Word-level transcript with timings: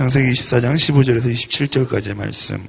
창세기 0.00 0.32
24장 0.32 0.76
15절에서 0.76 1.30
27절까지의 1.30 2.14
말씀. 2.14 2.66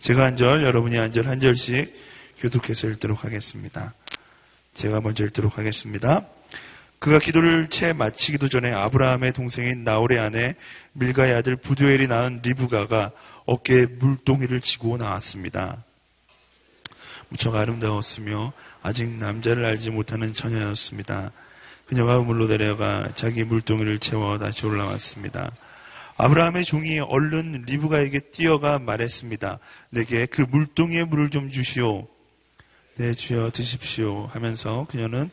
제가 0.00 0.24
한 0.24 0.34
절, 0.34 0.64
여러분이 0.64 0.96
한 0.96 1.12
절, 1.12 1.28
한 1.28 1.38
절씩 1.38 1.94
교독해서 2.38 2.88
읽도록 2.88 3.24
하겠습니다. 3.24 3.94
제가 4.74 5.00
먼저 5.00 5.24
읽도록 5.26 5.58
하겠습니다. 5.58 6.26
그가 6.98 7.20
기도를 7.20 7.68
채 7.68 7.92
마치기도 7.92 8.48
전에 8.48 8.72
아브라함의 8.72 9.32
동생인 9.32 9.84
나홀의 9.84 10.18
아내 10.18 10.56
밀가의 10.94 11.34
아들 11.34 11.54
부두엘이 11.54 12.08
낳은 12.08 12.40
리브가가 12.42 13.12
어깨에 13.46 13.86
물동이를 13.86 14.60
지고 14.60 14.96
나왔습니다. 14.96 15.84
무척 17.28 17.54
아름다웠으며 17.54 18.52
아직 18.82 19.08
남자를 19.08 19.64
알지 19.64 19.90
못하는 19.90 20.34
처녀였습니다. 20.34 21.30
그녀가 21.86 22.18
물로 22.18 22.48
내려가 22.48 23.08
자기 23.14 23.44
물동이를 23.44 24.00
채워 24.00 24.36
다시 24.36 24.66
올라왔습니다. 24.66 25.52
아브라함의 26.22 26.66
종이 26.66 26.98
얼른 26.98 27.64
리브가에게 27.66 28.20
뛰어가 28.30 28.78
말했습니다. 28.78 29.58
내게 29.88 30.26
그 30.26 30.42
물동이의 30.42 31.06
물을 31.06 31.30
좀 31.30 31.48
주시오. 31.48 32.06
네, 32.98 33.14
주여 33.14 33.50
드십시오 33.50 34.26
하면서 34.26 34.86
그녀는 34.90 35.30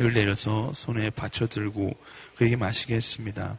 을 0.00 0.12
내려서 0.14 0.72
손에 0.72 1.10
받쳐 1.10 1.48
들고 1.48 1.90
그에게 2.36 2.56
마시게 2.56 2.94
했습니다. 2.94 3.58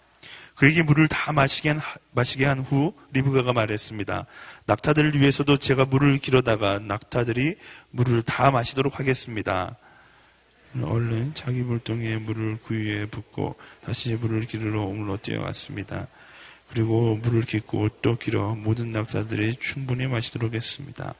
그에게 0.55 0.81
물을 0.81 1.07
다 1.07 1.31
마시게 1.31 1.69
한, 1.69 1.81
마시게 2.13 2.43
한 2.45 2.61
후 2.61 2.93
리브가가 3.11 3.53
말했습니다. 3.53 4.25
낙타들을 4.65 5.19
위해서도 5.19 5.57
제가 5.57 5.85
물을 5.85 6.17
길어다가 6.17 6.79
낙타들이 6.79 7.55
물을 7.91 8.23
다 8.23 8.49
마시도록 8.49 8.99
하겠습니다. 8.99 9.77
얼른 10.81 11.33
자기 11.33 11.61
물동에 11.61 12.17
물을 12.17 12.57
구유에 12.57 13.07
붓고 13.07 13.55
다시 13.83 14.13
물을 14.13 14.41
기르러 14.41 14.83
오물로 14.83 15.17
뛰어갔습니다. 15.17 16.07
그리고 16.69 17.15
물을 17.15 17.41
깃고 17.41 17.89
또 18.01 18.17
길어 18.17 18.55
모든 18.55 18.91
낙타들이 18.91 19.55
충분히 19.59 20.07
마시도록 20.07 20.53
했습니다. 20.53 21.15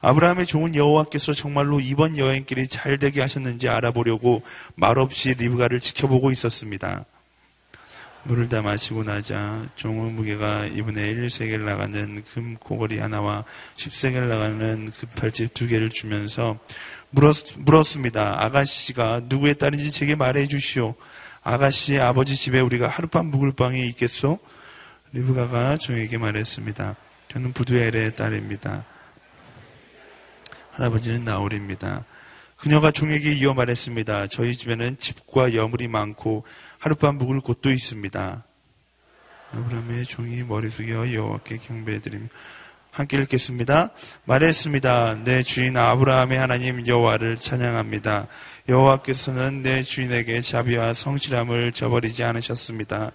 아브라함의 0.00 0.46
좋은 0.46 0.74
여호와께서 0.74 1.32
정말로 1.32 1.80
이번 1.80 2.18
여행길이 2.18 2.68
잘 2.68 2.98
되게 2.98 3.20
하셨는지 3.20 3.68
알아보려고 3.68 4.42
말없이 4.76 5.34
리브가를 5.34 5.80
지켜보고 5.80 6.30
있었습니다. 6.30 7.06
물을 8.26 8.48
다 8.48 8.60
마시고 8.60 9.04
나자 9.04 9.64
종의 9.76 10.12
무게가 10.12 10.66
이분의 10.66 11.14
1세겔 11.14 11.60
나가는 11.60 12.24
금 12.24 12.56
고거리 12.56 12.98
하나와 12.98 13.44
10세겔 13.76 14.26
나가는 14.26 14.90
금팔찌 14.90 15.48
두 15.54 15.68
개를 15.68 15.90
주면서 15.90 16.58
물었, 17.10 17.34
물었 17.58 17.84
습니다. 17.84 18.42
아가씨가 18.44 19.22
누구의 19.24 19.56
딸인지 19.56 19.90
제게 19.90 20.14
말해 20.14 20.46
주시오. 20.46 20.94
아가씨 21.42 21.98
아버지 21.98 22.36
집에 22.36 22.60
우리가 22.60 22.88
하룻밤 22.88 23.26
묵을 23.26 23.52
방이 23.52 23.86
있겠소? 23.88 24.38
리브가가 25.12 25.78
종에게 25.78 26.18
말했습니다. 26.18 26.96
저는 27.28 27.52
부두엘의 27.52 28.16
딸입니다. 28.16 28.84
할아버지는 30.72 31.24
나홀입니다. 31.24 32.04
그녀가 32.56 32.90
종에게 32.90 33.32
이어 33.32 33.54
말했습니다. 33.54 34.26
저희 34.28 34.56
집에는 34.56 34.96
집과 34.98 35.54
여물이 35.54 35.88
많고 35.88 36.44
하룻밤 36.78 37.18
묵을 37.18 37.40
곳도 37.40 37.70
있습니다. 37.70 38.44
아브라함의 39.52 40.04
종이 40.04 40.42
머리 40.42 40.68
숙여 40.68 41.12
여호와께 41.12 41.58
경배해드리며 41.58 42.26
함께 42.96 43.18
읽겠습니다. 43.18 43.90
말했습니다. 44.24 45.24
내 45.24 45.42
주인 45.42 45.76
아브라함의 45.76 46.38
하나님 46.38 46.86
여호와를 46.86 47.36
찬양합니다. 47.36 48.26
여호와께서는 48.70 49.60
내 49.60 49.82
주인에게 49.82 50.40
자비와 50.40 50.94
성실함을 50.94 51.72
저버리지 51.72 52.24
않으셨습니다. 52.24 53.12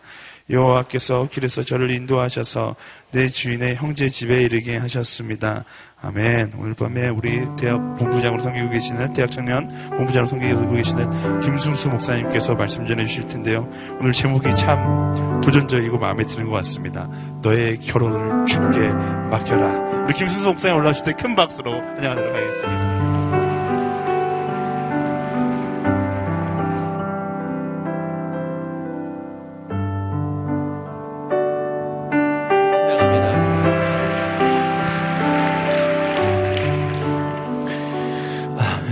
여호와께서 0.52 1.28
길에서 1.32 1.64
저를 1.64 1.92
인도하셔서 1.92 2.76
내 3.12 3.28
주인의 3.28 3.76
형제 3.76 4.10
집에 4.10 4.42
이르게 4.44 4.78
하셨습니다. 4.78 5.64
아멘. 6.02 6.54
오늘 6.58 6.74
밤에 6.74 7.10
우리 7.10 7.42
대학 7.60 7.78
본부장으로 7.98 8.42
섬기고 8.42 8.70
계시는 8.72 9.14
대학 9.14 9.32
청년 9.32 9.68
본부장으로 9.90 10.28
섬기고 10.28 10.72
계시는 10.72 11.40
김순수 11.42 11.90
목사님께서 11.90 12.56
말씀 12.56 12.86
전해 12.88 13.06
주실 13.06 13.28
텐데요. 13.28 13.70
오늘 14.00 14.12
제목이 14.12 14.56
참 14.56 15.42
도전적이고 15.42 15.98
마음에 15.98 16.26
드는 16.26 16.48
것 16.48 16.54
같습니다. 16.58 17.08
너의 17.44 17.80
결혼을 17.80 18.46
죽게 18.46 18.80
맡겨라. 19.30 20.06
우리 20.06 20.14
김순수 20.14 20.48
목사님 20.48 20.78
올라오실 20.78 21.04
때 21.06 21.12
큰 21.14 21.36
박수로 21.36 21.72
환영하도록 21.72 22.34
하겠습니다. 22.34 23.01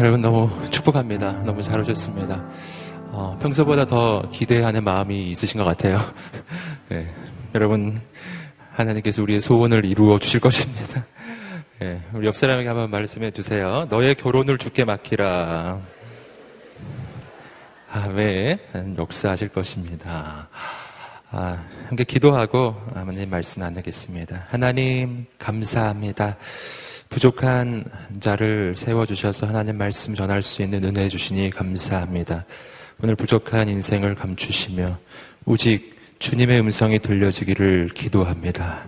여러분 0.09 0.22
너무 0.22 0.50
축복합니다. 0.72 1.34
너무 1.44 1.62
잘 1.62 1.80
오셨습니다. 1.81 2.44
어, 3.12 3.38
평소보다 3.40 3.86
더 3.86 4.28
기대하는 4.31 4.84
마음이 4.84 5.30
있으신 5.30 5.59
것 5.59 5.66
같아요. 5.66 6.00
네, 6.90 7.14
여러분 7.53 8.02
하나님께서 8.72 9.22
우리의 9.22 9.40
소원을 9.40 9.86
이루어 9.86 10.18
주실 10.18 10.40
것입니다. 10.40 11.06
네, 11.78 12.02
우리 12.12 12.25
옆 12.25 12.36
사람에게 12.36 12.68
한번 12.68 12.90
말씀해 12.90 13.30
주세요. 13.30 13.86
너의 13.92 14.16
결혼을 14.16 14.58
죽게 14.58 14.84
맡기라. 14.84 15.80
아멘. 17.91 18.58
역사하실 18.97 19.50
것입니다. 19.50 20.50
아, 21.30 21.64
함께 21.88 22.03
기도하고 22.03 22.76
아버님 22.96 23.30
말씀 23.30 23.62
나누겠습니다. 23.62 24.47
하나님 24.50 25.28
감사합니다. 25.38 26.36
부족한 27.09 27.86
자를 28.20 28.75
세워주셔서 28.78 29.47
하나님 29.47 29.78
말씀 29.78 30.14
전할 30.14 30.42
수 30.42 30.62
있는 30.62 30.84
은혜 30.84 31.09
주시니 31.09 31.50
감사합니다. 31.50 32.46
오늘 33.02 33.16
부족한 33.16 33.68
인생을 33.68 34.14
감추시며 34.14 34.97
오직 35.46 35.97
주님의 36.20 36.59
음성이 36.59 37.00
들려지기를 37.00 37.90
기도합니다. 37.96 38.86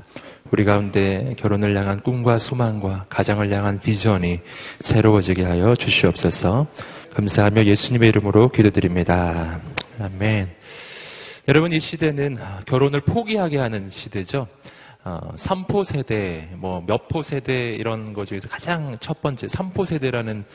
우리 0.52 0.66
가운데 0.66 1.34
결혼을 1.38 1.76
향한 1.76 2.00
꿈과 2.02 2.38
소망과 2.38 3.06
가정을 3.10 3.52
향한 3.52 3.80
비전이 3.80 4.42
새로워지게 4.82 5.44
하여 5.44 5.76
주시옵소서 5.76 6.68
감사하며 7.16 7.66
예수님의 7.66 8.10
이름으로 8.10 8.50
기도드립니다. 8.50 9.60
아멘. 10.00 10.50
여러분, 11.48 11.72
이 11.72 11.80
시대는 11.80 12.38
결혼을 12.66 13.02
포기하게 13.02 13.58
하는 13.58 13.90
시대죠. 13.90 14.48
어, 15.04 15.20
3포 15.36 15.84
세대, 15.84 16.48
뭐, 16.58 16.84
몇 16.86 17.08
포 17.08 17.24
세대 17.24 17.72
이런 17.72 18.14
것 18.14 18.26
중에서 18.28 18.48
가장 18.48 18.98
첫 19.00 19.22
번째, 19.22 19.48
3포 19.48 19.86
세대라는 19.86 20.46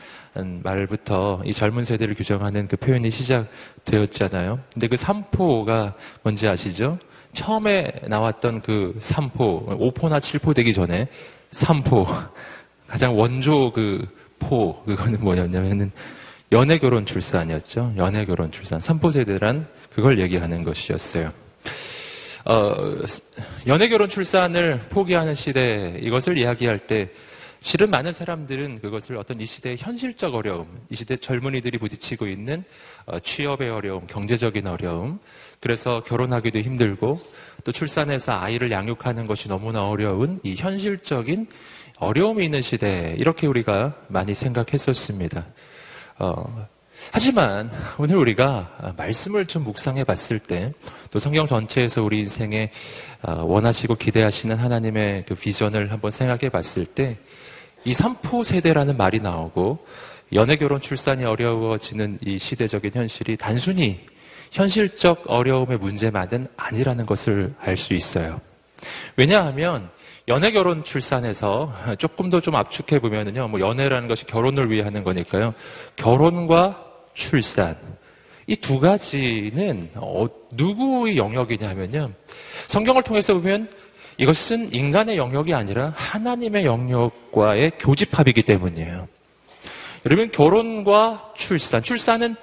말부터 0.63 1.41
이 1.43 1.51
젊은 1.53 1.83
세대를 1.83 2.15
규정하는 2.15 2.67
그 2.67 2.77
표현이 2.77 3.11
시작되었잖아요. 3.11 4.59
근데 4.73 4.87
그 4.87 4.95
3포가 4.95 5.93
뭔지 6.23 6.47
아시죠? 6.47 6.97
처음에 7.33 7.91
나왔던 8.07 8.61
그 8.61 8.95
3포, 9.01 9.67
5포나 9.93 10.19
7포 10.19 10.55
되기 10.55 10.73
전에 10.73 11.07
3포, 11.51 12.07
가장 12.87 13.17
원조 13.19 13.71
그 13.73 14.07
포, 14.39 14.81
그거는 14.85 15.19
뭐였냐면은 15.19 15.91
연애 16.53 16.77
결혼 16.77 17.05
출산이었죠. 17.05 17.95
연애 17.97 18.23
결혼 18.23 18.49
출산. 18.51 18.79
3포 18.79 19.11
세대란 19.11 19.67
그걸 19.93 20.19
얘기하는 20.19 20.63
것이었어요. 20.63 21.31
어, 22.49 22.73
연애 23.67 23.89
결혼 23.89 24.07
출산을 24.07 24.87
포기하는 24.87 25.35
시대 25.35 25.99
이것을 26.01 26.37
이야기할 26.37 26.87
때 26.87 27.11
실은 27.59 27.89
많은 27.89 28.13
사람들은 28.13 28.79
그것을 28.79 29.17
어떤 29.17 29.41
이 29.41 29.45
시대의 29.45 29.75
현실적 29.77 30.33
어려움, 30.33 30.65
이 30.89 30.95
시대 30.95 31.17
젊은이들이 31.17 31.77
부딪히고 31.77 32.25
있는 32.25 32.63
어, 33.05 33.19
취업의 33.19 33.69
어려움, 33.69 34.07
경제적인 34.07 34.65
어려움, 34.65 35.19
그래서 35.59 36.01
결혼하기도 36.03 36.59
힘들고 36.59 37.19
또 37.65 37.71
출산해서 37.73 38.39
아이를 38.39 38.71
양육하는 38.71 39.27
것이 39.27 39.49
너무나 39.49 39.85
어려운 39.85 40.39
이 40.43 40.55
현실적인 40.55 41.47
어려움이 41.99 42.45
있는 42.45 42.61
시대 42.61 43.13
이렇게 43.17 43.45
우리가 43.45 43.93
많이 44.07 44.33
생각했었습니다. 44.33 45.45
어, 46.19 46.67
하지만 47.11 47.71
오늘 47.97 48.15
우리가 48.17 48.95
말씀을 48.97 49.45
좀 49.45 49.63
묵상해 49.63 50.03
봤을 50.03 50.39
때 50.39 50.73
또 51.09 51.19
성경 51.19 51.47
전체에서 51.47 52.03
우리 52.03 52.19
인생에 52.19 52.69
어, 53.21 53.43
원하시고 53.43 53.95
기대하시는 53.95 54.55
하나님의 54.55 55.25
그 55.27 55.35
비전을 55.35 55.91
한번 55.91 56.11
생각해 56.11 56.49
봤을 56.49 56.85
때 56.85 57.17
이 57.85 57.93
삼포 57.93 58.43
세대라는 58.43 58.97
말이 58.97 59.21
나오고 59.21 59.79
연애 60.33 60.57
결혼 60.57 60.81
출산이 60.81 61.23
어려워지는 61.23 62.17
이 62.21 62.37
시대적인 62.37 62.91
현실이 62.93 63.37
단순히 63.37 64.01
현실적 64.51 65.23
어려움의 65.27 65.77
문제만은 65.77 66.47
아니라는 66.57 67.05
것을 67.05 67.53
알 67.61 67.77
수 67.77 67.93
있어요. 67.93 68.41
왜냐하면 69.15 69.89
연애 70.27 70.51
결혼 70.51 70.83
출산에서 70.83 71.73
조금 71.97 72.29
더 72.29 72.41
좀 72.41 72.55
압축해 72.55 72.99
보면은요, 72.99 73.47
뭐 73.47 73.61
연애라는 73.61 74.09
것이 74.09 74.25
결혼을 74.25 74.69
위해 74.69 74.83
하는 74.83 75.05
거니까요. 75.05 75.53
결혼과 75.95 76.86
출산. 77.17 77.75
이 78.45 78.55
두 78.55 78.79
가지는 78.79 79.89
어, 79.95 80.27
누구의 80.51 81.17
영역이냐 81.17 81.67
하면요. 81.67 82.11
성경을 82.67 83.03
통해서 83.03 83.33
보면 83.33 83.69
이것은 84.17 84.71
인간의 84.73 85.17
영역이 85.17 85.53
아니라 85.53 85.93
하나님의 85.95 86.63
영역과의 86.63 87.71
교집합이기 87.79 88.43
때문이에요. 88.43 89.07
여러분, 90.05 90.31
결혼과 90.31 91.33
출산. 91.35 91.83
출산은 91.83 92.35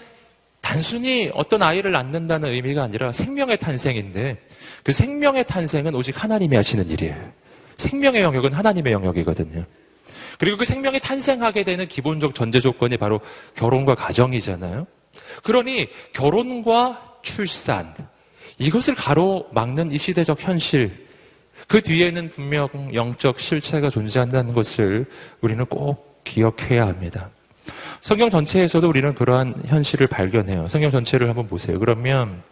단순히 0.60 1.30
어떤 1.34 1.62
아이를 1.62 1.92
낳는다는 1.92 2.52
의미가 2.52 2.82
아니라 2.82 3.12
생명의 3.12 3.56
탄생인데 3.58 4.36
그 4.82 4.92
생명의 4.92 5.44
탄생은 5.46 5.94
오직 5.94 6.22
하나님이 6.22 6.56
하시는 6.56 6.88
일이에요. 6.90 7.32
생명의 7.78 8.22
영역은 8.22 8.52
하나님의 8.52 8.92
영역이거든요. 8.92 9.64
그리고 10.38 10.56
그 10.56 10.64
생명이 10.64 11.00
탄생하게 11.00 11.64
되는 11.64 11.86
기본적 11.86 12.34
전제 12.34 12.60
조건이 12.60 12.96
바로 12.96 13.20
결혼과 13.54 13.94
가정이잖아요. 13.94 14.86
그러니 15.42 15.88
결혼과 16.12 17.18
출산, 17.22 17.94
이것을 18.58 18.94
가로막는 18.94 19.92
이 19.92 19.98
시대적 19.98 20.40
현실, 20.42 21.06
그 21.68 21.80
뒤에는 21.80 22.28
분명 22.28 22.68
영적 22.92 23.40
실체가 23.40 23.90
존재한다는 23.90 24.54
것을 24.54 25.06
우리는 25.40 25.64
꼭 25.66 26.22
기억해야 26.24 26.86
합니다. 26.86 27.30
성경 28.00 28.28
전체에서도 28.28 28.86
우리는 28.86 29.14
그러한 29.14 29.62
현실을 29.66 30.06
발견해요. 30.06 30.68
성경 30.68 30.90
전체를 30.90 31.28
한번 31.28 31.46
보세요. 31.46 31.78
그러면 31.78 32.42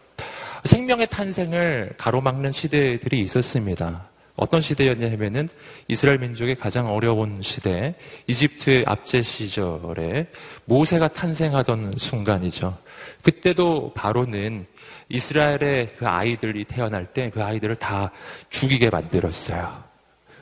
생명의 0.64 1.08
탄생을 1.08 1.94
가로막는 1.98 2.52
시대들이 2.52 3.20
있었습니다. 3.20 4.08
어떤 4.42 4.60
시대였냐면은 4.60 5.48
이스라엘 5.88 6.18
민족의 6.18 6.56
가장 6.56 6.92
어려운 6.92 7.40
시대, 7.42 7.94
이집트의 8.26 8.84
압제 8.86 9.22
시절에 9.22 10.26
모세가 10.64 11.08
탄생하던 11.08 11.94
순간이죠. 11.96 12.76
그때도 13.22 13.92
바로는 13.94 14.66
이스라엘의 15.08 15.94
그 15.96 16.06
아이들이 16.06 16.64
태어날 16.64 17.06
때 17.06 17.30
그 17.30 17.42
아이들을 17.42 17.76
다 17.76 18.10
죽이게 18.50 18.90
만들었어요. 18.90 19.84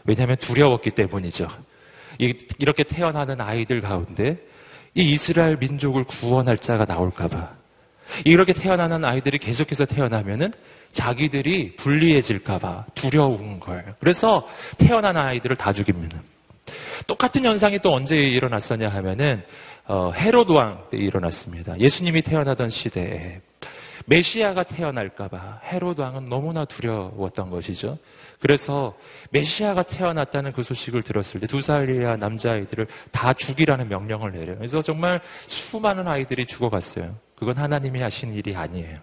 왜냐하면 0.04 0.36
두려웠기 0.36 0.90
때문이죠. 0.90 1.46
이렇게 2.18 2.82
태어나는 2.82 3.40
아이들 3.40 3.80
가운데 3.80 4.38
이 4.94 5.12
이스라엘 5.12 5.56
민족을 5.56 6.04
구원할 6.04 6.56
자가 6.56 6.84
나올까봐. 6.84 7.59
이렇게 8.24 8.52
태어나는 8.52 9.04
아이들이 9.04 9.38
계속해서 9.38 9.86
태어나면은 9.86 10.52
자기들이 10.92 11.76
불리해질까봐 11.76 12.86
두려운 12.94 13.60
거예요. 13.60 13.94
그래서 14.00 14.46
태어난 14.78 15.16
아이들을 15.16 15.56
다 15.56 15.72
죽입니다. 15.72 16.20
똑같은 17.06 17.44
현상이 17.44 17.78
또 17.80 17.94
언제 17.94 18.16
일어났었냐 18.16 18.88
하면은 18.88 19.42
어, 19.86 20.12
헤로드 20.14 20.52
왕때 20.52 20.96
일어났습니다. 20.96 21.78
예수님이 21.78 22.22
태어나던 22.22 22.70
시대에 22.70 23.40
메시아가 24.06 24.62
태어날까봐 24.64 25.60
헤로드 25.64 26.00
왕은 26.00 26.26
너무나 26.26 26.64
두려웠던 26.64 27.50
것이죠. 27.50 27.98
그래서 28.40 28.96
메시아가 29.30 29.82
태어났다는 29.82 30.52
그 30.52 30.62
소식을 30.62 31.02
들었을 31.02 31.40
때 31.40 31.46
두 31.46 31.60
살 31.60 31.88
이하 31.88 32.16
남자아이들을 32.16 32.86
다 33.10 33.32
죽이라는 33.32 33.88
명령을 33.88 34.32
내려요. 34.32 34.56
그래서 34.56 34.82
정말 34.82 35.20
수많은 35.46 36.08
아이들이 36.08 36.46
죽어갔어요. 36.46 37.14
그건 37.40 37.56
하나님이 37.56 38.00
하신 38.02 38.34
일이 38.34 38.54
아니에요. 38.54 38.98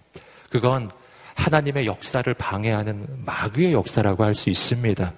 그건 0.52 0.90
하나님의 1.36 1.88
역사를 1.88 2.32
방해하는 2.34 3.06
마귀의 3.26 3.74
역사라고 3.74 4.24
할 4.24 4.34
수 4.36 4.50
있습니다. 4.50 5.12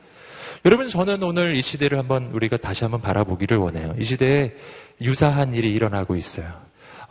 여러분, 0.65 0.89
저는 0.89 1.21
오늘 1.23 1.53
이 1.53 1.61
시대를 1.61 1.97
한번 1.97 2.31
우리가 2.33 2.57
다시 2.57 2.85
한번 2.85 3.01
바라보기를 3.01 3.57
원해요. 3.57 3.93
이 3.99 4.03
시대에 4.03 4.53
유사한 5.01 5.53
일이 5.53 5.71
일어나고 5.73 6.15
있어요. 6.15 6.49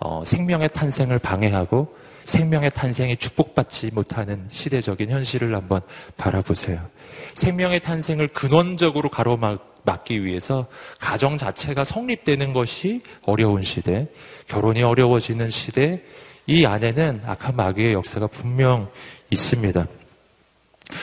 어, 0.01 0.23
생명의 0.25 0.71
탄생을 0.71 1.19
방해하고 1.19 1.95
생명의 2.25 2.71
탄생이 2.71 3.17
축복받지 3.17 3.91
못하는 3.93 4.47
시대적인 4.51 5.11
현실을 5.11 5.55
한번 5.55 5.81
바라보세요. 6.17 6.89
생명의 7.35 7.81
탄생을 7.81 8.29
근원적으로 8.29 9.09
가로막기 9.09 10.25
위해서 10.25 10.67
가정 10.99 11.37
자체가 11.37 11.85
성립되는 11.85 12.53
것이 12.53 13.03
어려운 13.23 13.63
시대, 13.63 14.09
결혼이 14.47 14.83
어려워지는 14.83 15.51
시대, 15.51 16.03
이 16.47 16.65
안에는 16.65 17.23
악한 17.27 17.57
마귀의 17.57 17.93
역사가 17.93 18.27
분명 18.29 18.91
있습니다. 19.31 19.87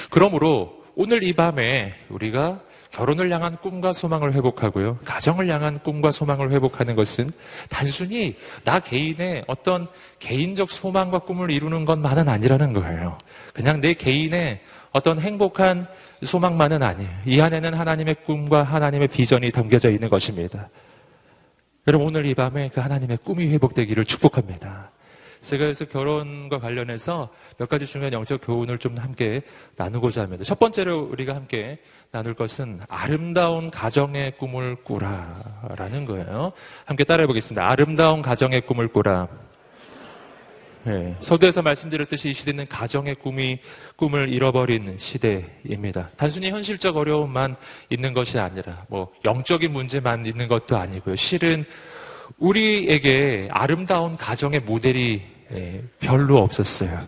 그러므로 0.10 0.84
오늘 0.96 1.24
이 1.24 1.34
밤에 1.34 1.94
우리가 2.10 2.62
결혼을 2.96 3.30
향한 3.30 3.58
꿈과 3.58 3.92
소망을 3.92 4.34
회복하고요. 4.34 5.00
가정을 5.04 5.50
향한 5.50 5.80
꿈과 5.80 6.12
소망을 6.12 6.52
회복하는 6.52 6.96
것은 6.96 7.30
단순히 7.70 8.38
나 8.64 8.80
개인의 8.80 9.44
어떤 9.48 9.88
개인적 10.20 10.72
소망과 10.72 11.20
꿈을 11.20 11.52
이루는 11.52 11.84
것만은 11.84 12.30
아니라는 12.30 12.72
거예요. 12.72 13.18
그냥 13.54 13.82
내 13.82 13.94
개인의 13.94 14.62
어떤 14.96 15.20
행복한 15.20 15.86
소망만은 16.24 16.82
아니에요. 16.82 17.10
이 17.26 17.42
안에는 17.42 17.74
하나님의 17.74 18.16
꿈과 18.24 18.64
하나님의 18.64 19.10
비전이 19.10 19.52
담겨져 19.52 19.90
있는 19.90 20.08
것입니다. 20.08 20.70
여러분 21.86 22.08
오늘 22.08 22.26
이 22.26 22.34
밤에 22.34 22.70
그 22.74 22.80
하나님의 22.80 23.18
꿈이 23.18 23.50
회복되기를 23.50 24.06
축복합니다. 24.06 24.92
제가 25.42 25.66
그래서 25.66 25.84
결혼과 25.84 26.60
관련해서 26.60 27.28
몇 27.58 27.68
가지 27.68 27.86
중요한 27.86 28.14
영적 28.14 28.40
교훈을 28.46 28.78
좀 28.78 28.98
함께 28.98 29.42
나누고자 29.76 30.22
합니다. 30.22 30.46
첫 30.46 30.60
번째로 30.60 31.10
우리가 31.12 31.36
함께 31.36 31.78
나눌 32.12 32.34
것은 32.34 32.80
아름다운 32.88 33.70
가정의 33.70 34.38
꿈을 34.38 34.78
꾸라라는 34.78 36.06
거예요. 36.06 36.54
함께 36.86 37.04
따라해 37.04 37.28
보겠습니다. 37.28 37.70
아름다운 37.70 38.22
가정의 38.22 38.62
꿈을 38.62 38.88
꾸라. 38.88 39.28
네, 40.86 41.16
서두에서 41.20 41.64
말씀드렸듯이 41.64 42.30
이 42.30 42.34
시대는 42.34 42.68
가정의 42.68 43.16
꿈이 43.16 43.58
꿈을 43.96 44.32
잃어버린 44.32 44.98
시대입니다. 45.00 46.12
단순히 46.16 46.52
현실적 46.52 46.96
어려움만 46.96 47.56
있는 47.90 48.14
것이 48.14 48.38
아니라 48.38 48.86
뭐 48.88 49.12
영적인 49.26 49.74
문제만 49.74 50.28
있는 50.28 50.48
것도 50.48 50.78
아니고요. 50.78 51.16
실은 51.16 51.66
우리에게 52.38 53.48
아름다운 53.50 54.16
가정의 54.16 54.60
모델이 54.60 55.24
예, 55.54 55.84
별로 56.00 56.38
없었어요. 56.44 57.08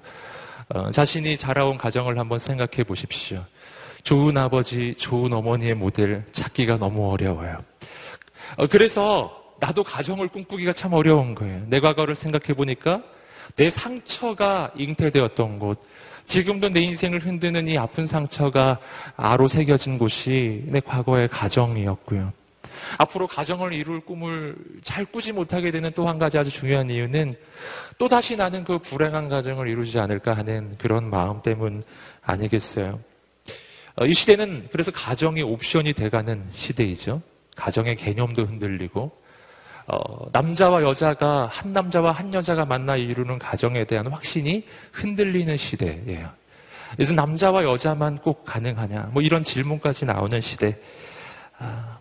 어, 0.69 0.89
자신이 0.89 1.37
자라온 1.37 1.77
가정을 1.77 2.17
한번 2.17 2.39
생각해 2.39 2.83
보십시오. 2.83 3.45
좋은 4.01 4.37
아버지, 4.37 4.95
좋은 4.95 5.31
어머니의 5.31 5.75
모델 5.75 6.23
찾기가 6.31 6.77
너무 6.77 7.11
어려워요. 7.11 7.59
어, 8.55 8.65
그래서 8.65 9.39
나도 9.59 9.83
가정을 9.83 10.29
꿈꾸기가 10.29 10.73
참 10.73 10.93
어려운 10.93 11.35
거예요. 11.35 11.61
내 11.67 11.79
과거를 11.79 12.15
생각해 12.15 12.55
보니까 12.55 13.03
내 13.55 13.69
상처가 13.69 14.71
잉태되었던 14.75 15.59
곳, 15.59 15.83
지금도 16.27 16.69
내 16.69 16.81
인생을 16.81 17.19
흔드는 17.25 17.67
이 17.67 17.77
아픈 17.77 18.05
상처가 18.05 18.79
아로 19.15 19.47
새겨진 19.47 19.97
곳이 19.97 20.63
내 20.67 20.79
과거의 20.79 21.29
가정이었고요. 21.29 22.33
앞으로 22.97 23.27
가정을 23.27 23.73
이룰 23.73 23.99
꿈을 24.01 24.55
잘 24.83 25.03
꾸지 25.05 25.31
못하게 25.31 25.71
되는 25.71 25.91
또 25.93 26.07
한 26.07 26.19
가지 26.19 26.37
아주 26.37 26.49
중요한 26.49 26.89
이유는 26.89 27.35
또다시 27.97 28.35
나는 28.35 28.63
그 28.63 28.77
불행한 28.77 29.29
가정을 29.29 29.67
이루지 29.67 29.99
않을까 29.99 30.35
하는 30.35 30.75
그런 30.77 31.09
마음 31.09 31.41
때문 31.41 31.83
아니겠어요. 32.21 32.99
어, 33.95 34.05
이 34.05 34.13
시대는 34.13 34.67
그래서 34.71 34.91
가정이 34.91 35.41
옵션이 35.41 35.93
돼가는 35.93 36.45
시대이죠. 36.51 37.21
가정의 37.55 37.95
개념도 37.95 38.43
흔들리고, 38.43 39.11
어, 39.87 40.29
남자와 40.33 40.83
여자가, 40.83 41.47
한 41.51 41.71
남자와 41.71 42.11
한 42.11 42.33
여자가 42.33 42.65
만나 42.65 42.97
이루는 42.97 43.39
가정에 43.39 43.85
대한 43.85 44.07
확신이 44.07 44.65
흔들리는 44.91 45.55
시대예요. 45.55 46.29
그래서 46.93 47.13
남자와 47.13 47.63
여자만 47.63 48.17
꼭 48.17 48.43
가능하냐, 48.43 49.09
뭐 49.13 49.21
이런 49.21 49.43
질문까지 49.43 50.05
나오는 50.05 50.39
시대. 50.41 50.77
아, 51.57 51.97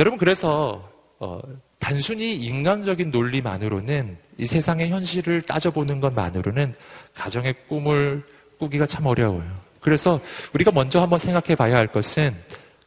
여러분 0.00 0.18
그래서 0.18 0.90
어, 1.20 1.40
단순히 1.78 2.34
인간적인 2.36 3.10
논리만으로는 3.10 4.18
이 4.38 4.46
세상의 4.46 4.90
현실을 4.90 5.42
따져보는 5.42 6.00
것만으로는 6.00 6.74
가정의 7.14 7.54
꿈을 7.68 8.24
꾸기가 8.58 8.86
참 8.86 9.06
어려워요. 9.06 9.60
그래서 9.80 10.20
우리가 10.54 10.72
먼저 10.72 11.00
한번 11.00 11.18
생각해 11.20 11.54
봐야 11.54 11.76
할 11.76 11.86
것은 11.86 12.34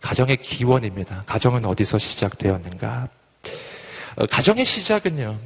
가정의 0.01 0.37
기원입니다. 0.37 1.23
가정은 1.25 1.65
어디서 1.65 1.97
시작되었는가? 1.97 3.09
어, 4.15 4.25
가정의 4.25 4.63
시작은요, 4.63 5.37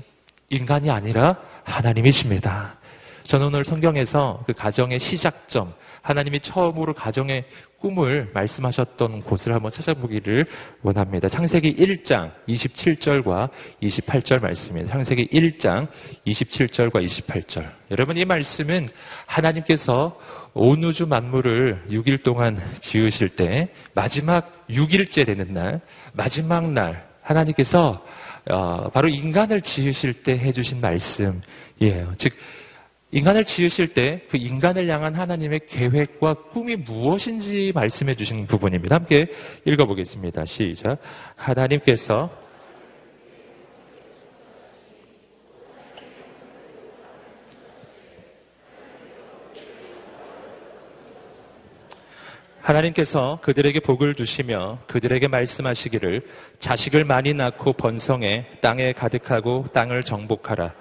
인간이 0.49 0.91
아니라 0.91 1.37
하나님이십니다. 1.63 2.77
저는 3.23 3.47
오늘 3.47 3.65
성경에서 3.65 4.43
그 4.45 4.53
가정의 4.53 4.99
시작점, 4.99 5.73
하나님이 6.01 6.39
처음으로 6.39 6.93
가정의 6.93 7.45
꿈을 7.79 8.29
말씀하셨던 8.33 9.23
곳을 9.23 9.53
한번 9.53 9.71
찾아보기를 9.71 10.45
원합니다. 10.81 11.27
창세기 11.27 11.75
1장 11.75 12.31
27절과 12.47 13.49
28절 13.81 14.41
말씀입니다. 14.41 14.91
창세기 14.91 15.27
1장 15.27 15.87
27절과 16.27 17.05
28절. 17.05 17.69
여러분 17.91 18.17
이 18.17 18.25
말씀은 18.25 18.87
하나님께서 19.25 20.17
온 20.53 20.83
우주 20.83 21.07
만물을 21.07 21.85
6일 21.89 22.23
동안 22.23 22.59
지으실 22.81 23.29
때 23.29 23.69
마지막 23.93 24.67
6일째 24.69 25.25
되는 25.25 25.53
날, 25.53 25.81
마지막 26.13 26.69
날 26.71 27.07
하나님께서 27.21 28.03
어, 28.49 28.89
바로 28.89 29.07
인간을 29.07 29.61
지으실 29.61 30.23
때 30.23 30.37
해주신 30.37 30.81
말씀이에요. 30.81 32.13
즉 32.17 32.33
인간을 33.11 33.45
지으실 33.45 33.93
때 33.93 34.21
그 34.29 34.37
인간을 34.37 34.87
향한 34.87 35.15
하나님의 35.15 35.61
계획과 35.67 36.35
꿈이 36.51 36.75
무엇인지 36.75 37.71
말씀해 37.73 38.15
주신 38.15 38.45
부분입니다. 38.45 38.95
함께 38.95 39.27
읽어보겠습니다. 39.65 40.45
시작. 40.45 40.99
하나님께서 41.35 42.29
하나님께서 52.61 53.39
그들에게 53.41 53.79
복을 53.79 54.15
주시며 54.15 54.79
그들에게 54.87 55.27
말씀하시기를 55.27 56.21
자식을 56.59 57.05
많이 57.05 57.33
낳고 57.33 57.73
번성해 57.73 58.45
땅에 58.61 58.93
가득하고 58.93 59.67
땅을 59.73 60.03
정복하라. 60.03 60.73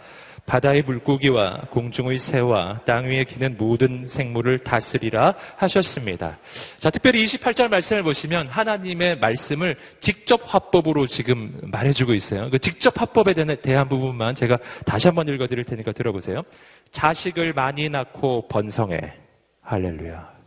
바다의 0.49 0.83
물고기와 0.83 1.61
공중의 1.71 2.17
새와 2.17 2.81
땅 2.87 3.05
위에 3.05 3.25
기는 3.25 3.57
모든 3.59 4.09
생물을 4.09 4.61
다스리라 4.61 5.35
하셨습니다. 5.57 6.39
자, 6.79 6.89
특별히 6.89 7.23
28절 7.27 7.69
말씀을 7.69 8.03
보시면 8.03 8.49
하나님의 8.49 9.19
말씀을 9.19 9.77
직접 10.01 10.41
화법으로 10.47 11.07
지금 11.07 11.61
말해주고 11.65 12.15
있어요. 12.15 12.49
그 12.49 12.59
직접 12.59 12.99
화법에 12.99 13.35
대한 13.35 13.89
부분만 13.91 14.35
제가 14.35 14.59
다시 14.87 15.07
한번 15.07 15.29
읽어드릴 15.29 15.65
테니까 15.65 15.93
들어보세요. 15.93 16.43
자식을 16.93 17.53
많이 17.53 17.91
낳고 17.91 18.49
번성해. 18.49 18.99
할렐루야. 19.61 20.38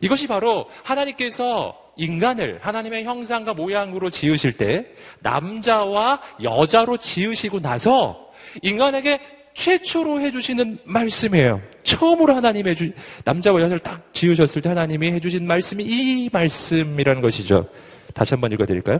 이것이 0.00 0.26
바로 0.26 0.68
하나님께서 0.82 1.76
인간을 1.96 2.58
하나님의 2.62 3.04
형상과 3.04 3.54
모양으로 3.54 4.10
지으실 4.10 4.56
때 4.56 4.86
남자와 5.20 6.20
여자로 6.42 6.96
지으시고 6.96 7.60
나서 7.60 8.30
인간에게 8.62 9.20
최초로 9.54 10.20
해주시는 10.20 10.78
말씀이에요. 10.84 11.60
처음으로 11.82 12.34
하나님 12.34 12.66
해주, 12.66 12.92
남자와 13.24 13.60
여자를 13.60 13.78
딱 13.80 14.14
지으셨을 14.14 14.62
때 14.62 14.70
하나님이 14.70 15.12
해주신 15.12 15.46
말씀이 15.46 15.84
이 15.84 16.30
말씀이라는 16.32 17.20
것이죠. 17.20 17.68
다시 18.14 18.34
한번 18.34 18.52
읽어드릴까요? 18.52 18.98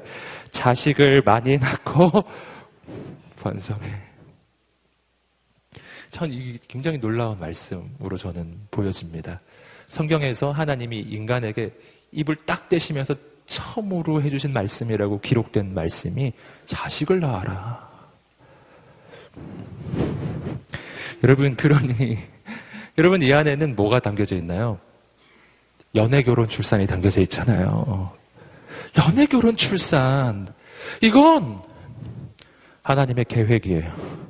자식을 0.51 1.23
많이 1.25 1.57
낳고 1.57 2.11
번성해. 3.41 4.11
전 6.11 6.31
이게 6.31 6.59
굉장히 6.67 6.99
놀라운 6.99 7.39
말씀으로 7.39 8.17
저는 8.19 8.59
보여집니다. 8.71 9.41
성경에서 9.91 10.53
하나님이 10.53 11.01
인간에게 11.01 11.73
입을 12.13 12.37
딱 12.47 12.69
떼시면서 12.69 13.15
처음으로 13.47 14.23
해주신 14.23 14.53
말씀이라고 14.53 15.21
기록된 15.21 15.75
말씀이 15.75 16.33
자식을 16.67 17.19
낳아라. 17.19 17.91
여러분, 21.25 21.57
그러니, 21.57 22.19
여러분, 22.99 23.21
이 23.21 23.33
안에는 23.33 23.75
뭐가 23.75 23.99
담겨져 23.99 24.37
있나요? 24.37 24.79
연애, 25.97 26.23
결혼, 26.23 26.47
출산이 26.47 26.87
담겨져 26.87 27.21
있잖아요. 27.23 28.13
연애, 28.97 29.27
결혼, 29.27 29.57
출산. 29.57 30.47
이건 31.01 31.59
하나님의 32.83 33.25
계획이에요. 33.25 34.30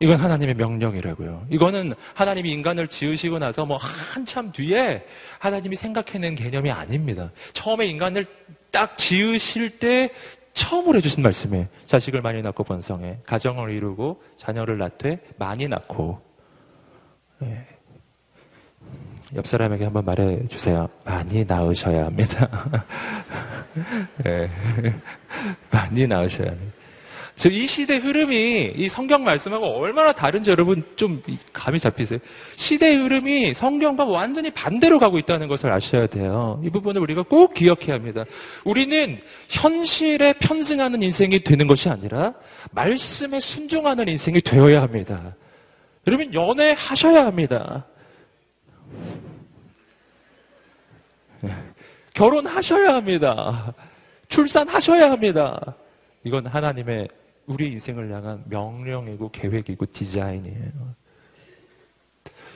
이건 0.00 0.16
하나님의 0.16 0.54
명령이라고요. 0.54 1.46
이거는 1.50 1.94
하나님이 2.14 2.52
인간을 2.52 2.86
지으시고 2.86 3.38
나서 3.40 3.66
뭐 3.66 3.76
한참 3.78 4.52
뒤에 4.52 5.04
하나님이 5.40 5.74
생각해낸 5.74 6.36
개념이 6.36 6.70
아닙니다. 6.70 7.32
처음에 7.52 7.86
인간을 7.86 8.24
딱 8.70 8.96
지으실 8.96 9.78
때 9.78 10.10
처음으로 10.52 10.98
해주신 10.98 11.22
말씀이에요. 11.22 11.66
자식을 11.86 12.22
많이 12.22 12.42
낳고 12.42 12.62
번성해. 12.62 13.18
가정을 13.24 13.70
이루고 13.70 14.22
자녀를 14.36 14.78
낳되 14.78 15.20
많이 15.36 15.66
낳고. 15.66 16.20
예. 17.42 17.66
옆 19.34 19.46
사람에게 19.46 19.84
한번 19.84 20.04
말해 20.04 20.46
주세요. 20.46 20.88
많이 21.04 21.44
낳으셔야 21.44 22.06
합니다. 22.06 22.48
예. 24.26 24.50
많이 25.70 26.06
낳으셔야 26.06 26.50
합니다. 26.50 26.77
이 27.46 27.66
시대 27.68 27.98
흐름이 27.98 28.72
이 28.74 28.88
성경 28.88 29.22
말씀하고 29.22 29.64
얼마나 29.64 30.12
다른지 30.12 30.50
여러분 30.50 30.82
좀 30.96 31.22
감이 31.52 31.78
잡히세요? 31.78 32.18
시대의 32.56 32.96
흐름이 32.96 33.54
성경과 33.54 34.04
완전히 34.04 34.50
반대로 34.50 34.98
가고 34.98 35.18
있다는 35.18 35.46
것을 35.46 35.70
아셔야 35.70 36.08
돼요. 36.08 36.60
이 36.64 36.70
부분을 36.70 37.00
우리가 37.00 37.22
꼭 37.22 37.54
기억해야 37.54 37.94
합니다. 37.94 38.24
우리는 38.64 39.20
현실에 39.48 40.32
편승하는 40.34 41.00
인생이 41.00 41.44
되는 41.44 41.68
것이 41.68 41.88
아니라 41.88 42.34
말씀에 42.72 43.38
순종하는 43.38 44.08
인생이 44.08 44.40
되어야 44.40 44.82
합니다. 44.82 45.36
여러분 46.08 46.34
연애하셔야 46.34 47.24
합니다. 47.24 47.86
결혼하셔야 52.14 52.94
합니다. 52.94 53.72
출산하셔야 54.28 55.12
합니다. 55.12 55.76
이건 56.24 56.46
하나님의 56.46 57.06
우리 57.48 57.72
인생을 57.72 58.12
향한 58.12 58.44
명령이고 58.46 59.30
계획이고 59.30 59.86
디자인이에요. 59.86 60.94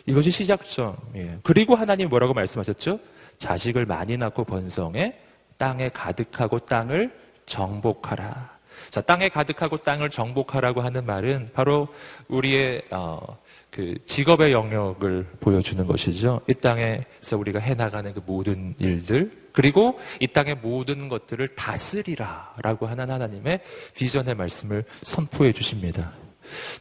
이것이 0.04 0.30
시작점이에요. 0.30 1.40
그리고 1.42 1.74
하나님 1.74 2.08
뭐라고 2.08 2.34
말씀하셨죠? 2.34 3.00
자식을 3.38 3.86
많이 3.86 4.16
낳고 4.16 4.44
번성해 4.44 5.18
땅에 5.56 5.88
가득하고 5.88 6.60
땅을 6.60 7.10
정복하라. 7.46 8.58
자, 8.90 9.00
땅에 9.00 9.28
가득하고 9.30 9.78
땅을 9.78 10.10
정복하라고 10.10 10.82
하는 10.82 11.06
말은 11.06 11.50
바로 11.54 11.88
우리의 12.28 12.82
어, 12.90 13.38
그 13.72 13.94
직업의 14.04 14.52
영역을 14.52 15.26
보여주는 15.40 15.84
것이죠. 15.86 16.42
이 16.46 16.52
땅에서 16.52 17.38
우리가 17.38 17.58
해나가는 17.58 18.12
그 18.12 18.20
모든 18.26 18.74
일들, 18.78 19.32
그리고 19.52 19.98
이 20.20 20.26
땅의 20.26 20.56
모든 20.56 21.08
것들을 21.08 21.54
다스리라 21.54 22.54
라고 22.62 22.86
하는 22.86 23.10
하나님의 23.10 23.60
비전의 23.94 24.34
말씀을 24.34 24.84
선포해 25.02 25.52
주십니다. 25.52 26.12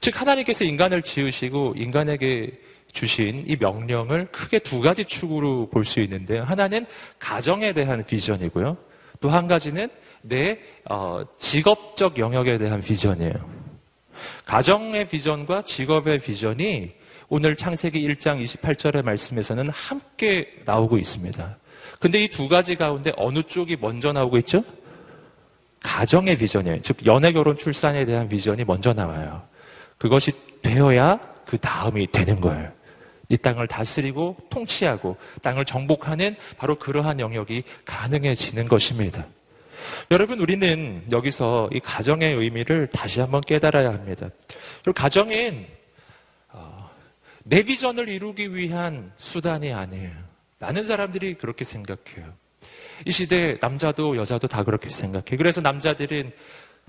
즉, 0.02 0.20
하나님께서 0.20 0.66
인간을 0.66 1.02
지으시고 1.02 1.76
인간에게 1.78 2.60
주신 2.92 3.46
이 3.48 3.56
명령을 3.56 4.28
크게 4.34 4.60
두 4.60 4.82
가지 4.82 5.06
축으로 5.06 5.70
볼 5.70 5.86
수 5.86 6.02
있는데요. 6.02 6.44
하나는 6.44 6.86
가정에 7.20 7.72
대한 7.72 8.04
비전이고요. 8.06 8.76
또 9.22 9.30
한 9.30 9.48
가지는 9.48 9.88
내 10.24 10.60
어, 10.90 11.22
직업적 11.40 12.18
영역에 12.18 12.58
대한 12.58 12.82
비전이에요. 12.82 13.61
가정의 14.46 15.08
비전과 15.08 15.63
직업의 15.63 16.20
비전이 16.20 16.90
오늘 17.30 17.56
창세기 17.56 18.01
1장 18.10 18.44
28절의 18.44 19.04
말씀에서는 19.04 19.70
함께 19.70 20.54
나오고 20.66 20.98
있습니다. 20.98 21.58
근데 22.00 22.24
이 22.24 22.28
두 22.28 22.48
가지 22.50 22.75
가운데 22.75 23.12
어느 23.16 23.44
쪽이 23.44 23.78
먼저 23.80 24.12
나오고 24.12 24.38
있죠? 24.40 24.63
가정의 25.82 26.36
비전이에요. 26.36 26.82
즉, 26.82 27.06
연애, 27.06 27.32
결혼, 27.32 27.58
출산에 27.58 28.06
대한 28.06 28.28
비전이 28.28 28.66
먼저 28.66 28.94
나와요. 28.94 29.42
그것이 29.98 30.32
되어야 30.62 31.20
그 31.46 31.58
다음이 31.58 32.08
되는 32.12 32.40
거예요. 32.40 32.72
이 33.30 33.38
땅을 33.38 33.68
다스리고 33.68 34.38
통치하고 34.50 35.16
땅을 35.42 35.66
정복하는 35.66 36.36
바로 36.58 36.75
그러한 36.75 37.20
영역이 37.20 37.63
가능해지는 37.86 38.68
것입니다. 38.68 39.25
여러분, 40.10 40.40
우리는 40.40 41.04
여기서 41.12 41.70
이 41.72 41.80
가정의 41.80 42.36
의미를 42.36 42.88
다시 42.88 43.20
한번 43.20 43.42
깨달아야 43.42 43.90
합니다. 43.90 44.30
그리고 44.84 44.94
가정은 44.94 45.68
어, 46.50 46.90
내 47.44 47.64
비전을 47.64 48.10
이루기 48.10 48.56
위한 48.56 49.12
수단이 49.18 49.74
아니에요. 49.74 50.12
많은 50.60 50.86
사람들이 50.86 51.36
그렇게 51.36 51.64
생각해요. 51.64 52.34
이 53.06 53.12
시대 53.12 53.58
남자도 53.60 54.18
여자도 54.18 54.48
다 54.48 54.64
그렇게 54.64 54.90
생각해. 54.90 55.38
그래서 55.38 55.62
남자들은 55.62 56.32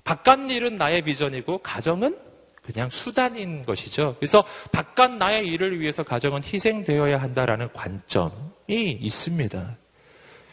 바깥 0.05 0.51
일은 0.51 0.77
나의 0.77 1.03
비전이고 1.03 1.59
가정은 1.59 2.17
그냥 2.63 2.91
수단인 2.91 3.65
것이죠. 3.65 4.17
그래서 4.19 4.45
바깥 4.71 5.13
나의 5.13 5.47
일을 5.49 5.81
위해서 5.81 6.03
가정은 6.03 6.43
희생되어야 6.45 7.21
한다라는 7.21 7.73
관점이 7.73 8.31
있습니다. 8.69 9.77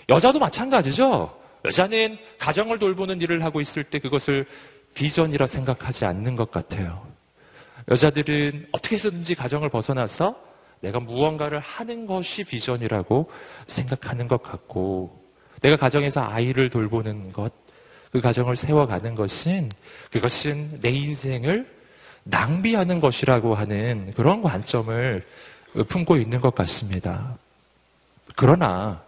여자도 0.10 0.39
마찬가지죠. 0.39 1.38
여자는 1.69 2.17
가정을 2.39 2.79
돌보는 2.79 3.21
일을 3.21 3.43
하고 3.43 3.61
있을 3.61 3.83
때 3.83 3.99
그것을 3.99 4.47
비전이라 4.95 5.45
생각하지 5.45 6.03
않는 6.05 6.35
것 6.35 6.49
같아요. 6.49 7.05
여자들은 7.91 8.69
어떻게 8.71 8.95
해서든지 8.95 9.35
가정을 9.35 9.69
벗어나서 9.69 10.35
내가 10.79 10.99
무언가를 10.99 11.59
하는 11.59 12.07
것이 12.07 12.43
비전이라고 12.43 13.29
생각하는 13.67 14.27
것 14.27 14.41
같고, 14.41 15.23
내가 15.61 15.75
가정에서 15.75 16.21
아이를 16.21 16.71
돌보는 16.71 17.33
것, 17.33 17.53
그 18.11 18.19
가정을 18.19 18.55
세워가는 18.55 19.13
것은, 19.13 19.69
그것은 20.11 20.79
내 20.81 20.89
인생을 20.89 21.69
낭비하는 22.23 22.99
것이라고 22.99 23.53
하는 23.53 24.11
그런 24.15 24.41
관점을 24.41 25.23
품고 25.88 26.17
있는 26.17 26.41
것 26.41 26.55
같습니다. 26.55 27.38
그러나, 28.35 29.03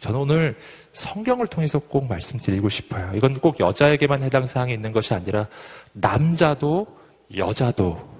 저는 0.00 0.20
오늘 0.20 0.56
성경을 0.92 1.46
통해서 1.46 1.78
꼭 1.78 2.06
말씀드리고 2.06 2.68
싶어요. 2.68 3.12
이건 3.14 3.40
꼭 3.40 3.58
여자에게만 3.60 4.22
해당 4.22 4.46
사항이 4.46 4.72
있는 4.72 4.92
것이 4.92 5.14
아니라, 5.14 5.48
남자도 5.92 6.86
여자도 7.36 8.16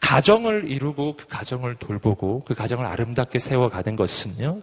가정을 0.00 0.70
이루고 0.70 1.16
그 1.16 1.26
가정을 1.26 1.76
돌보고 1.76 2.44
그 2.44 2.54
가정을 2.54 2.86
아름답게 2.86 3.38
세워가는 3.38 3.96
것은요, 3.96 4.60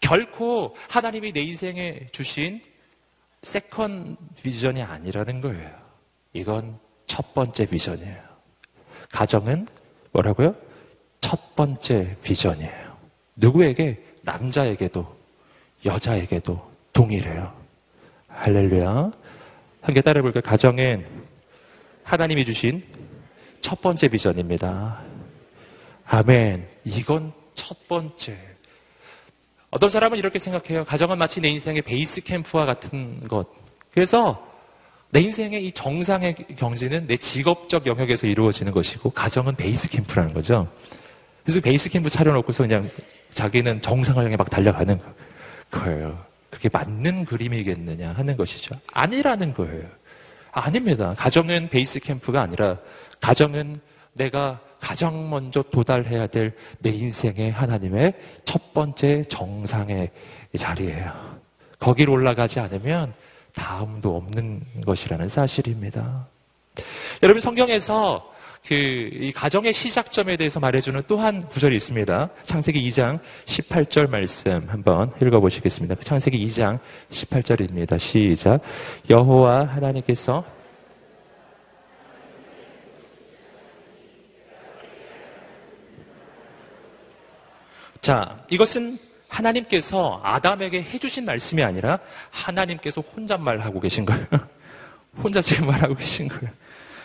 결코 0.00 0.74
하나님이 0.88 1.32
내 1.32 1.42
인생에 1.42 2.06
주신 2.10 2.60
second 3.42 4.16
비전이 4.42 4.82
아니라는 4.82 5.40
거예요. 5.40 5.70
이건 6.32 6.78
첫 7.06 7.34
번째 7.34 7.66
비전이에요. 7.66 8.18
가정은 9.12 9.66
뭐라고요? 10.12 10.54
첫 11.20 11.54
번째 11.54 12.16
비전이에요. 12.22 12.96
누구에게? 13.36 14.02
남자에게도, 14.22 15.19
여자에게도 15.84 16.70
동일해요. 16.92 17.52
할렐루야. 18.28 19.10
함께 19.82 20.00
따라해볼까요? 20.00 20.42
가정은 20.42 21.06
하나님이 22.04 22.44
주신 22.44 22.82
첫 23.60 23.80
번째 23.80 24.08
비전입니다. 24.08 25.02
아멘. 26.06 26.66
이건 26.84 27.32
첫 27.54 27.88
번째. 27.88 28.36
어떤 29.70 29.88
사람은 29.90 30.18
이렇게 30.18 30.38
생각해요. 30.38 30.84
가정은 30.84 31.18
마치 31.18 31.40
내 31.40 31.48
인생의 31.48 31.82
베이스 31.82 32.20
캠프와 32.22 32.66
같은 32.66 33.26
것. 33.28 33.48
그래서 33.92 34.44
내 35.10 35.20
인생의 35.20 35.66
이 35.66 35.72
정상의 35.72 36.34
경지는 36.34 37.06
내 37.06 37.16
직업적 37.16 37.86
영역에서 37.86 38.26
이루어지는 38.26 38.72
것이고, 38.72 39.10
가정은 39.10 39.54
베이스 39.56 39.88
캠프라는 39.88 40.34
거죠. 40.34 40.68
그래서 41.44 41.60
베이스 41.60 41.88
캠프 41.88 42.10
차려놓고서 42.10 42.64
그냥 42.64 42.90
자기는 43.32 43.80
정상을 43.80 44.22
향해 44.24 44.36
막 44.36 44.50
달려가는 44.50 44.98
거예요. 44.98 45.14
그게 45.70 46.68
맞는 46.72 47.24
그림이겠느냐 47.24 48.12
하는 48.12 48.36
것이죠. 48.36 48.74
아니라는 48.92 49.54
거예요. 49.54 49.86
아닙니다. 50.52 51.14
가정은 51.16 51.68
베이스 51.68 52.00
캠프가 52.00 52.42
아니라 52.42 52.78
가정은 53.20 53.76
내가 54.14 54.60
가장 54.80 55.30
먼저 55.30 55.62
도달해야 55.62 56.26
될 56.26 56.54
내 56.80 56.90
인생의 56.90 57.52
하나님의 57.52 58.14
첫 58.44 58.72
번째 58.72 59.22
정상의 59.24 60.10
자리예요. 60.56 61.38
거기로 61.78 62.12
올라가지 62.14 62.58
않으면 62.60 63.12
다음도 63.54 64.16
없는 64.16 64.62
것이라는 64.84 65.28
사실입니다. 65.28 66.26
여러분 67.22 67.40
성경에서 67.40 68.32
그 68.66 69.00
이 69.12 69.32
가정의 69.32 69.72
시작점에 69.72 70.36
대해서 70.36 70.60
말해주는 70.60 71.02
또한 71.06 71.46
구절이 71.48 71.76
있습니다. 71.76 72.30
창세기 72.44 72.88
2장 72.88 73.18
18절 73.44 74.08
말씀 74.08 74.66
한번 74.68 75.12
읽어보시겠습니다. 75.20 75.96
창세기 75.96 76.46
2장 76.46 76.78
18절입니다. 77.10 77.98
시작. 77.98 78.60
여호와 79.08 79.66
하나님께서 79.66 80.44
자, 88.00 88.42
이것은 88.48 88.98
하나님께서 89.28 90.20
아담에게 90.24 90.82
해주신 90.82 91.26
말씀이 91.26 91.62
아니라 91.62 91.98
하나님께서 92.30 93.02
혼잣말하고 93.02 93.80
계신 93.80 94.06
거예요. 94.06 94.26
혼자 95.22 95.42
지금 95.42 95.66
말하고 95.66 95.94
계신 95.94 96.28
거예요. 96.28 96.50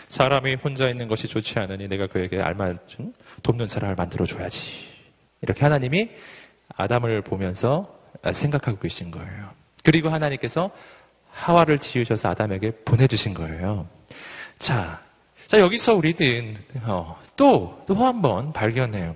사람이 0.08 0.54
혼자 0.54 0.88
있는 0.88 1.08
것이 1.08 1.26
좋지 1.28 1.58
않으니 1.58 1.88
내가 1.88 2.06
그에게 2.06 2.40
알맞은 2.40 3.14
돕는 3.42 3.66
사람을 3.66 3.96
만들어줘야지. 3.96 4.86
이렇게 5.42 5.60
하나님이 5.62 6.10
아담을 6.76 7.22
보면서 7.22 7.98
생각하고 8.32 8.78
계신 8.78 9.10
거예요. 9.10 9.50
그리고 9.84 10.08
하나님께서 10.08 10.70
하와를 11.32 11.78
지으셔서 11.78 12.30
아담에게 12.30 12.72
보내주신 12.84 13.34
거예요. 13.34 13.86
자, 14.58 15.00
자 15.46 15.58
여기서 15.60 15.94
우리는 15.94 16.56
어, 16.84 17.20
또, 17.36 17.82
또 17.86 17.94
한 17.94 18.22
번 18.22 18.52
발견해요. 18.52 19.14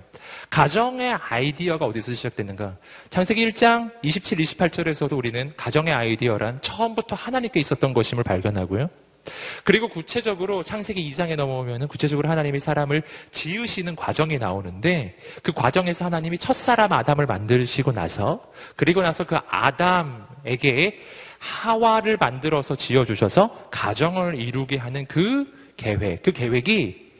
가정의 0.50 1.14
아이디어가 1.14 1.86
어디서 1.86 2.14
시작되는가? 2.14 2.76
창세기 3.08 3.50
1장 3.50 3.90
27, 4.02 4.38
28절에서도 4.38 5.16
우리는 5.16 5.52
가정의 5.56 5.94
아이디어란 5.94 6.60
처음부터 6.60 7.16
하나님께 7.16 7.58
있었던 7.58 7.94
것임을 7.94 8.22
발견하고요. 8.22 8.88
그리고 9.64 9.88
구체적으로 9.88 10.62
창세기 10.62 11.10
2장에 11.10 11.36
넘어오면 11.36 11.88
구체적으로 11.88 12.28
하나님이 12.28 12.60
사람을 12.60 13.02
지으시는 13.32 13.96
과정이 13.96 14.38
나오는데 14.38 15.16
그 15.42 15.52
과정에서 15.52 16.06
하나님이 16.06 16.38
첫 16.38 16.54
사람 16.54 16.92
아담을 16.92 17.26
만드시고 17.26 17.92
나서 17.92 18.42
그리고 18.76 19.02
나서 19.02 19.24
그 19.24 19.36
아담에게 19.48 20.98
하와를 21.38 22.16
만들어서 22.18 22.76
지어주셔서 22.76 23.68
가정을 23.70 24.40
이루게 24.40 24.76
하는 24.76 25.06
그 25.06 25.46
계획, 25.76 26.22
그 26.22 26.32
계획이 26.32 27.10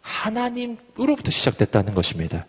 하나님으로부터 0.00 1.30
시작됐다는 1.30 1.94
것입니다. 1.94 2.46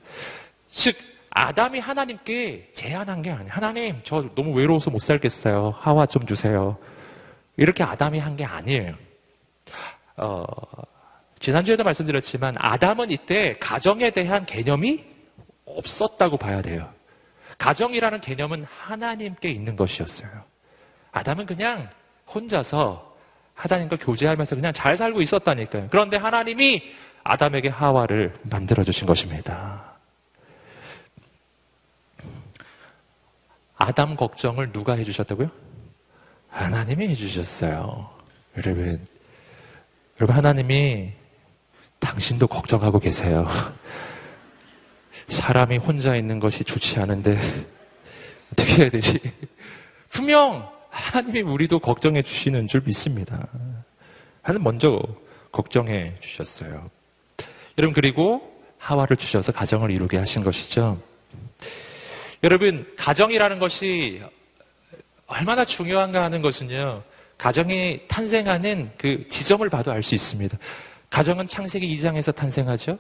즉, 0.70 0.96
아담이 1.30 1.80
하나님께 1.80 2.66
제안한 2.74 3.22
게 3.22 3.32
아니에요. 3.32 3.50
하나님, 3.50 4.00
저 4.04 4.30
너무 4.36 4.54
외로워서 4.54 4.92
못 4.92 5.00
살겠어요. 5.00 5.74
하와 5.78 6.06
좀 6.06 6.26
주세요. 6.26 6.78
이렇게 7.58 7.84
아담이 7.84 8.20
한 8.20 8.36
게 8.36 8.46
아니에요. 8.46 8.96
어, 10.18 10.44
지난주에도 11.40 11.84
말씀드렸지만 11.84 12.56
아담은 12.58 13.12
이때 13.12 13.58
가정에 13.60 14.12
대한 14.12 14.46
개념이 14.46 15.04
없었다고 15.66 16.38
봐야 16.38 16.62
돼요. 16.62 16.92
가정이라는 17.58 18.22
개념은 18.22 18.66
하나님께 18.66 19.50
있는 19.50 19.76
것이었어요. 19.76 20.30
아담은 21.12 21.46
그냥 21.46 21.90
혼자서 22.34 23.14
하나님과 23.54 23.98
교제하면서 23.98 24.56
그냥 24.56 24.74
잘 24.74 24.98
살고 24.98 25.22
있었다니까요. 25.22 25.88
그런데 25.92 26.18
하나님이 26.18 26.82
아담에게 27.24 27.70
하와를 27.70 28.36
만들어 28.44 28.84
주신 28.84 29.06
것입니다. 29.08 29.94
아담 33.78 34.16
걱정을 34.16 34.72
누가 34.72 34.94
해 34.94 35.04
주셨다고요? 35.04 35.48
하나님이 36.54 37.08
해주셨어요. 37.10 38.10
여러분, 38.58 39.08
여러분, 40.20 40.36
하나님이 40.36 41.12
당신도 41.98 42.46
걱정하고 42.46 43.00
계세요. 43.00 43.48
사람이 45.30 45.78
혼자 45.78 46.16
있는 46.16 46.40
것이 46.40 46.64
좋지 46.64 47.00
않은데, 47.00 47.40
어떻게 48.52 48.84
해야 48.84 48.90
되지? 48.92 49.20
분명, 50.10 50.70
하나님이 50.90 51.42
우리도 51.42 51.80
걱정해 51.80 52.22
주시는 52.22 52.68
줄 52.68 52.82
믿습니다. 52.86 53.48
하나님 54.44 54.64
먼저 54.64 55.02
걱정해 55.52 56.14
주셨어요. 56.20 56.92
여러분, 57.80 57.96
그리고 57.96 58.62
하와를 58.78 59.18
주셔서 59.18 59.52
가정을 59.52 59.90
이루게 59.90 60.18
하신 60.18 60.44
것이죠. 60.44 61.02
여러분, 62.44 62.86
가정이라는 62.96 63.58
것이 63.58 64.22
얼마나 65.34 65.66
중요한가 65.66 66.24
하는 66.24 66.42
것은요, 66.42 67.02
가정이 67.38 68.02
탄생하는 68.08 68.92
그 68.98 69.28
지점을 69.28 69.68
봐도 69.70 69.92
알 69.92 70.04
수 70.04 70.14
있습니다. 70.16 70.58
가정은 71.10 71.48
창세기 71.48 71.96
2장에서 71.98 72.34
탄생하죠? 72.34 72.98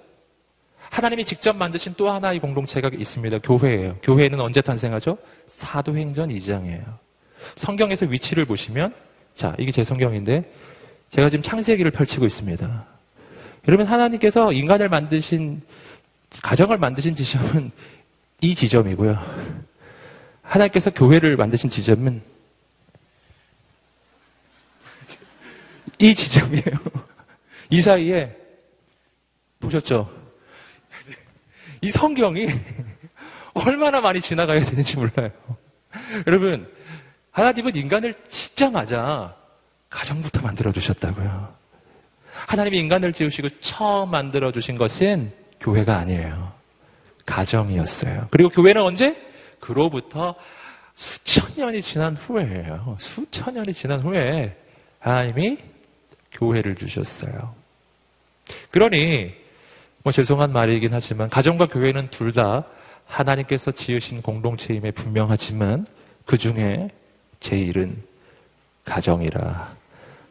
하나님이 0.89 1.25
직접 1.25 1.55
만드신 1.55 1.93
또 1.95 2.09
하나의 2.09 2.39
공동체가 2.39 2.89
있습니다. 2.93 3.39
교회예요. 3.39 3.97
교회는 4.03 4.39
언제 4.39 4.61
탄생하죠? 4.61 5.17
사도행전 5.47 6.29
2장이에요. 6.29 6.83
성경에서 7.55 8.05
위치를 8.07 8.45
보시면, 8.45 8.93
자, 9.35 9.55
이게 9.57 9.71
제 9.71 9.83
성경인데, 9.83 10.43
제가 11.11 11.29
지금 11.29 11.43
창세기를 11.43 11.91
펼치고 11.91 12.25
있습니다. 12.25 12.85
여러분, 13.67 13.85
하나님께서 13.87 14.51
인간을 14.51 14.89
만드신, 14.89 15.61
가정을 16.41 16.77
만드신 16.77 17.15
지점은 17.15 17.71
이 18.41 18.53
지점이고요. 18.53 19.17
하나님께서 20.53 20.91
교회를 20.91 21.35
만드신 21.35 21.69
지점은 21.69 22.21
이 25.99 26.13
지점이에요. 26.13 26.63
이 27.69 27.81
사이에 27.81 28.35
보셨죠? 29.59 30.11
이 31.81 31.89
성경이 31.89 32.47
얼마나 33.53 33.99
많이 33.99 34.21
지나가야 34.21 34.63
되는지 34.63 34.97
몰라요. 34.97 35.31
여러분, 36.27 36.71
하나님은 37.31 37.75
인간을 37.75 38.15
짓자마자 38.29 39.35
가정부터 39.89 40.41
만들어 40.41 40.71
주셨다고요. 40.71 41.55
하나님이 42.47 42.79
인간을 42.79 43.13
지으시고 43.13 43.59
처음 43.59 44.11
만들어 44.11 44.51
주신 44.51 44.77
것은 44.77 45.31
교회가 45.59 45.97
아니에요. 45.97 46.53
가정이었어요. 47.25 48.27
그리고 48.29 48.49
교회는 48.49 48.81
언제? 48.81 49.32
그로부터 49.63 50.35
수천 50.93 51.53
년이 51.55 51.81
지난 51.81 52.17
후에예요. 52.17 52.97
수천 52.99 53.53
년이 53.53 53.71
지난 53.71 54.01
후에 54.01 54.57
하나님이 54.99 55.57
교회를 56.33 56.75
주셨어요. 56.75 57.55
그러니 58.71 59.33
뭐 60.03 60.11
죄송한 60.11 60.51
말이긴 60.51 60.93
하지만 60.93 61.29
가정과 61.29 61.67
교회는 61.67 62.09
둘 62.09 62.33
다 62.33 62.65
하나님께서 63.05 63.71
지으신 63.71 64.21
공동체임에 64.21 64.91
분명하지만 64.91 65.85
그 66.25 66.37
중에 66.37 66.89
제일은 67.39 68.03
가정이라. 68.85 69.75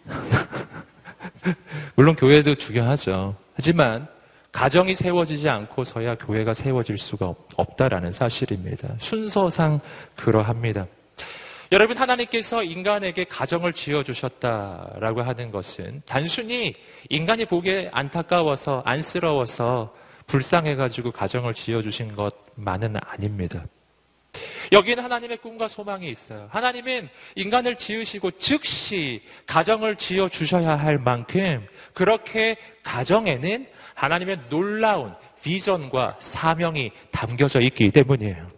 물론 1.94 2.16
교회도 2.16 2.56
중요하죠. 2.56 3.36
하지만 3.54 4.08
가정이 4.52 4.94
세워지지 4.94 5.48
않고서야 5.48 6.16
교회가 6.16 6.52
세워질 6.54 6.98
수가 6.98 7.34
없다라는 7.56 8.12
사실입니다. 8.12 8.94
순서상 9.00 9.80
그러합니다. 10.14 10.86
여러분 11.72 11.96
하나님께서 11.96 12.62
인간에게 12.62 13.24
가정을 13.24 13.72
지어 13.72 14.02
주셨다라고 14.02 15.22
하는 15.22 15.50
것은 15.50 16.02
단순히 16.04 16.74
인간이 17.08 17.46
보기에 17.46 17.88
안타까워서 17.92 18.82
안쓰러워서 18.84 19.94
불쌍해 20.26 20.76
가지고 20.76 21.10
가정을 21.12 21.54
지어 21.54 21.80
주신 21.80 22.14
것만은 22.14 22.96
아닙니다. 23.00 23.64
여기는 24.70 25.02
하나님의 25.02 25.38
꿈과 25.38 25.68
소망이 25.68 26.10
있어요. 26.10 26.48
하나님은 26.50 27.08
인간을 27.36 27.76
지으시고 27.76 28.32
즉시 28.32 29.22
가정을 29.46 29.96
지어 29.96 30.28
주셔야 30.28 30.76
할 30.76 30.98
만큼 30.98 31.66
그렇게 31.94 32.56
가정에는 32.82 33.66
하나님의 34.02 34.36
놀라운 34.48 35.14
비전과 35.44 36.16
사명이 36.18 36.90
담겨져 37.12 37.60
있기 37.60 37.92
때문이에요. 37.92 38.50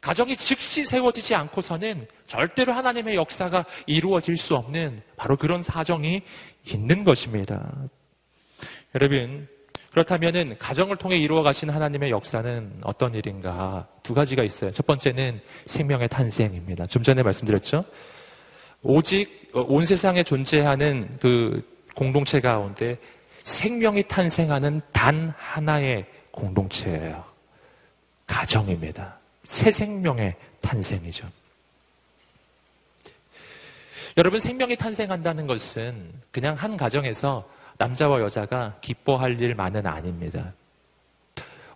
가정이 0.00 0.36
즉시 0.36 0.84
세워지지 0.84 1.36
않고서는 1.36 2.04
절대로 2.26 2.72
하나님의 2.72 3.14
역사가 3.14 3.64
이루어질 3.86 4.36
수 4.36 4.56
없는 4.56 5.02
바로 5.16 5.36
그런 5.36 5.62
사정이 5.62 6.20
있는 6.64 7.04
것입니다. 7.04 7.72
여러분, 8.96 9.46
그렇다면은 9.92 10.58
가정을 10.58 10.96
통해 10.96 11.16
이루어 11.16 11.42
가신 11.42 11.70
하나님의 11.70 12.10
역사는 12.10 12.80
어떤 12.82 13.14
일인가? 13.14 13.86
두 14.02 14.14
가지가 14.14 14.42
있어요. 14.42 14.72
첫 14.72 14.84
번째는 14.84 15.40
생명의 15.66 16.08
탄생입니다. 16.08 16.86
좀 16.86 17.04
전에 17.04 17.22
말씀드렸죠? 17.22 17.84
오직 18.82 19.50
온 19.54 19.86
세상에 19.86 20.24
존재하는 20.24 21.16
그 21.20 21.62
공동체 21.94 22.40
가운데 22.40 22.98
생명이 23.46 24.08
탄생하는 24.08 24.80
단 24.92 25.32
하나의 25.38 26.04
공동체예요. 26.32 27.24
가정입니다. 28.26 29.20
새 29.44 29.70
생명의 29.70 30.34
탄생이죠. 30.60 31.30
여러분, 34.16 34.40
생명이 34.40 34.74
탄생한다는 34.74 35.46
것은 35.46 36.12
그냥 36.32 36.56
한 36.56 36.76
가정에서 36.76 37.48
남자와 37.78 38.20
여자가 38.20 38.78
기뻐할 38.80 39.40
일만은 39.40 39.86
아닙니다. 39.86 40.52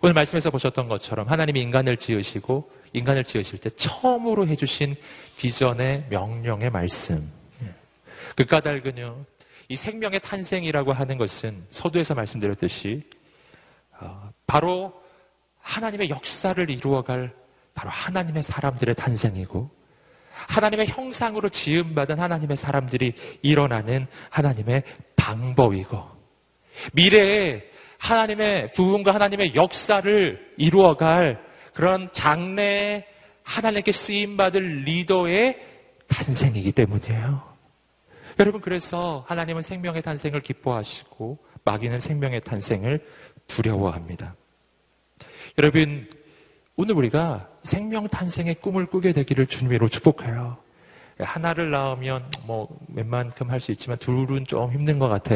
오늘 0.01 0.13
말씀에서 0.13 0.51
보셨던 0.51 0.89
것처럼 0.89 1.29
하나님이 1.29 1.61
인간을 1.61 1.95
지으시고 1.95 2.69
인간을 2.91 3.23
지으실 3.23 3.59
때 3.59 3.69
처음으로 3.69 4.45
해주신 4.45 4.93
비전의 5.37 6.07
명령의 6.09 6.69
말씀. 6.69 7.31
그 8.35 8.43
까닭은요, 8.43 9.25
이 9.71 9.75
생명의 9.77 10.19
탄생이라고 10.19 10.91
하는 10.91 11.17
것은 11.17 11.65
서두에서 11.69 12.13
말씀드렸듯이 12.13 13.03
어, 14.01 14.29
바로 14.45 15.01
하나님의 15.59 16.09
역사를 16.09 16.69
이루어갈 16.69 17.33
바로 17.73 17.89
하나님의 17.89 18.43
사람들의 18.43 18.95
탄생이고 18.95 19.71
하나님의 20.33 20.87
형상으로 20.87 21.47
지음받은 21.47 22.19
하나님의 22.19 22.57
사람들이 22.57 23.13
일어나는 23.43 24.07
하나님의 24.29 24.83
방법이고 25.15 26.03
미래에 26.91 27.63
하나님의 27.97 28.73
부흥과 28.73 29.13
하나님의 29.13 29.55
역사를 29.55 30.53
이루어갈 30.57 31.41
그런 31.73 32.11
장래에 32.11 33.05
하나님께 33.43 33.93
쓰임받을 33.93 34.83
리더의 34.83 35.65
탄생이기 36.09 36.73
때문이에요. 36.73 37.50
여러분, 38.41 38.59
그래서 38.59 39.23
하나님은 39.27 39.61
생명의 39.61 40.01
탄생을 40.01 40.41
기뻐하시고 40.41 41.37
마귀는 41.63 41.99
생명의 41.99 42.41
탄생을 42.41 43.05
두려워합니다. 43.45 44.35
여러분, 45.59 46.09
오늘 46.75 46.95
우리가 46.95 47.47
생명 47.61 48.07
탄생의 48.07 48.55
꿈을 48.55 48.87
꾸게 48.87 49.13
되기를 49.13 49.45
주님으로 49.45 49.89
축복해요. 49.89 50.57
하나를 51.19 51.69
낳으면 51.69 52.31
뭐 52.47 52.67
웬만큼 52.95 53.51
할 53.51 53.59
수 53.59 53.71
있지만 53.73 53.99
둘은 53.99 54.47
좀 54.47 54.71
힘든 54.71 54.97
것 54.97 55.07
같아. 55.07 55.35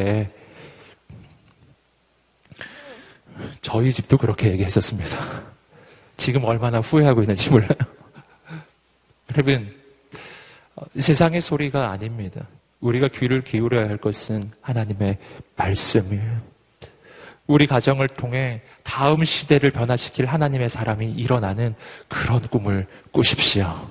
저희 3.61 3.91
집도 3.91 4.17
그렇게 4.17 4.49
얘기했었습니다. 4.49 5.43
지금 6.17 6.43
얼마나 6.43 6.79
후회하고 6.79 7.21
있는지 7.21 7.51
몰라요. 7.51 7.77
여러분, 9.31 9.79
세상의 10.97 11.41
소리가 11.41 11.91
아닙니다. 11.91 12.47
우리가 12.85 13.07
귀를 13.07 13.41
기울여야 13.41 13.89
할 13.89 13.97
것은 13.97 14.51
하나님의 14.61 15.17
말씀이에요. 15.55 16.41
우리 17.47 17.65
가정을 17.65 18.07
통해 18.09 18.61
다음 18.83 19.23
시대를 19.23 19.71
변화시킬 19.71 20.25
하나님의 20.25 20.69
사람이 20.69 21.11
일어나는 21.11 21.75
그런 22.07 22.41
꿈을 22.41 22.87
꾸십시오. 23.11 23.89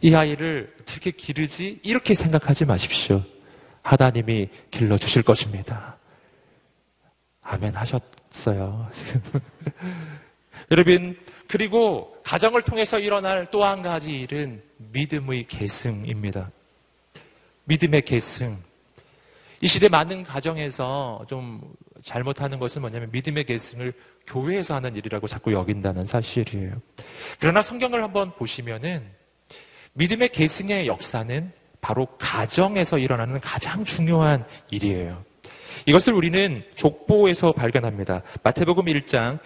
이 0.00 0.14
아이를 0.14 0.72
어떻게 0.80 1.10
기르지? 1.10 1.80
이렇게 1.82 2.14
생각하지 2.14 2.64
마십시오. 2.66 3.22
하나님이 3.82 4.48
길러주실 4.70 5.22
것입니다. 5.24 5.96
아멘 7.42 7.74
하셨어요. 7.74 8.90
여러분, 10.70 11.16
그리고 11.48 12.16
가정을 12.22 12.62
통해서 12.62 12.98
일어날 12.98 13.50
또 13.50 13.64
한 13.64 13.82
가지 13.82 14.10
일은 14.10 14.62
믿음의 14.78 15.46
계승입니다. 15.48 16.50
믿음의 17.64 18.02
계승. 18.02 18.58
이 19.60 19.66
시대 19.66 19.88
많은 19.88 20.22
가정에서 20.22 21.24
좀 21.28 21.60
잘못하는 22.02 22.58
것은 22.58 22.82
뭐냐면 22.82 23.10
믿음의 23.12 23.44
계승을 23.44 23.94
교회에서 24.26 24.74
하는 24.74 24.94
일이라고 24.94 25.26
자꾸 25.26 25.52
여긴다는 25.52 26.02
사실이에요. 26.02 26.72
그러나 27.40 27.62
성경을 27.62 28.02
한번 28.02 28.34
보시면은 28.34 29.04
믿음의 29.94 30.30
계승의 30.30 30.86
역사는 30.86 31.52
바로 31.80 32.06
가정에서 32.18 32.98
일어나는 32.98 33.40
가장 33.40 33.84
중요한 33.84 34.44
일이에요. 34.70 35.24
이것을 35.86 36.12
우리는 36.14 36.62
족보에서 36.74 37.52
발견합니다. 37.52 38.22
마태복음 38.42 38.84
1장 38.86 39.38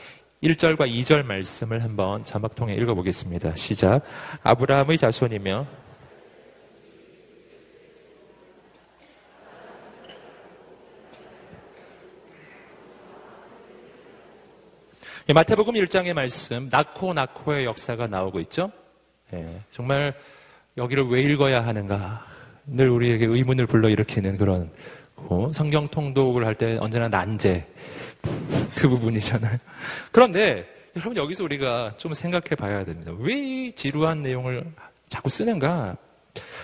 1절과 0.42 0.88
2절 0.88 1.24
말씀을 1.24 1.82
한번 1.82 2.24
자막 2.24 2.54
통해 2.54 2.74
읽어보겠습니다. 2.74 3.56
시작. 3.56 4.02
아브라함의 4.42 4.98
자손이며 4.98 5.66
마태복음 15.34 15.74
1장의 15.74 16.14
말씀, 16.14 16.68
낳고 16.70 17.12
낳고의 17.12 17.66
역사가 17.66 18.06
나오고 18.06 18.40
있죠. 18.40 18.72
예, 19.34 19.60
정말 19.72 20.14
여기를 20.78 21.06
왜 21.08 21.20
읽어야 21.22 21.66
하는가. 21.66 22.24
늘 22.66 22.88
우리에게 22.90 23.26
의문을 23.26 23.66
불러일으키는 23.66 24.38
그런 24.38 24.70
어, 25.16 25.50
성경 25.52 25.88
통독을 25.88 26.46
할 26.46 26.54
때 26.54 26.78
언제나 26.80 27.08
난제 27.08 27.66
그 28.76 28.88
부분이잖아요. 28.88 29.58
그런데 30.12 30.66
여러분 30.96 31.16
여기서 31.16 31.44
우리가 31.44 31.94
좀 31.98 32.14
생각해 32.14 32.54
봐야 32.58 32.84
됩니다. 32.84 33.12
왜 33.18 33.34
이 33.34 33.72
지루한 33.74 34.22
내용을 34.22 34.64
자꾸 35.08 35.28
쓰는가? 35.28 35.96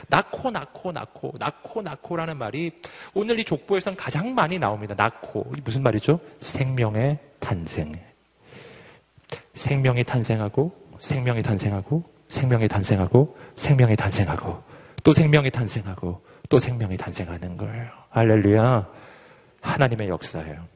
낳고 0.09 0.51
낳고 0.51 0.93
낳고 0.93 1.33
낳고 1.39 1.83
낳고라는 1.83 2.37
말이 2.37 2.71
오늘 3.13 3.39
이 3.39 3.45
족보에선 3.45 3.97
가장 3.97 4.35
많이 4.35 4.59
나옵니다. 4.59 4.95
낳고 4.97 5.53
무슨 5.65 5.83
말이죠? 5.83 6.19
생명의 6.41 7.19
탄생. 7.41 7.93
생명이 9.55 10.05
탄생하고 10.05 10.73
생명이 10.99 11.43
탄생하고 11.43 12.05
생명이 12.29 12.69
탄생하고 12.69 13.37
생명이 13.57 13.97
탄생하고 13.97 14.63
또 15.03 15.13
생명이 15.13 15.51
탄생하고 15.51 16.25
또 16.49 16.59
생명이 16.59 16.97
탄생하는 16.97 17.57
거예요. 17.57 17.91
할렐루야. 18.11 18.89
하나님의 19.61 20.09
역사예요. 20.09 20.67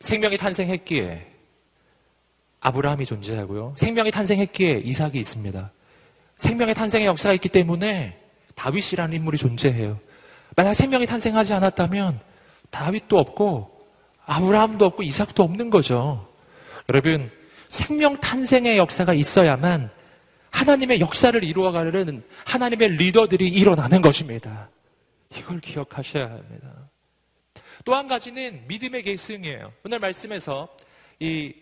생명이 0.00 0.36
탄생했기에 0.36 1.26
아브라함이 2.60 3.04
존재하고요. 3.04 3.74
생명이 3.76 4.10
탄생했기에 4.10 4.82
이삭이 4.84 5.18
있습니다. 5.18 5.70
생명의 6.38 6.74
탄생의 6.74 7.06
역사가 7.06 7.34
있기 7.34 7.48
때문에 7.48 8.20
다윗이라는 8.54 9.16
인물이 9.16 9.38
존재해요. 9.38 9.98
만약 10.56 10.74
생명이 10.74 11.06
탄생하지 11.06 11.54
않았다면 11.54 12.20
다윗도 12.70 13.18
없고 13.18 13.86
아브라함도 14.26 14.84
없고 14.84 15.02
이삭도 15.02 15.42
없는 15.42 15.70
거죠. 15.70 16.27
여러분, 16.88 17.30
생명 17.68 18.16
탄생의 18.18 18.78
역사가 18.78 19.12
있어야만 19.12 19.90
하나님의 20.50 21.00
역사를 21.00 21.42
이루어가는 21.44 22.22
하나님의 22.46 22.96
리더들이 22.96 23.46
일어나는 23.46 24.00
것입니다. 24.00 24.70
이걸 25.36 25.60
기억하셔야 25.60 26.30
합니다. 26.30 26.88
또 27.84 27.94
한 27.94 28.08
가지는 28.08 28.64
믿음의 28.66 29.02
계승이에요. 29.02 29.72
오늘 29.84 29.98
말씀에서 29.98 30.68
이 31.20 31.54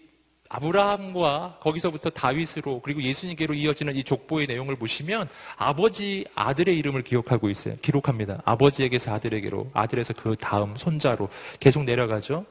아브라함과 0.48 1.58
거기서부터 1.60 2.10
다윗으로 2.10 2.80
그리고 2.80 3.02
예수님께로 3.02 3.54
이어지는 3.54 3.96
이 3.96 4.04
족보의 4.04 4.46
내용을 4.46 4.76
보시면 4.76 5.28
아버지 5.56 6.24
아들의 6.36 6.76
이름을 6.78 7.02
기억하고 7.02 7.50
있어요. 7.50 7.76
기록합니다. 7.82 8.42
아버지에게서 8.44 9.12
아들에게로 9.14 9.70
아들에서 9.74 10.14
그 10.14 10.36
다음 10.36 10.76
손자로 10.76 11.28
계속 11.58 11.82
내려가죠. 11.82 12.46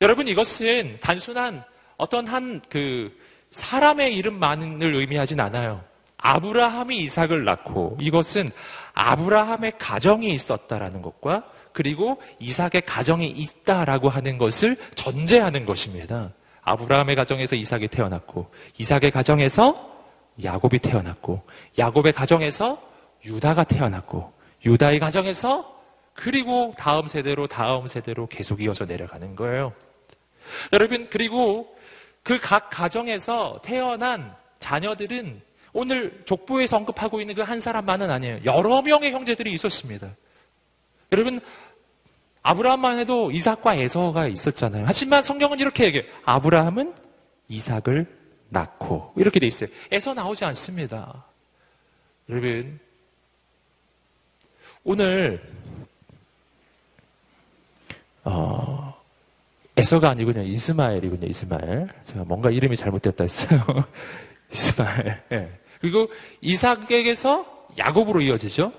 여러분 0.00 0.28
이것은 0.28 0.98
단순한 1.00 1.64
어떤 1.96 2.26
한 2.26 2.60
그 2.68 3.16
사람의 3.50 4.14
이름만을 4.16 4.94
의미하진 4.94 5.40
않아요. 5.40 5.84
아브라함이 6.18 6.98
이삭을 6.98 7.44
낳고 7.44 7.98
이것은 8.00 8.50
아브라함의 8.94 9.74
가정이 9.78 10.32
있었다라는 10.32 11.00
것과 11.02 11.44
그리고 11.72 12.20
이삭의 12.40 12.82
가정이 12.86 13.26
있다라고 13.28 14.08
하는 14.08 14.36
것을 14.36 14.76
전제하는 14.96 15.64
것입니다. 15.64 16.32
아브라함의 16.62 17.14
가정에서 17.14 17.54
이삭이 17.54 17.88
태어났고 17.88 18.50
이삭의 18.78 19.12
가정에서 19.12 19.88
야곱이 20.42 20.80
태어났고 20.80 21.42
야곱의 21.78 22.12
가정에서 22.12 22.82
유다가 23.24 23.64
태어났고 23.64 24.32
유다의 24.64 24.98
가정에서 24.98 25.77
그리고 26.18 26.74
다음 26.76 27.06
세대로 27.06 27.46
다음 27.46 27.86
세대로 27.86 28.26
계속 28.26 28.60
이어져 28.60 28.84
내려가는 28.86 29.36
거예요. 29.36 29.72
여러분 30.72 31.06
그리고 31.08 31.76
그 32.24 32.40
각 32.40 32.70
가정에서 32.70 33.60
태어난 33.62 34.34
자녀들은 34.58 35.40
오늘 35.72 36.22
족보에서 36.26 36.76
언급하고 36.78 37.20
있는 37.20 37.36
그 37.36 37.42
한 37.42 37.60
사람만은 37.60 38.10
아니에요. 38.10 38.40
여러 38.44 38.82
명의 38.82 39.12
형제들이 39.12 39.52
있었습니다. 39.52 40.16
여러분 41.12 41.40
아브라함만 42.42 42.98
해도 42.98 43.30
이삭과 43.30 43.76
에서가 43.76 44.26
있었잖아요. 44.26 44.84
하지만 44.88 45.22
성경은 45.22 45.60
이렇게 45.60 45.84
얘기해요. 45.84 46.10
아브라함은 46.24 46.94
이삭을 47.48 48.06
낳고 48.48 49.12
이렇게 49.16 49.38
돼 49.38 49.46
있어요. 49.46 49.70
에서 49.92 50.14
나오지 50.14 50.44
않습니다. 50.46 51.24
여러분 52.28 52.80
오늘 54.82 55.57
어, 58.28 58.94
에서가 59.76 60.10
아니군요. 60.10 60.42
이스마엘이군요. 60.42 61.26
이스마엘. 61.26 61.88
제가 62.04 62.24
뭔가 62.24 62.50
이름이 62.50 62.76
잘못됐다 62.76 63.24
했어요. 63.24 63.64
이스마엘. 64.52 65.22
네. 65.30 65.58
그리고 65.80 66.08
이삭에게서 66.40 67.68
야곱으로 67.78 68.20
이어지죠. 68.20 68.72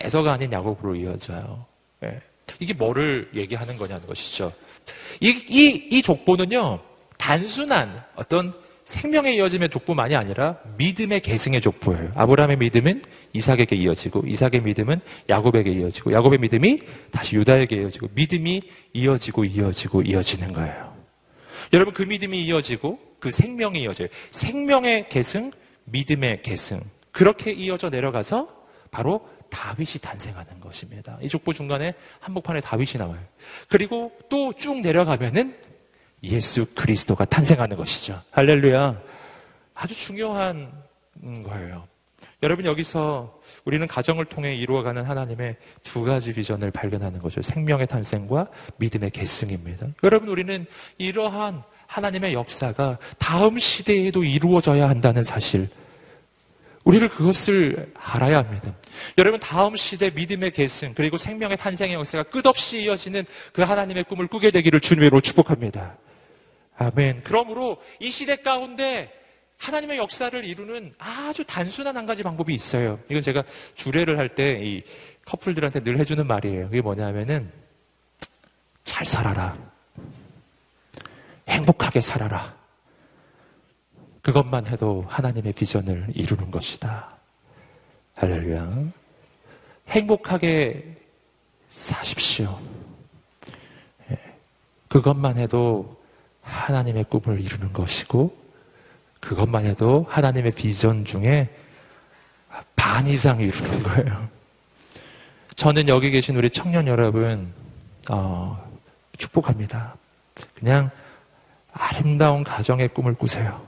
에서가 0.00 0.32
아닌 0.32 0.50
야곱으로 0.52 0.96
이어져요. 0.96 1.66
네. 2.00 2.20
이게 2.58 2.72
뭐를 2.72 3.30
얘기하는 3.34 3.76
거냐는 3.76 4.06
것이죠. 4.06 4.52
이, 5.20 5.28
이, 5.48 5.88
이 5.90 6.02
족보는요, 6.02 6.80
단순한 7.18 8.02
어떤 8.16 8.54
생명의 8.88 9.36
이어짐의 9.36 9.68
족보만이 9.68 10.16
아니라 10.16 10.56
믿음의 10.78 11.20
계승의 11.20 11.60
족보예요. 11.60 12.10
아브라함의 12.14 12.56
믿음은 12.56 13.02
이삭에게 13.34 13.76
이어지고 13.76 14.22
이삭의 14.26 14.62
믿음은 14.62 15.00
야곱에게 15.28 15.70
이어지고 15.70 16.12
야곱의 16.12 16.38
믿음이 16.38 16.80
다시 17.10 17.36
유다에게 17.36 17.76
이어지고 17.76 18.08
믿음이 18.14 18.62
이어지고 18.94 19.44
이어지고 19.44 20.02
이어지는 20.02 20.54
거예요. 20.54 20.96
여러분 21.74 21.92
그 21.92 22.02
믿음이 22.02 22.42
이어지고 22.46 22.98
그 23.20 23.30
생명이 23.30 23.82
이어져요. 23.82 24.08
생명의 24.30 25.10
계승, 25.10 25.50
믿음의 25.84 26.40
계승. 26.40 26.80
그렇게 27.12 27.52
이어져 27.52 27.90
내려가서 27.90 28.48
바로 28.90 29.28
다윗이 29.50 30.00
탄생하는 30.00 30.60
것입니다. 30.60 31.18
이 31.20 31.28
족보 31.28 31.52
중간에 31.52 31.92
한복판에 32.20 32.60
다윗이 32.60 32.92
나와요. 32.96 33.20
그리고 33.68 34.12
또 34.30 34.54
쭉 34.54 34.80
내려가면은 34.80 35.56
예수 36.22 36.66
그리스도가 36.74 37.24
탄생하는 37.24 37.76
것이죠. 37.76 38.20
할렐루야. 38.30 39.00
아주 39.74 39.94
중요한 39.94 40.72
거예요. 41.44 41.86
여러분 42.42 42.64
여기서 42.64 43.38
우리는 43.64 43.86
가정을 43.86 44.24
통해 44.24 44.54
이루어가는 44.54 45.02
하나님의 45.02 45.56
두 45.82 46.04
가지 46.04 46.32
비전을 46.32 46.70
발견하는 46.70 47.20
거죠. 47.20 47.42
생명의 47.42 47.86
탄생과 47.86 48.48
믿음의 48.78 49.10
계승입니다. 49.10 49.88
여러분 50.04 50.28
우리는 50.28 50.66
이러한 50.98 51.62
하나님의 51.86 52.34
역사가 52.34 52.98
다음 53.18 53.58
시대에도 53.58 54.22
이루어져야 54.24 54.88
한다는 54.88 55.22
사실. 55.22 55.68
우리를 56.84 57.06
그것을 57.08 57.92
알아야 57.94 58.38
합니다. 58.38 58.74
여러분 59.18 59.38
다음 59.40 59.76
시대 59.76 60.10
믿음의 60.10 60.52
계승 60.52 60.94
그리고 60.94 61.18
생명의 61.18 61.56
탄생의 61.56 61.94
역사가 61.94 62.24
끝없이 62.24 62.82
이어지는 62.84 63.26
그 63.52 63.62
하나님의 63.62 64.04
꿈을 64.04 64.26
꾸게 64.26 64.50
되기를 64.50 64.80
주님으로 64.80 65.20
축복합니다. 65.20 65.96
아멘. 66.78 67.22
그러므로 67.24 67.82
이 68.00 68.10
시대 68.10 68.36
가운데 68.36 69.12
하나님의 69.58 69.98
역사를 69.98 70.44
이루는 70.44 70.94
아주 70.98 71.44
단순한 71.44 71.96
한 71.96 72.06
가지 72.06 72.22
방법이 72.22 72.54
있어요. 72.54 72.98
이건 73.08 73.22
제가 73.22 73.42
주례를 73.74 74.18
할 74.18 74.28
때 74.28 74.60
이 74.62 74.82
커플들한테 75.24 75.80
늘 75.80 75.98
해주는 75.98 76.26
말이에요. 76.26 76.66
그게 76.66 76.80
뭐냐면은 76.80 77.52
잘 78.84 79.04
살아라. 79.04 79.58
행복하게 81.48 82.00
살아라. 82.00 82.56
그것만 84.22 84.66
해도 84.66 85.04
하나님의 85.08 85.52
비전을 85.52 86.06
이루는 86.14 86.50
것이다. 86.50 87.16
할렐루야. 88.14 88.90
행복하게 89.88 90.96
사십시오. 91.68 92.58
예. 94.10 94.18
그것만 94.88 95.36
해도 95.36 95.97
하나님의 96.48 97.04
꿈을 97.04 97.40
이루는 97.40 97.72
것이고 97.72 98.36
그것만 99.20 99.66
해도 99.66 100.06
하나님의 100.08 100.52
비전 100.52 101.04
중에 101.04 101.48
반 102.76 103.06
이상 103.06 103.40
이루는 103.40 103.82
거예요. 103.82 104.28
저는 105.56 105.88
여기 105.88 106.10
계신 106.10 106.36
우리 106.36 106.48
청년 106.50 106.86
여러분 106.86 107.52
어, 108.10 108.58
축복합니다. 109.16 109.94
그냥 110.54 110.90
아름다운 111.72 112.44
가정의 112.44 112.88
꿈을 112.88 113.14
꾸세요. 113.14 113.60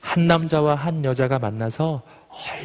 한 0.00 0.26
남자와 0.26 0.74
한 0.74 1.04
여자가 1.04 1.38
만나서 1.38 2.02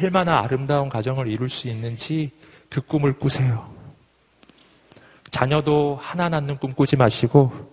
얼마나 0.02 0.40
아름다운 0.40 0.88
가정을 0.88 1.28
이룰 1.28 1.48
수 1.48 1.68
있는지 1.68 2.30
그 2.68 2.80
꿈을 2.80 3.12
꾸세요. 3.18 3.70
자녀도 5.30 5.98
하나 6.00 6.28
낳는 6.28 6.58
꿈 6.58 6.72
꾸지 6.72 6.96
마시고 6.96 7.69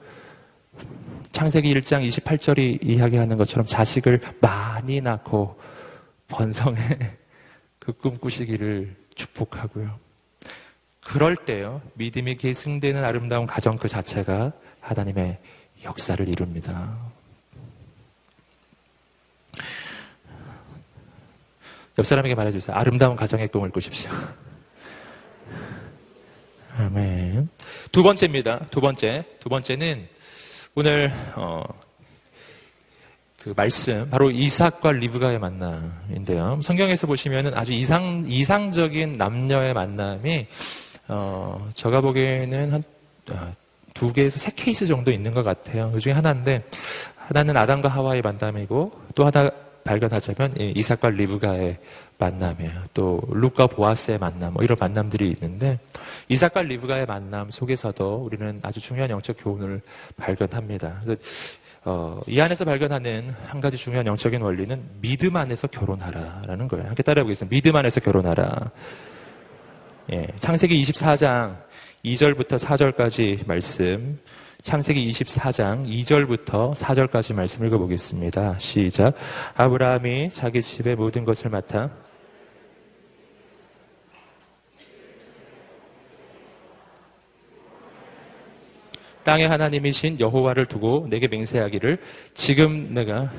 창세기 1.31 1.73
1장 1.75 2.07
28절이 2.07 2.83
이야기하는 2.83 3.37
것처럼 3.37 3.67
자식을 3.67 4.21
많이 4.41 5.01
낳고 5.01 5.59
번성해 6.27 6.81
그 7.79 7.93
꿈꾸시기를 7.93 8.95
축복하고요. 9.15 9.99
그럴 11.01 11.37
때요, 11.37 11.81
믿음이 11.93 12.35
계승되는 12.35 13.03
아름다운 13.03 13.45
가정 13.45 13.77
그 13.77 13.87
자체가 13.87 14.51
하나님의 14.81 15.39
역사를 15.85 16.27
이룹니다. 16.27 16.97
옆 21.97 22.05
사람에게 22.05 22.35
말해주세요. 22.35 22.75
아름다운 22.75 23.15
가정의 23.15 23.47
꿈을 23.47 23.71
꾸십시오. 23.71 24.11
아멘. 26.77 27.49
두 27.91 28.03
번째입니다. 28.03 28.59
두 28.69 28.81
번째. 28.81 29.25
두 29.39 29.49
번째는 29.49 30.07
오늘 30.79 31.11
어, 31.35 31.63
그 33.41 33.51
말씀 33.55 34.07
바로 34.11 34.29
이삭과 34.29 34.91
리브가의 34.91 35.39
만남인데요. 35.39 36.59
성경에서 36.61 37.07
보시면은 37.07 37.57
아주 37.57 37.73
이상 37.73 38.23
이상적인 38.27 39.13
남녀의 39.13 39.73
만남이 39.73 40.45
어, 41.07 41.67
제가 41.73 42.01
보기에는 42.01 42.73
한두 42.73 44.07
어, 44.07 44.11
개에서 44.13 44.37
세 44.37 44.51
케이스 44.55 44.85
정도 44.85 45.09
있는 45.09 45.33
것 45.33 45.41
같아요. 45.41 45.89
그 45.91 45.99
중에 45.99 46.13
하나인데 46.13 46.63
하나는 47.15 47.57
아담과 47.57 47.89
하와의 47.89 48.21
만남이고 48.21 48.91
또 49.15 49.25
하나 49.25 49.49
발견하자면 49.83 50.57
이삭과 50.75 51.09
리브가의 51.09 51.79
만남이에요. 52.17 52.73
또 52.93 53.21
룩과 53.29 53.67
보아스의 53.67 54.17
만남, 54.17 54.53
뭐 54.53 54.63
이런 54.63 54.77
만남들이 54.79 55.29
있는데 55.31 55.79
이삭과 56.29 56.63
리브가의 56.63 57.05
만남 57.05 57.51
속에서도 57.51 58.15
우리는 58.23 58.59
아주 58.63 58.79
중요한 58.79 59.09
영적 59.09 59.37
교훈을 59.39 59.81
발견합니다. 60.17 61.01
어, 61.85 62.19
이 62.27 62.41
안에서 62.41 62.65
발견하는 62.65 63.33
한 63.45 63.61
가지 63.61 63.77
중요한 63.77 64.05
영적인 64.07 64.41
원리는 64.41 64.83
믿음 64.99 65.35
안에서 65.35 65.67
결혼하라라는 65.67 66.67
거예요. 66.67 66.87
함께 66.87 67.03
따라해보겠습니다. 67.03 67.49
믿음 67.49 67.75
안에서 67.75 67.99
결혼하라. 67.99 68.71
예, 70.11 70.27
창세기 70.39 70.81
24장 70.83 71.57
2절부터 72.03 72.59
4절까지 72.59 73.47
말씀. 73.47 74.19
창세기 74.63 75.09
24장 75.11 75.87
2절부터 75.87 76.73
4절까지 76.73 77.33
말씀 77.33 77.65
읽어보겠습니다. 77.65 78.57
시작. 78.57 79.13
아브라함이 79.55 80.29
자기 80.31 80.61
집의 80.61 80.95
모든 80.95 81.23
것을 81.23 81.49
맡아 81.49 81.89
땅의 89.27 89.49
하나님이신 89.49 90.21
여호와를 90.21 90.67
두고 90.67 91.07
내게 91.09 91.27
맹세하기를 91.27 91.97
지금 92.33 92.93
내가 92.93 93.29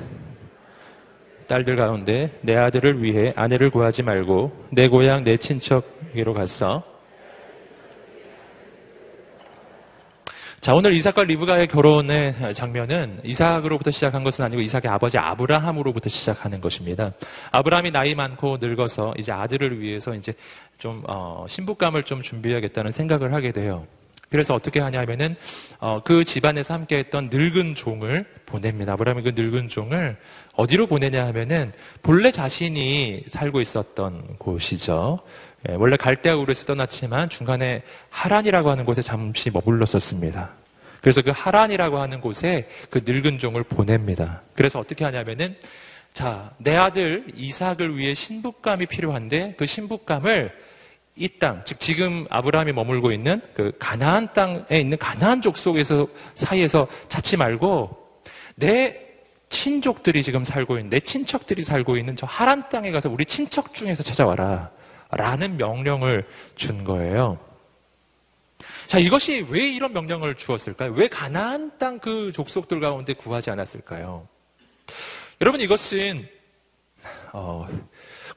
딸들 1.47 1.77
가운데 1.77 2.29
내 2.41 2.55
아들을 2.55 3.01
위해 3.01 3.33
아내를 3.35 3.71
구하지 3.71 4.03
말고 4.03 4.51
내 4.71 4.87
고향 4.87 5.23
내 5.23 5.37
친척에게로 5.37 6.35
가서 6.35 6.83
자, 10.61 10.75
오늘 10.75 10.93
이삭과 10.93 11.23
리브가의 11.23 11.67
결혼의 11.67 12.35
장면은 12.53 13.21
이삭으로부터 13.23 13.89
시작한 13.89 14.23
것은 14.23 14.45
아니고 14.45 14.61
이삭의 14.61 14.91
아버지 14.91 15.17
아브라함으로부터 15.17 16.09
시작하는 16.09 16.61
것입니다. 16.61 17.13
아브라함이 17.51 17.89
나이 17.91 18.13
많고 18.13 18.57
늙어서 18.59 19.13
이제 19.17 19.31
아들을 19.31 19.79
위해서 19.79 20.13
이제 20.13 20.33
좀 20.77 21.01
어, 21.07 21.45
신부감을 21.47 22.03
좀 22.03 22.21
준비해야겠다는 22.21 22.91
생각을 22.91 23.33
하게 23.33 23.53
돼요. 23.53 23.87
그래서 24.29 24.53
어떻게 24.53 24.79
하냐면은 24.79 25.35
어, 25.79 26.01
그 26.03 26.23
집안에서 26.23 26.73
함께했던 26.75 27.29
늙은 27.31 27.75
종을 27.75 28.25
보냅니다. 28.45 28.93
아브라함이 28.93 29.23
그 29.23 29.31
늙은 29.35 29.69
종을 29.69 30.17
어디로 30.55 30.87
보내냐 30.87 31.25
하면은 31.27 31.71
본래 32.03 32.31
자신이 32.31 33.23
살고 33.27 33.59
있었던 33.61 34.37
곳이죠. 34.37 35.19
예, 35.67 35.73
원래 35.73 35.97
갈대아 35.97 36.35
우르에서 36.35 36.65
떠났지만 36.65 37.29
중간에 37.29 37.81
하란이라고 38.09 38.69
하는 38.69 38.85
곳에 38.85 39.01
잠시 39.01 39.49
머물렀었습니다. 39.49 40.51
그래서 41.01 41.21
그 41.21 41.31
하란이라고 41.33 41.99
하는 41.99 42.21
곳에 42.21 42.69
그 42.89 43.01
늙은 43.05 43.39
종을 43.39 43.63
보냅니다. 43.63 44.41
그래서 44.53 44.79
어떻게 44.79 45.05
하냐면은 45.05 45.55
자, 46.13 46.51
내 46.57 46.75
아들 46.75 47.25
이삭을 47.35 47.97
위해 47.97 48.13
신부감이 48.13 48.85
필요한데 48.87 49.55
그 49.57 49.65
신부감을 49.65 50.51
이 51.19 51.27
땅, 51.37 51.61
즉 51.65 51.79
지금 51.79 52.25
아브라함이 52.29 52.71
머물고 52.71 53.11
있는 53.11 53.41
그 53.53 53.73
가나안 53.77 54.31
땅에 54.33 54.79
있는 54.79 54.97
가나안 54.97 55.41
족속에서 55.41 56.07
사이에서 56.33 56.87
찾지 57.09 57.35
말고 57.37 58.21
내 58.55 59.05
친족들이 59.49 60.23
지금 60.23 60.45
살고 60.45 60.77
있는 60.77 60.89
내 60.89 60.99
친척들이 60.99 61.63
살고 61.63 61.97
있는 61.97 62.15
저 62.15 62.25
하란 62.25 62.69
땅에 62.69 62.91
가서 62.91 63.09
우리 63.09 63.25
친척 63.25 63.73
중에서 63.73 64.01
찾아와라. 64.01 64.71
라는 65.11 65.57
명령을 65.57 66.27
준 66.55 66.83
거예요. 66.83 67.39
자, 68.85 68.99
이것이 68.99 69.45
왜 69.49 69.67
이런 69.67 69.91
명령을 69.91 70.35
주었을까요? 70.35 70.91
왜 70.93 71.07
가나안 71.07 71.77
땅 71.79 71.99
그 71.99 72.31
족속들 72.31 72.79
가운데 72.79 73.13
구하지 73.13 73.49
않았을까요? 73.49 74.27
여러분 75.41 75.61
이것은 75.61 76.27
어, 77.33 77.67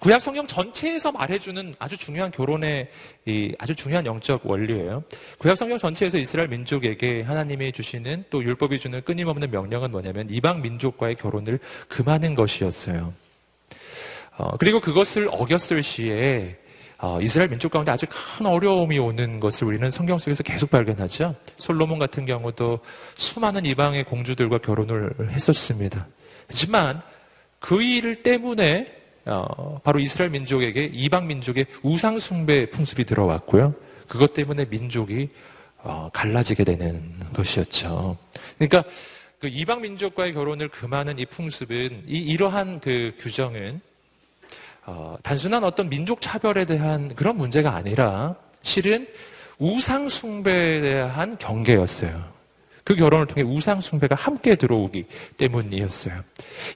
구약 0.02 0.20
성경 0.20 0.44
전체에서 0.48 1.12
말해주는 1.12 1.76
아주 1.78 1.96
중요한 1.96 2.32
결혼의 2.32 2.88
아주 3.56 3.72
중요한 3.76 4.04
영적 4.04 4.44
원리예요. 4.44 5.04
구약 5.38 5.56
성경 5.56 5.78
전체에서 5.78 6.18
이스라엘 6.18 6.48
민족에게 6.48 7.22
하나님이 7.22 7.70
주시는 7.70 8.24
또 8.28 8.42
율법이 8.42 8.80
주는 8.80 9.00
끊임없는 9.00 9.52
명령은 9.52 9.92
뭐냐면 9.92 10.26
이방 10.28 10.60
민족과의 10.60 11.14
결혼을 11.14 11.60
금하는 11.86 12.34
것이었어요. 12.34 13.12
어, 14.38 14.56
그리고 14.56 14.80
그것을 14.80 15.28
어겼을 15.30 15.84
시에 15.84 16.58
어, 16.98 17.20
이스라엘 17.22 17.48
민족 17.48 17.70
가운데 17.70 17.92
아주 17.92 18.06
큰 18.10 18.46
어려움이 18.46 18.98
오는 18.98 19.38
것을 19.38 19.68
우리는 19.68 19.88
성경 19.88 20.18
속에서 20.18 20.42
계속 20.42 20.68
발견하죠. 20.70 21.36
솔로몬 21.58 22.00
같은 22.00 22.26
경우도 22.26 22.80
수많은 23.14 23.66
이방의 23.66 24.02
공주들과 24.06 24.58
결혼을 24.58 25.30
했었습니다. 25.30 26.08
하지만 26.48 27.02
그 27.60 27.80
일 27.80 28.24
때문에 28.24 29.01
어, 29.26 29.80
바로 29.84 29.98
이스라엘 30.00 30.30
민족에게 30.30 30.90
이방 30.92 31.26
민족의 31.26 31.66
우상 31.82 32.18
숭배 32.18 32.68
풍습이 32.70 33.04
들어왔고요. 33.04 33.74
그것 34.08 34.34
때문에 34.34 34.66
민족이 34.66 35.30
어, 35.78 36.10
갈라지게 36.12 36.64
되는 36.64 37.12
것이었죠. 37.32 38.16
그러니까 38.58 38.84
그 39.40 39.48
이방 39.48 39.80
민족과의 39.80 40.34
결혼을 40.34 40.68
금하는 40.68 41.18
이 41.18 41.26
풍습은 41.26 42.04
이 42.06 42.18
이러한 42.18 42.80
그 42.80 43.12
규정은 43.18 43.80
어, 44.84 45.16
단순한 45.22 45.64
어떤 45.64 45.88
민족 45.88 46.20
차별에 46.20 46.64
대한 46.64 47.14
그런 47.14 47.36
문제가 47.36 47.74
아니라 47.74 48.36
실은 48.62 49.06
우상 49.58 50.08
숭배에 50.08 50.80
대한 50.80 51.36
경계였어요. 51.38 52.32
그 52.84 52.94
결혼을 52.94 53.26
통해 53.26 53.42
우상 53.42 53.80
숭배가 53.80 54.14
함께 54.14 54.56
들어오기 54.56 55.06
때문이었어요. 55.36 56.22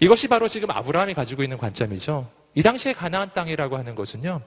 이것이 0.00 0.28
바로 0.28 0.48
지금 0.48 0.70
아브라함이 0.70 1.14
가지고 1.14 1.42
있는 1.42 1.58
관점이죠. 1.58 2.30
이 2.54 2.62
당시에 2.62 2.92
가나안 2.92 3.32
땅이라고 3.32 3.76
하는 3.76 3.94
것은요. 3.94 4.40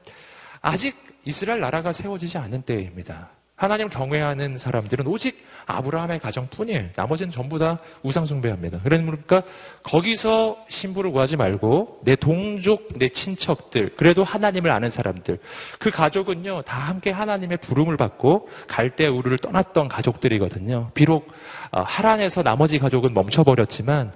아직 0.61 0.95
이스라엘 1.25 1.59
나라가 1.59 1.91
세워지지 1.91 2.37
않은 2.37 2.63
때입니다. 2.63 3.29
하나님을 3.59 3.89
경외하는 3.91 4.57
사람들은 4.57 5.05
오직 5.05 5.45
아브라함의 5.65 6.19
가정뿐이에요. 6.19 6.85
나머지는 6.95 7.29
전부 7.29 7.59
다 7.59 7.79
우상숭배합니다. 8.03 8.79
그러니까 8.83 9.43
거기서 9.83 10.57
신부를 10.69 11.11
구하지 11.11 11.35
말고 11.35 11.99
내 12.03 12.15
동족, 12.15 12.97
내 12.97 13.09
친척들, 13.09 13.91
그래도 13.97 14.23
하나님을 14.23 14.71
아는 14.71 14.89
사람들, 14.89 15.39
그 15.77 15.91
가족은요 15.91 16.61
다 16.61 16.79
함께 16.79 17.11
하나님의 17.11 17.57
부름을 17.57 17.97
받고 17.97 18.47
갈대 18.67 19.07
우르를 19.07 19.37
떠났던 19.37 19.89
가족들이거든요. 19.89 20.91
비록 20.93 21.27
어, 21.71 21.81
하란에서 21.81 22.41
나머지 22.41 22.79
가족은 22.79 23.13
멈춰버렸지만 23.13 24.13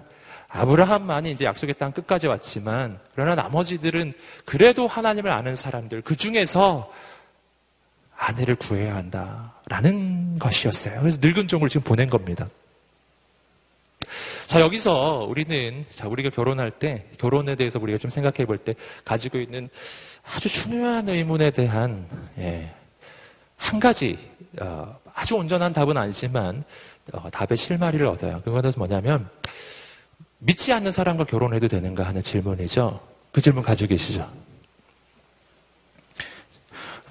아브라함만이 0.48 1.32
이제 1.32 1.46
약속의 1.46 1.76
땅 1.78 1.92
끝까지 1.92 2.28
왔지만 2.28 3.00
그러나 3.14 3.36
나머지들은 3.36 4.14
그래도 4.46 4.88
하나님을 4.88 5.32
아는 5.32 5.56
사람들 5.56 6.02
그 6.02 6.16
중에서 6.16 6.90
아내를 8.18 8.56
구해야 8.56 8.96
한다라는 8.96 10.40
것이었어요. 10.40 11.00
그래서 11.00 11.18
늙은 11.22 11.48
종을 11.48 11.70
지금 11.70 11.84
보낸 11.84 12.10
겁니다. 12.10 12.48
자, 14.46 14.60
여기서 14.60 15.26
우리는, 15.28 15.86
자, 15.90 16.08
우리가 16.08 16.30
결혼할 16.30 16.72
때, 16.72 17.08
결혼에 17.18 17.56
대해서 17.56 17.80
우리가 17.80 17.98
좀 17.98 18.12
생각해 18.12 18.46
볼 18.46 18.58
때, 18.58 18.76
가지고 19.04 19.40
있는 19.40 19.70
아주 20.24 20.50
중요한 20.50 21.08
의문에 21.08 21.52
대한, 21.52 22.06
예, 22.38 22.72
한 23.56 23.80
가지, 23.80 24.18
어, 24.60 24.96
아주 25.14 25.36
온전한 25.36 25.74
답은 25.74 25.98
아니지만, 25.98 26.64
어, 27.14 27.30
답의 27.30 27.58
실마리를 27.58 28.06
얻어요. 28.06 28.42
그것은 28.44 28.74
뭐냐면, 28.78 29.30
믿지 30.40 30.74
않는 30.74 30.92
사람과 30.92 31.24
결혼해도 31.24 31.68
되는가 31.68 32.06
하는 32.06 32.22
질문이죠. 32.22 33.00
그 33.32 33.42
질문 33.42 33.64
가지고 33.64 33.90
계시죠? 33.90 34.30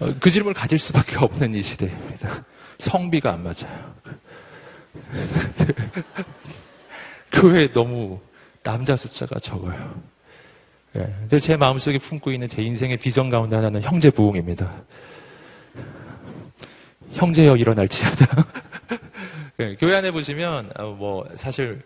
어, 0.02 0.12
그 0.18 0.30
질문을 0.30 0.54
가질 0.54 0.78
수밖에 0.78 1.16
없는 1.16 1.54
이 1.54 1.62
시대입니다. 1.62 2.44
성비가 2.78 3.34
안 3.34 3.44
맞아요. 3.44 3.94
교회에 7.30 7.72
너무 7.72 8.20
남자 8.64 8.96
숫자가 8.96 9.38
적어요. 9.38 9.94
예, 10.96 11.38
제 11.38 11.56
마음속에 11.56 11.98
품고 11.98 12.32
있는 12.32 12.48
제 12.48 12.62
인생의 12.62 12.96
비전 12.96 13.30
가운데 13.30 13.56
하나는 13.56 13.80
형제 13.80 14.10
부흥입니다. 14.10 14.82
형제여 17.12 17.56
일어날지어다. 17.56 18.46
예, 19.60 19.76
교회 19.76 19.96
안에 19.96 20.10
보시면 20.10 20.72
어, 20.78 20.90
뭐 20.90 21.24
사실 21.36 21.80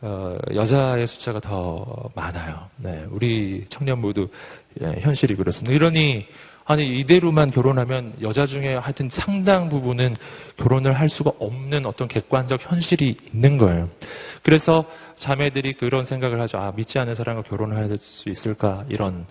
어, 0.00 0.38
여자의 0.54 1.06
숫자가 1.06 1.40
더 1.40 2.10
많아요. 2.14 2.70
네, 2.76 3.04
우리 3.10 3.64
청년 3.68 4.00
모두 4.00 4.28
예, 4.80 5.00
현실이 5.00 5.34
그렇습니다. 5.34 5.74
이러니 5.74 6.26
아니 6.68 7.00
이대로만 7.00 7.50
결혼하면 7.50 8.12
여자 8.20 8.44
중에 8.44 8.74
하여튼 8.74 9.08
상당 9.08 9.70
부분은 9.70 10.14
결혼을 10.58 10.92
할 10.92 11.08
수가 11.08 11.32
없는 11.38 11.86
어떤 11.86 12.08
객관적 12.08 12.60
현실이 12.62 13.16
있는 13.32 13.56
거예요. 13.56 13.88
그래서 14.42 14.84
자매들이 15.16 15.72
그런 15.72 16.04
생각을 16.04 16.38
하죠. 16.42 16.58
아 16.58 16.70
믿지 16.76 16.98
않는 16.98 17.14
사람과 17.14 17.40
결혼을 17.40 17.74
할수 17.74 18.28
있을까 18.28 18.84
이런 18.90 19.24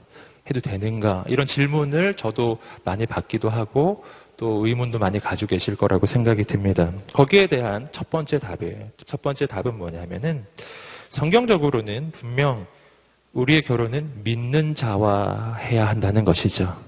해도 0.49 0.59
되는가 0.59 1.25
이런 1.27 1.45
질문을 1.45 2.15
저도 2.15 2.57
많이 2.83 3.05
받기도 3.05 3.49
하고 3.49 4.03
또 4.35 4.65
의문도 4.65 4.97
많이 4.97 5.19
가지고 5.19 5.49
계실 5.49 5.75
거라고 5.75 6.07
생각이 6.07 6.43
듭니다. 6.43 6.91
거기에 7.13 7.45
대한 7.45 7.87
첫 7.91 8.09
번째 8.09 8.39
답이에요. 8.39 8.89
첫 9.05 9.21
번째 9.21 9.45
답은 9.45 9.77
뭐냐면은 9.77 10.43
성경적으로는 11.09 12.11
분명 12.13 12.65
우리의 13.33 13.61
결혼은 13.61 14.09
믿는 14.23 14.73
자와 14.73 15.57
해야 15.59 15.87
한다는 15.87 16.25
것이죠. 16.25 16.86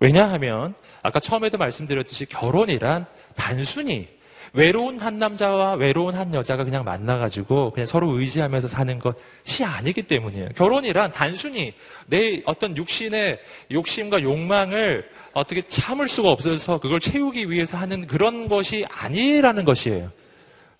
왜냐하면 0.00 0.74
아까 1.02 1.20
처음에도 1.20 1.58
말씀드렸듯이 1.58 2.26
결혼이란 2.26 3.06
단순히 3.36 4.08
외로운 4.54 5.00
한 5.00 5.18
남자와 5.18 5.74
외로운 5.74 6.14
한 6.14 6.32
여자가 6.32 6.62
그냥 6.62 6.84
만나가지고 6.84 7.72
그냥 7.72 7.86
서로 7.86 8.16
의지하면서 8.16 8.68
사는 8.68 8.98
것이 9.00 9.64
아니기 9.64 10.04
때문이에요. 10.04 10.50
결혼이란 10.54 11.10
단순히 11.10 11.74
내 12.06 12.40
어떤 12.46 12.76
육신의 12.76 13.40
욕심과 13.72 14.22
욕망을 14.22 15.10
어떻게 15.32 15.62
참을 15.62 16.06
수가 16.06 16.30
없어서 16.30 16.78
그걸 16.78 17.00
채우기 17.00 17.50
위해서 17.50 17.76
하는 17.76 18.06
그런 18.06 18.48
것이 18.48 18.86
아니라는 18.88 19.64
것이에요. 19.64 20.12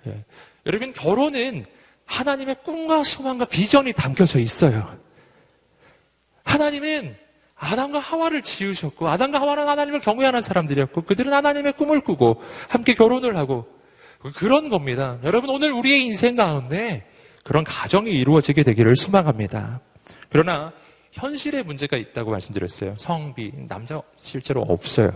예. 0.07 0.25
여러분, 0.67 0.93
결혼은 0.93 1.67
하나님의 2.07 2.57
꿈과 2.63 3.03
소망과 3.03 3.47
비전이 3.47 3.93
담겨져 3.95 4.39
있어요. 4.39 4.97
하나님은 6.45 7.17
아담과 7.57 7.99
하와를 7.99 8.43
지으셨고 8.43 9.09
아담과 9.09 9.41
하와는 9.41 9.69
하나님을 9.69 10.01
경외하는 10.01 10.43
사람들이었고 10.43 11.03
그들은 11.03 11.33
하나님의 11.33 11.75
꿈을 11.75 12.01
꾸고 12.01 12.43
함께 12.69 12.95
결혼을 12.95 13.37
하고 13.37 13.67
그런 14.37 14.69
겁니다. 14.69 15.19
여러분 15.23 15.51
오늘 15.51 15.73
우리의 15.73 16.05
인생 16.05 16.35
가운데 16.37 17.07
그런 17.43 17.63
가정이 17.63 18.11
이루어지게 18.11 18.63
되기를 18.63 18.97
소망합니다. 18.97 19.81
그러나 20.31 20.73
현실의 21.13 21.63
문제가 21.63 21.97
있다고 21.97 22.31
말씀드렸어요. 22.33 22.95
성비 22.99 23.53
남자 23.69 24.03
실제로 24.19 24.63
없어요. 24.63 25.13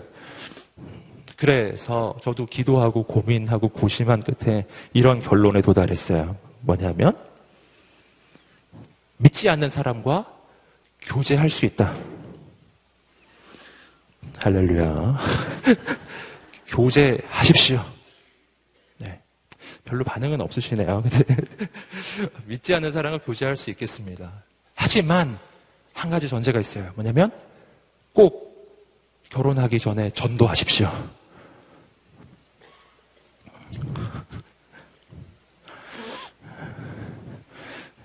그래서 1.36 2.16
저도 2.22 2.46
기도하고 2.46 3.04
고민하고 3.04 3.68
고심한 3.68 4.20
끝에 4.20 4.66
이런 4.92 5.20
결론에 5.20 5.60
도달했어요. 5.60 6.36
뭐냐면 6.60 7.16
믿지 9.16 9.48
않는 9.48 9.68
사람과 9.68 10.26
교제할 11.00 11.48
수 11.48 11.64
있다. 11.64 11.94
할렐루야. 14.38 15.18
교제하십시오. 16.68 17.84
네. 18.98 19.20
별로 19.84 20.04
반응은 20.04 20.40
없으시네요. 20.40 21.02
근데 21.10 21.26
믿지 22.46 22.74
않는 22.74 22.92
사람과 22.92 23.18
교제할 23.24 23.56
수 23.56 23.70
있겠습니다. 23.70 24.44
하지만 24.74 25.38
한 25.92 26.10
가지 26.10 26.28
전제가 26.28 26.60
있어요. 26.60 26.92
뭐냐면 26.94 27.32
꼭 28.12 28.48
결혼하기 29.30 29.78
전에 29.78 30.10
전도하십시오. 30.10 30.90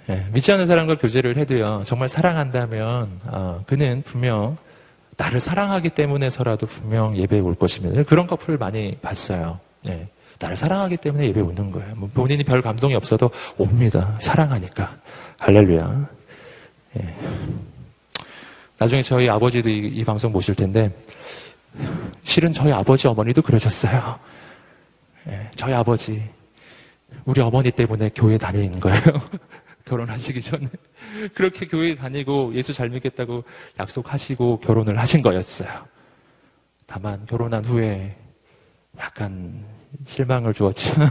네, 0.08 0.28
믿지 0.34 0.52
않는 0.52 0.66
사람과 0.66 0.98
교제를 0.98 1.38
해도요, 1.38 1.84
정말 1.86 2.10
사랑한다면, 2.10 3.22
어, 3.28 3.64
그는 3.66 4.02
분명 4.02 4.58
나를 5.24 5.40
사랑하기 5.40 5.92
때문에서라도 5.92 6.68
분명 6.68 7.16
예배에 7.16 7.40
올 7.40 7.56
것입니다. 7.56 8.04
그런 8.04 8.28
커플을 8.28 8.58
많이 8.58 8.98
봤어요. 9.02 9.58
네, 9.84 10.10
나를 10.38 10.58
사랑하기 10.58 10.98
때문에 10.98 11.28
예배에 11.28 11.42
오는 11.42 11.72
거예요. 11.72 11.96
뭐 11.96 12.10
본인이 12.14 12.44
별 12.44 12.62
감동이 12.62 12.94
없어도 12.94 13.32
옵니다. 13.58 14.18
사랑하니까. 14.20 14.98
할렐루야. 15.40 16.10
네. 16.94 17.16
나중에 18.78 19.02
저희 19.02 19.30
아버지도 19.30 19.70
이, 19.70 19.88
이 19.88 20.04
방송 20.04 20.34
보실 20.34 20.56
텐데, 20.56 20.92
실은 22.24 22.52
저희 22.52 22.74
아버지 22.74 23.08
어머니도 23.08 23.42
그러셨어요. 23.42 24.20
네, 25.24 25.50
저희 25.56 25.74
아버지, 25.74 26.22
우리 27.24 27.40
어머니 27.40 27.72
때문에 27.72 28.10
교회 28.14 28.38
다니는 28.38 28.78
거예요. 28.82 29.02
결혼하시기 29.86 30.42
전에 30.42 30.70
그렇게 31.34 31.68
교회 31.68 31.96
다니고 31.96 32.54
예수 32.56 32.74
잘 32.74 32.90
믿겠다고 32.90 33.44
약속하시고 33.80 34.60
결혼을 34.60 34.98
하신 35.00 35.22
거였어요. 35.22 35.70
다만 36.86 37.26
결혼한 37.26 37.66
후에 37.66 38.16
약간 38.98 39.66
실망을 40.06 40.54
주었지만 40.54 41.10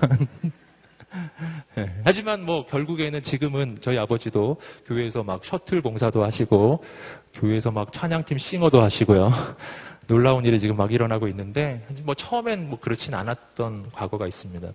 네. 1.75 2.01
하지만 2.05 2.45
뭐 2.45 2.67
결국에는 2.67 3.23
지금은 3.23 3.79
저희 3.81 3.99
아버지도 3.99 4.57
교회에서 4.87 5.23
막 5.23 5.45
셔틀 5.45 5.83
봉사도 5.83 6.23
하시고 6.25 6.83
교회에서 7.35 7.71
막 7.71 7.93
찬양팀 7.93 8.39
싱어도 8.39 8.83
하시고요. 8.83 9.31
놀라운 10.09 10.45
일이 10.45 10.59
지금 10.59 10.77
막 10.77 10.93
일어나고 10.93 11.29
있는데 11.29 11.87
뭐 12.03 12.15
처음엔 12.15 12.69
뭐 12.69 12.79
그렇진 12.81 13.15
않았던 13.15 13.93
과거가 13.93 14.27
있습니다. 14.27 14.73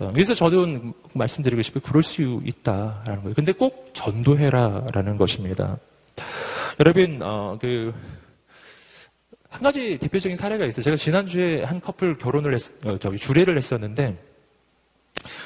어, 0.00 0.10
그래서 0.12 0.34
저도 0.34 0.66
말씀드리고 1.14 1.62
싶어요. 1.62 1.82
그럴 1.82 2.02
수 2.02 2.40
있다라는 2.44 3.22
거예요. 3.22 3.34
근데 3.34 3.52
꼭 3.52 3.90
전도해라라는 3.92 5.16
것입니다. 5.18 5.78
여러분, 6.80 7.20
어, 7.22 7.58
그, 7.60 7.94
한 9.48 9.62
가지 9.62 9.98
대표적인 9.98 10.36
사례가 10.36 10.64
있어요. 10.64 10.82
제가 10.82 10.96
지난주에 10.96 11.62
한 11.64 11.80
커플 11.80 12.16
결혼을 12.16 12.54
했, 12.54 12.86
어, 12.86 12.96
저기, 12.98 13.18
주례를 13.18 13.56
했었는데, 13.58 14.16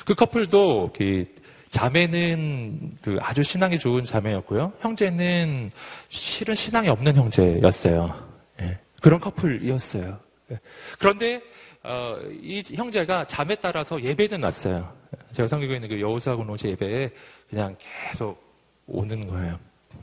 그 0.06 0.14
커플도, 0.14 0.92
그, 0.96 1.26
자매는 1.70 2.98
그 3.02 3.16
아주 3.20 3.42
신앙이 3.42 3.80
좋은 3.80 4.04
자매였고요. 4.04 4.74
형제는 4.80 5.72
실은 6.08 6.54
신앙이 6.54 6.88
없는 6.88 7.16
형제였어요. 7.16 8.14
예, 8.60 8.78
그런 9.02 9.18
커플이었어요. 9.18 10.20
예, 10.52 10.60
그런데 11.00 11.42
어, 11.84 12.18
이 12.40 12.62
형제가 12.74 13.26
잠에 13.26 13.54
따라서 13.56 14.02
예배는 14.02 14.42
왔어요. 14.42 14.90
제가 15.32 15.46
성교에 15.46 15.74
있는 15.74 15.88
그 15.88 16.00
여호사 16.00 16.34
공동체 16.34 16.70
예배에 16.70 17.10
그냥 17.50 17.76
계속 17.78 18.42
오는 18.86 19.26
거예요. 19.26 19.58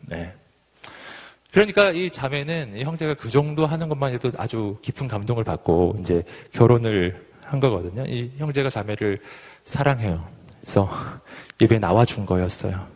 네. 0.05 0.32
그러니까 1.51 1.89
이 1.89 2.09
자매는 2.11 2.77
이 2.77 2.84
형제가 2.84 3.15
그 3.15 3.29
정도 3.29 3.65
하는 3.65 3.89
것만 3.89 4.13
해도 4.13 4.32
아주 4.38 4.77
깊은 4.84 5.07
감동을 5.07 5.43
받고 5.43 5.97
이제 5.99 6.23
결혼을 6.53 7.25
한 7.43 7.59
거거든요. 7.59 8.05
이 8.05 8.32
형제가 8.38 8.69
자매를 8.69 9.19
사랑해요. 9.65 10.25
그래서 10.61 10.88
예배에 11.59 11.79
나와준 11.79 12.27
거였어요. 12.27 12.88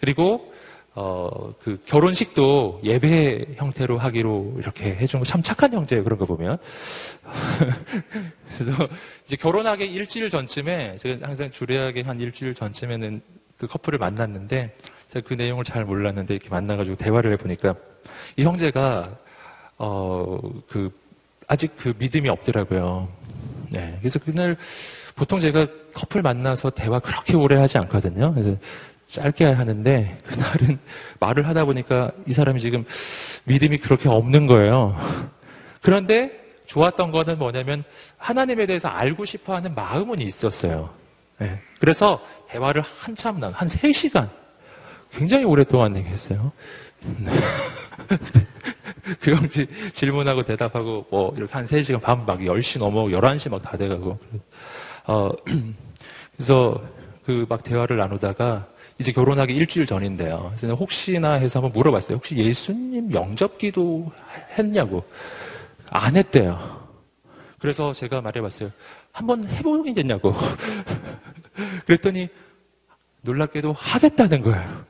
그리고 0.00 0.49
어, 1.02 1.54
그 1.62 1.80
결혼식도 1.86 2.82
예배 2.84 3.54
형태로 3.56 3.96
하기로 3.96 4.56
이렇게 4.58 4.94
해준 4.96 5.20
거 5.20 5.24
참 5.24 5.42
착한 5.42 5.72
형제예요. 5.72 6.04
그런 6.04 6.18
거 6.18 6.26
보면. 6.26 6.58
그래서 8.58 8.88
이제 9.24 9.36
결혼하기 9.36 9.84
일주일 9.84 10.28
전쯤에 10.28 10.98
제가 10.98 11.26
항상 11.26 11.50
주례하게 11.50 12.02
한 12.02 12.20
일주일 12.20 12.54
전쯤에는 12.54 13.22
그 13.56 13.66
커플을 13.66 13.98
만났는데 13.98 14.76
제가 15.10 15.26
그 15.26 15.32
내용을 15.34 15.64
잘 15.64 15.86
몰랐는데 15.86 16.34
이렇게 16.34 16.50
만나가지고 16.50 16.96
대화를 16.96 17.32
해보니까 17.32 17.74
이 18.36 18.42
형제가 18.42 19.16
어, 19.78 20.38
그 20.68 20.90
아직 21.46 21.72
그 21.78 21.94
믿음이 21.98 22.28
없더라고요. 22.28 23.08
네. 23.70 23.96
그래서 24.00 24.18
그날 24.18 24.56
보통 25.14 25.40
제가 25.40 25.66
커플 25.94 26.20
만나서 26.20 26.70
대화 26.70 26.98
그렇게 26.98 27.36
오래 27.36 27.56
하지 27.56 27.78
않거든요. 27.78 28.34
그래서 28.34 28.56
짧게 29.10 29.44
하는데 29.44 30.18
그날은 30.24 30.78
말을 31.20 31.46
하다 31.48 31.64
보니까 31.64 32.10
이 32.26 32.32
사람이 32.32 32.60
지금 32.60 32.84
믿음이 33.44 33.78
그렇게 33.78 34.08
없는 34.08 34.46
거예요. 34.46 34.96
그런데 35.82 36.38
좋았던 36.66 37.10
거는 37.10 37.38
뭐냐면 37.38 37.82
하나님에 38.16 38.66
대해서 38.66 38.88
알고 38.88 39.24
싶어 39.24 39.54
하는 39.56 39.74
마음은 39.74 40.20
있었어요. 40.20 40.90
네. 41.38 41.58
그래서 41.80 42.20
대화를 42.50 42.82
한참 42.82 43.40
난, 43.40 43.52
한 43.52 43.66
3시간. 43.66 44.28
굉장히 45.10 45.44
오랫동안 45.44 45.96
얘기했어요. 45.96 46.52
그 49.20 49.34
형지 49.34 49.66
질문하고 49.92 50.42
대답하고 50.44 51.06
뭐 51.10 51.34
이렇게 51.36 51.52
한 51.52 51.64
3시간 51.64 52.00
밤 52.00 52.24
막 52.26 52.38
10시 52.38 52.78
넘어 52.78 53.04
11시 53.06 53.50
막 53.50 53.62
다 53.62 53.76
돼가고. 53.76 54.18
어, 55.06 55.30
그래서 56.36 56.80
그 57.24 57.46
막 57.48 57.62
대화를 57.62 57.96
나누다가 57.96 58.66
이제 59.00 59.12
결혼하기 59.12 59.54
일주일 59.54 59.86
전인데요. 59.86 60.52
그래서 60.58 60.74
혹시나 60.74 61.32
해서 61.32 61.58
한번 61.58 61.72
물어봤어요. 61.72 62.16
혹시 62.18 62.36
예수님 62.36 63.10
영접 63.14 63.56
기도 63.56 64.12
했냐고. 64.58 65.02
안 65.90 66.16
했대요. 66.16 66.86
그래서 67.58 67.94
제가 67.94 68.20
말해봤어요. 68.20 68.70
한번 69.10 69.48
해보겠냐고. 69.48 70.34
그랬더니 71.86 72.28
놀랍게도 73.22 73.72
하겠다는 73.72 74.42
거예요. 74.42 74.84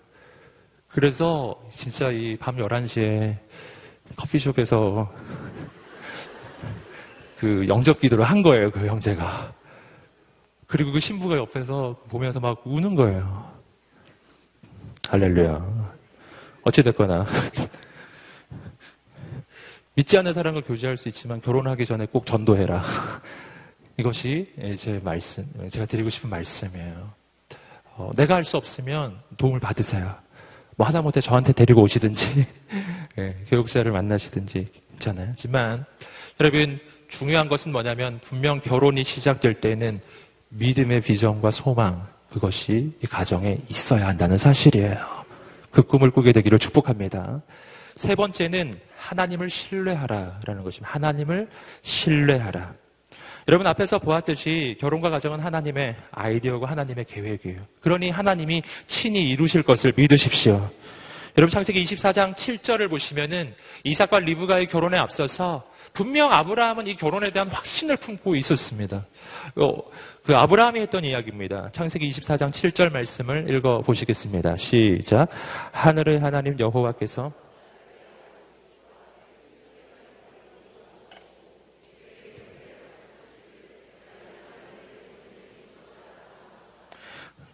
그래서 0.89 1.55
진짜 1.71 2.11
이 2.11 2.37
밤 2.37 2.57
11시에 2.57 3.37
커피숍에서 4.17 5.09
그 7.39 7.67
영접 7.69 8.01
기도를 8.01 8.25
한 8.25 8.43
거예요. 8.43 8.73
그 8.73 8.87
형제가. 8.87 9.53
그리고 10.67 10.91
그 10.91 10.99
신부가 10.99 11.37
옆에서 11.37 11.97
보면서 12.09 12.41
막 12.41 12.61
우는 12.65 12.97
거예요. 12.97 13.50
할렐루야. 15.11 15.91
어찌됐거나. 16.63 17.27
믿지 19.95 20.17
않는 20.17 20.33
사람과 20.33 20.61
교제할 20.61 20.97
수 20.97 21.09
있지만 21.09 21.41
결혼하기 21.41 21.85
전에 21.85 22.07
꼭 22.07 22.27
전도해라. 22.27 22.81
이것이 23.99 24.55
제 24.79 25.01
말씀, 25.03 25.45
제가 25.69 25.87
드리고 25.87 26.11
싶은 26.11 26.31
말씀이에요. 26.31 27.11
어, 27.97 28.13
내가 28.17 28.37
할 28.37 28.45
수 28.45 28.57
없으면 28.57 29.19
도움을 29.37 29.59
받으세요. 29.59 30.15
뭐 30.77 30.87
하다못해 30.87 31.21
저한테 31.21 31.53
데리고 31.55 31.83
오시든지, 31.83 32.47
네, 33.17 33.37
교육자를 33.51 33.91
만나시든지 33.91 34.69
괜찮아요. 34.93 35.27
하지만 35.31 35.85
여러분 36.41 36.79
중요한 37.09 37.49
것은 37.49 37.73
뭐냐면 37.73 38.21
분명 38.23 38.61
결혼이 38.61 39.03
시작될 39.03 39.61
때는 39.61 40.01
믿음의 40.51 41.01
비전과 41.01 41.51
소망, 41.51 42.07
그것이 42.33 42.93
이 43.03 43.07
가정에 43.07 43.59
있어야 43.69 44.07
한다는 44.09 44.39
사실이에요. 44.39 45.25
그 45.71 45.83
꿈을 45.83 46.11
꾸게 46.11 46.33
되기를 46.33 46.59
축복합니다. 46.59 47.43
세 47.97 48.15
번째는 48.15 48.75
하나님을 48.97 49.51
신뢰하라라는 49.51 50.63
것입니다. 50.63 50.95
하나님을 50.95 51.49
신뢰하라. 51.83 52.75
여러분 53.49 53.67
앞에서 53.67 53.99
보았듯이 53.99 54.77
결혼과 54.81 55.11
가정은 55.11 55.41
하나님의 55.41 55.97
아이디어고 56.13 56.67
하나님의 56.67 57.05
계획이에요. 57.07 57.61
그러니 57.81 58.11
하나님이 58.11 58.63
친히 58.87 59.29
이루실 59.31 59.63
것을 59.63 59.93
믿으십시오. 59.97 60.71
여러분 61.37 61.51
창세기 61.51 61.83
24장 61.83 62.35
7절을 62.35 62.91
보시면은 62.91 63.55
이삭과 63.85 64.21
리브가의 64.21 64.67
결혼에 64.67 64.99
앞서서 64.99 65.65
분명 65.93 66.33
아브라함은 66.33 66.87
이 66.87 66.95
결혼에 66.95 67.31
대한 67.31 67.49
확신을 67.49 67.97
품고 67.97 68.37
있었습니다. 68.37 69.07
어, 69.57 69.83
그 70.25 70.37
아브라함이 70.37 70.81
했던 70.81 71.05
이야기입니다. 71.05 71.71
창세기 71.73 72.09
24장 72.11 72.51
7절 72.51 72.93
말씀을 72.93 73.51
읽어 73.51 73.81
보시겠습니다. 73.81 74.57
시작. 74.57 75.29
하늘의 75.73 76.21
하나님 76.21 76.59
여호와께서 76.59 77.33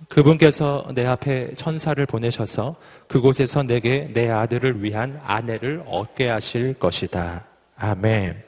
그분께서 0.08 0.86
내 0.94 1.04
앞에 1.04 1.54
천사를 1.56 2.04
보내셔서 2.06 2.76
그곳에서 3.08 3.62
내게 3.62 4.08
내 4.12 4.30
아들을 4.30 4.82
위한 4.82 5.20
아내를 5.24 5.82
얻게 5.86 6.28
하실 6.28 6.74
것이다. 6.74 7.44
아멘. 7.76 8.42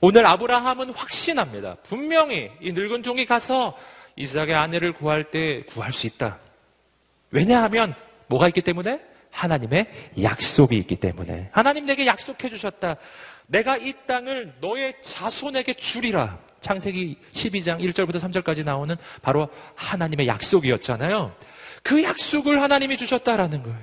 오늘 0.00 0.26
아브라함은 0.26 0.90
확신합니다. 0.90 1.76
분명히 1.82 2.50
이 2.60 2.72
늙은 2.72 3.02
종이 3.02 3.24
가서 3.24 3.76
이삭의 4.16 4.54
아내를 4.54 4.92
구할 4.92 5.30
때 5.30 5.64
구할 5.64 5.92
수 5.92 6.06
있다. 6.06 6.38
왜냐하면 7.30 7.94
뭐가 8.28 8.48
있기 8.48 8.62
때문에? 8.62 9.00
하나님의 9.30 10.12
약속이 10.22 10.76
있기 10.78 10.96
때문에. 10.96 11.50
하나님 11.52 11.84
내게 11.84 12.06
약속해 12.06 12.48
주셨다. 12.48 12.96
내가 13.46 13.76
이 13.76 13.92
땅을 14.06 14.54
너의 14.60 14.94
자손에게 15.02 15.74
주리라. 15.74 16.38
창세기 16.60 17.18
12장 17.32 17.80
1절부터 17.80 18.18
3절까지 18.18 18.64
나오는 18.64 18.96
바로 19.22 19.48
하나님의 19.74 20.26
약속이었잖아요. 20.26 21.34
그 21.82 22.02
약속을 22.02 22.60
하나님이 22.62 22.96
주셨다라는 22.96 23.62
거예요. 23.62 23.78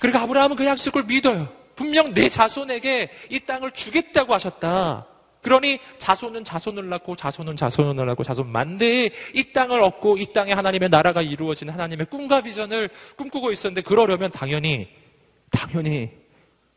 그러니까 0.00 0.22
아브라함은 0.22 0.56
그 0.56 0.66
약속을 0.66 1.04
믿어요. 1.04 1.48
분명 1.76 2.12
내 2.14 2.28
자손에게 2.28 3.10
이 3.30 3.40
땅을 3.40 3.70
주겠다고 3.70 4.34
하셨다. 4.34 5.06
그러니 5.42 5.78
자손은 5.98 6.42
자손을 6.42 6.88
낳고 6.88 7.14
자손은 7.14 7.54
자손을 7.54 8.04
낳고 8.04 8.24
자손 8.24 8.50
만대에 8.50 9.10
이 9.32 9.52
땅을 9.52 9.80
얻고 9.80 10.16
이 10.16 10.32
땅에 10.32 10.52
하나님의 10.52 10.88
나라가 10.88 11.22
이루어지는 11.22 11.72
하나님의 11.72 12.06
꿈과 12.06 12.40
비전을 12.40 12.88
꿈꾸고 13.16 13.52
있었는데 13.52 13.82
그러려면 13.82 14.32
당연히 14.32 14.88
당연히 15.52 16.10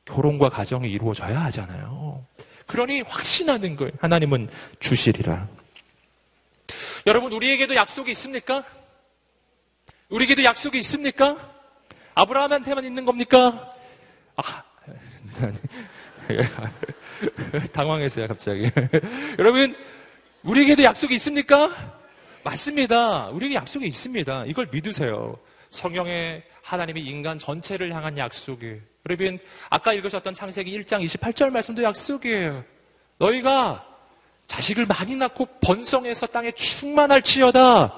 결혼과 0.06 0.50
가정이 0.50 0.92
이루어져야 0.92 1.46
하잖아요. 1.46 2.24
그러니 2.68 3.02
확신하는 3.02 3.76
거예요. 3.76 3.92
하나님은 4.00 4.50
주시리라. 4.80 5.48
여러분 7.08 7.34
우리에게도 7.34 7.74
약속이 7.74 8.12
있습니까? 8.12 8.64
우리에게도 10.10 10.44
약속이 10.44 10.78
있습니까? 10.80 11.38
아브라함한테만 12.14 12.86
있는 12.86 13.06
겁니까? 13.06 13.74
아, 14.36 14.64
당황했어요, 17.74 18.28
갑자기. 18.28 18.70
여러분, 19.40 19.76
우리에게도 20.44 20.84
약속이 20.84 21.16
있습니까? 21.16 21.70
맞습니다. 22.44 23.30
우리에게 23.30 23.56
약속이 23.56 23.88
있습니다. 23.88 24.46
이걸 24.46 24.68
믿으세요. 24.72 25.38
성경에 25.70 26.44
하나님이 26.62 27.02
인간 27.02 27.40
전체를 27.40 27.94
향한 27.94 28.18
약속이에요. 28.18 28.78
여러분, 29.08 29.40
아까 29.70 29.94
읽으셨던 29.94 30.34
창세기 30.34 30.78
1장 30.82 31.04
28절 31.04 31.50
말씀도 31.50 31.84
약속이에요. 31.84 32.64
너희가 33.18 33.86
자식을 34.48 34.86
많이 34.86 35.16
낳고 35.16 35.46
번성해서 35.62 36.28
땅에 36.28 36.52
충만할 36.52 37.22
지어다. 37.22 37.94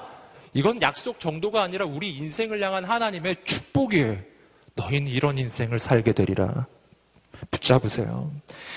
이건 0.54 0.82
약속 0.82 1.18
정도가 1.18 1.62
아니라 1.62 1.86
우리 1.86 2.14
인생을 2.16 2.62
향한 2.62 2.84
하나님의 2.84 3.36
축복이에요. 3.44 4.18
너희는 4.74 5.08
이런 5.08 5.38
인생을 5.38 5.78
살게 5.78 6.12
되리라. 6.12 6.66
붙잡으세요. 7.50 8.30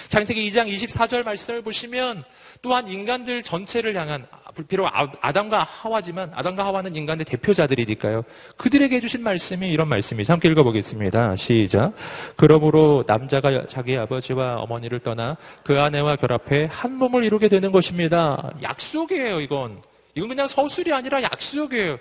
창세기 0.09 0.49
2장 0.49 0.73
24절 0.73 1.23
말씀을 1.23 1.61
보시면 1.61 2.23
또한 2.61 2.87
인간들 2.87 3.43
전체를 3.43 3.95
향한 3.95 4.25
비록 4.67 4.87
아, 4.87 5.11
아담과 5.21 5.67
하와지만 5.69 6.31
아담과 6.33 6.65
하와는 6.65 6.95
인간의 6.95 7.25
대표자들이니까요. 7.25 8.23
그들에게 8.57 8.95
해주신 8.95 9.21
말씀이 9.21 9.69
이런 9.69 9.87
말씀이죠. 9.89 10.31
함께 10.31 10.49
읽어보겠습니다. 10.49 11.35
시작. 11.35 11.93
그러므로 12.35 13.03
남자가 13.05 13.67
자기 13.67 13.97
아버지와 13.97 14.61
어머니를 14.61 14.99
떠나 14.99 15.35
그 15.63 15.79
아내와 15.79 16.15
결합해 16.15 16.69
한 16.71 16.93
몸을 16.93 17.23
이루게 17.23 17.49
되는 17.49 17.71
것입니다. 17.71 18.51
약속이에요, 18.61 19.41
이건. 19.41 19.81
이건 20.15 20.29
그냥 20.29 20.47
서술이 20.47 20.93
아니라 20.93 21.21
약속이에요. 21.21 21.97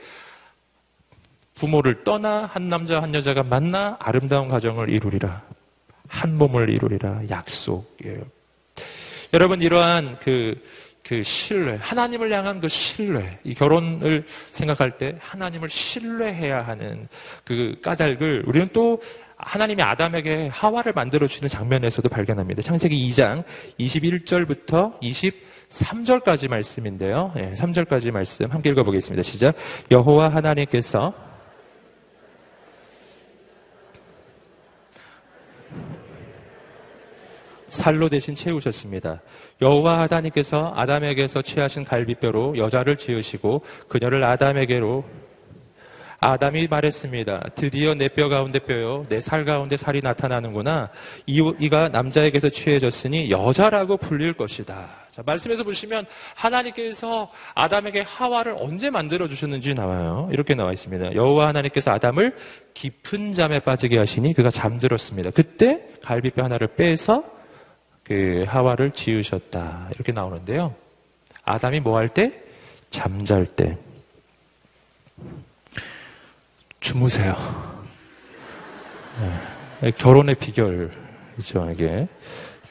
부모를 1.54 2.04
떠나 2.04 2.46
한 2.52 2.68
남자 2.68 3.02
한 3.02 3.14
여자가 3.14 3.42
만나 3.42 3.96
아름다운 4.00 4.48
가정을 4.48 4.90
이루리라. 4.90 5.42
한 6.14 6.38
몸을 6.38 6.70
이루리라 6.70 7.22
약속이에요. 7.28 8.22
여러분 9.32 9.60
이러한 9.60 10.16
그, 10.20 10.54
그 11.02 11.24
신뢰, 11.24 11.76
하나님을 11.80 12.32
향한 12.32 12.60
그 12.60 12.68
신뢰, 12.68 13.40
이 13.42 13.52
결혼을 13.52 14.24
생각할 14.52 14.96
때 14.96 15.16
하나님을 15.18 15.68
신뢰해야 15.68 16.62
하는 16.62 17.08
그 17.44 17.74
까닭을 17.82 18.44
우리는 18.46 18.68
또 18.72 19.02
하나님이 19.36 19.82
아담에게 19.82 20.48
하와를 20.52 20.92
만들어주는 20.92 21.48
장면에서도 21.48 22.08
발견합니다. 22.08 22.62
창세기 22.62 22.96
2장 23.08 23.42
21절부터 23.80 25.00
23절까지 25.00 26.48
말씀인데요. 26.48 27.32
예, 27.36 27.54
3절까지 27.54 28.12
말씀 28.12 28.50
함께 28.52 28.70
읽어보겠습니다. 28.70 29.24
시작. 29.24 29.56
여호와 29.90 30.28
하나님께서 30.28 31.33
살로 37.74 38.08
대신 38.08 38.34
채우셨습니다. 38.34 39.20
여호와 39.60 40.00
하나님께서 40.00 40.72
아담에게서 40.74 41.42
취하신 41.42 41.84
갈비뼈로 41.84 42.56
여자를 42.56 42.96
지으시고 42.96 43.62
그녀를 43.88 44.24
아담에게로 44.24 45.04
아담이 46.20 46.68
말했습니다. 46.68 47.50
드디어 47.54 47.94
내 47.94 48.08
뼈 48.08 48.30
가운데 48.30 48.58
뼈요, 48.58 49.04
내 49.10 49.20
살 49.20 49.44
가운데 49.44 49.76
살이 49.76 50.00
나타나는구나. 50.00 50.88
이, 51.26 51.52
이가 51.58 51.88
남자에게서 51.90 52.48
취해졌으니 52.48 53.30
여자라고 53.30 53.98
불릴 53.98 54.32
것이다. 54.32 54.88
자, 55.10 55.22
말씀에서 55.26 55.64
보시면 55.64 56.06
하나님께서 56.34 57.30
아담에게 57.54 58.00
하와를 58.06 58.56
언제 58.58 58.88
만들어 58.88 59.28
주셨는지 59.28 59.74
나와요. 59.74 60.28
이렇게 60.32 60.54
나와 60.54 60.72
있습니다. 60.72 61.14
여호와 61.14 61.48
하나님께서 61.48 61.90
아담을 61.90 62.34
깊은 62.72 63.34
잠에 63.34 63.58
빠지게 63.60 63.98
하시니 63.98 64.32
그가 64.32 64.48
잠들었습니다. 64.48 65.30
그때 65.30 65.82
갈비뼈 66.02 66.42
하나를 66.42 66.68
빼서 66.68 67.22
그 68.04 68.44
하와를 68.46 68.90
지으셨다. 68.90 69.88
이렇게 69.94 70.12
나오는데요. 70.12 70.74
아담이 71.44 71.80
뭐 71.80 71.98
할 71.98 72.08
때? 72.08 72.32
잠잘 72.90 73.46
때. 73.46 73.76
주무세요. 76.80 77.34
네. 79.80 79.90
결혼의 79.92 80.34
비결이죠, 80.34 81.70
이게. 81.72 82.06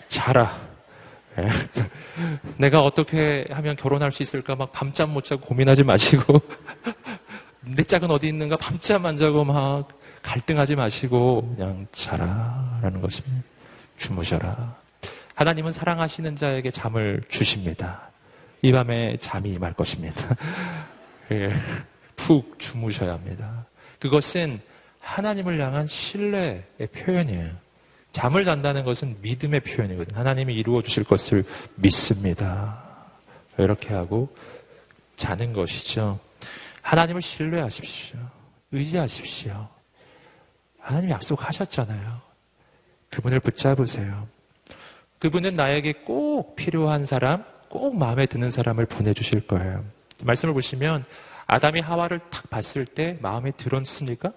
자라. 0.08 0.62
네. 1.36 1.48
내가 2.58 2.82
어떻게 2.82 3.46
하면 3.50 3.76
결혼할 3.76 4.12
수 4.12 4.22
있을까 4.22 4.56
막 4.56 4.72
밤잠 4.72 5.12
못 5.14 5.24
자고 5.24 5.42
고민하지 5.42 5.84
마시고, 5.84 6.40
내 7.62 7.84
짝은 7.84 8.12
어디 8.12 8.28
있는가 8.28 8.58
밤잠 8.58 9.06
안 9.06 9.18
자고 9.18 9.44
막 9.44 9.88
갈등하지 10.22 10.76
마시고, 10.76 11.56
그냥 11.56 11.88
자라라는 11.92 13.02
것입니다. 13.02 13.44
주무셔라. 13.98 14.83
하나님은 15.44 15.74
사랑하시는 15.74 16.38
자에게 16.38 16.72
잠을 16.72 17.22
주십니다. 17.28 18.10
이 18.62 18.72
밤에 18.72 19.18
잠이 19.18 19.50
임할 19.50 19.74
것입니다. 19.74 20.38
예, 21.32 21.54
푹 22.16 22.58
주무셔야 22.58 23.12
합니다. 23.12 23.66
그것은 24.00 24.58
하나님을 25.00 25.60
향한 25.60 25.86
신뢰의 25.86 26.88
표현이에요. 26.96 27.52
잠을 28.14 28.46
잔다는 28.46 28.86
것은 28.86 29.18
믿음의 29.22 29.60
표현이거든요. 29.60 30.18
하나님이 30.18 30.56
이루어 30.56 30.82
주실 30.82 31.04
것을 31.04 31.44
믿습니다. 31.76 32.82
이렇게 33.58 33.94
하고 33.94 34.34
자는 35.18 35.52
것이죠. 35.52 36.22
하나님을 36.84 37.22
신뢰하십시오. 37.22 38.18
의지하십시오. 38.72 39.68
하나님 40.80 41.10
약속하셨잖아요. 41.10 42.22
그분을 43.10 43.42
붙잡으세요. 43.42 44.32
그분은 45.24 45.54
나에게 45.54 45.94
꼭 46.06 46.58
필요한 46.58 47.06
사람, 47.06 47.46
꼭 47.70 47.96
마음에 47.96 48.26
드는 48.26 48.52
사람을 48.52 48.86
보내주실 48.86 49.48
거예요. 49.48 49.82
말씀을 50.22 50.54
보시면 50.54 51.06
아담이 51.48 51.80
하와를 51.80 52.20
탁 52.30 52.50
봤을 52.50 52.86
때 52.86 53.18
마음에 53.22 53.52
들었습니까? 53.52 54.34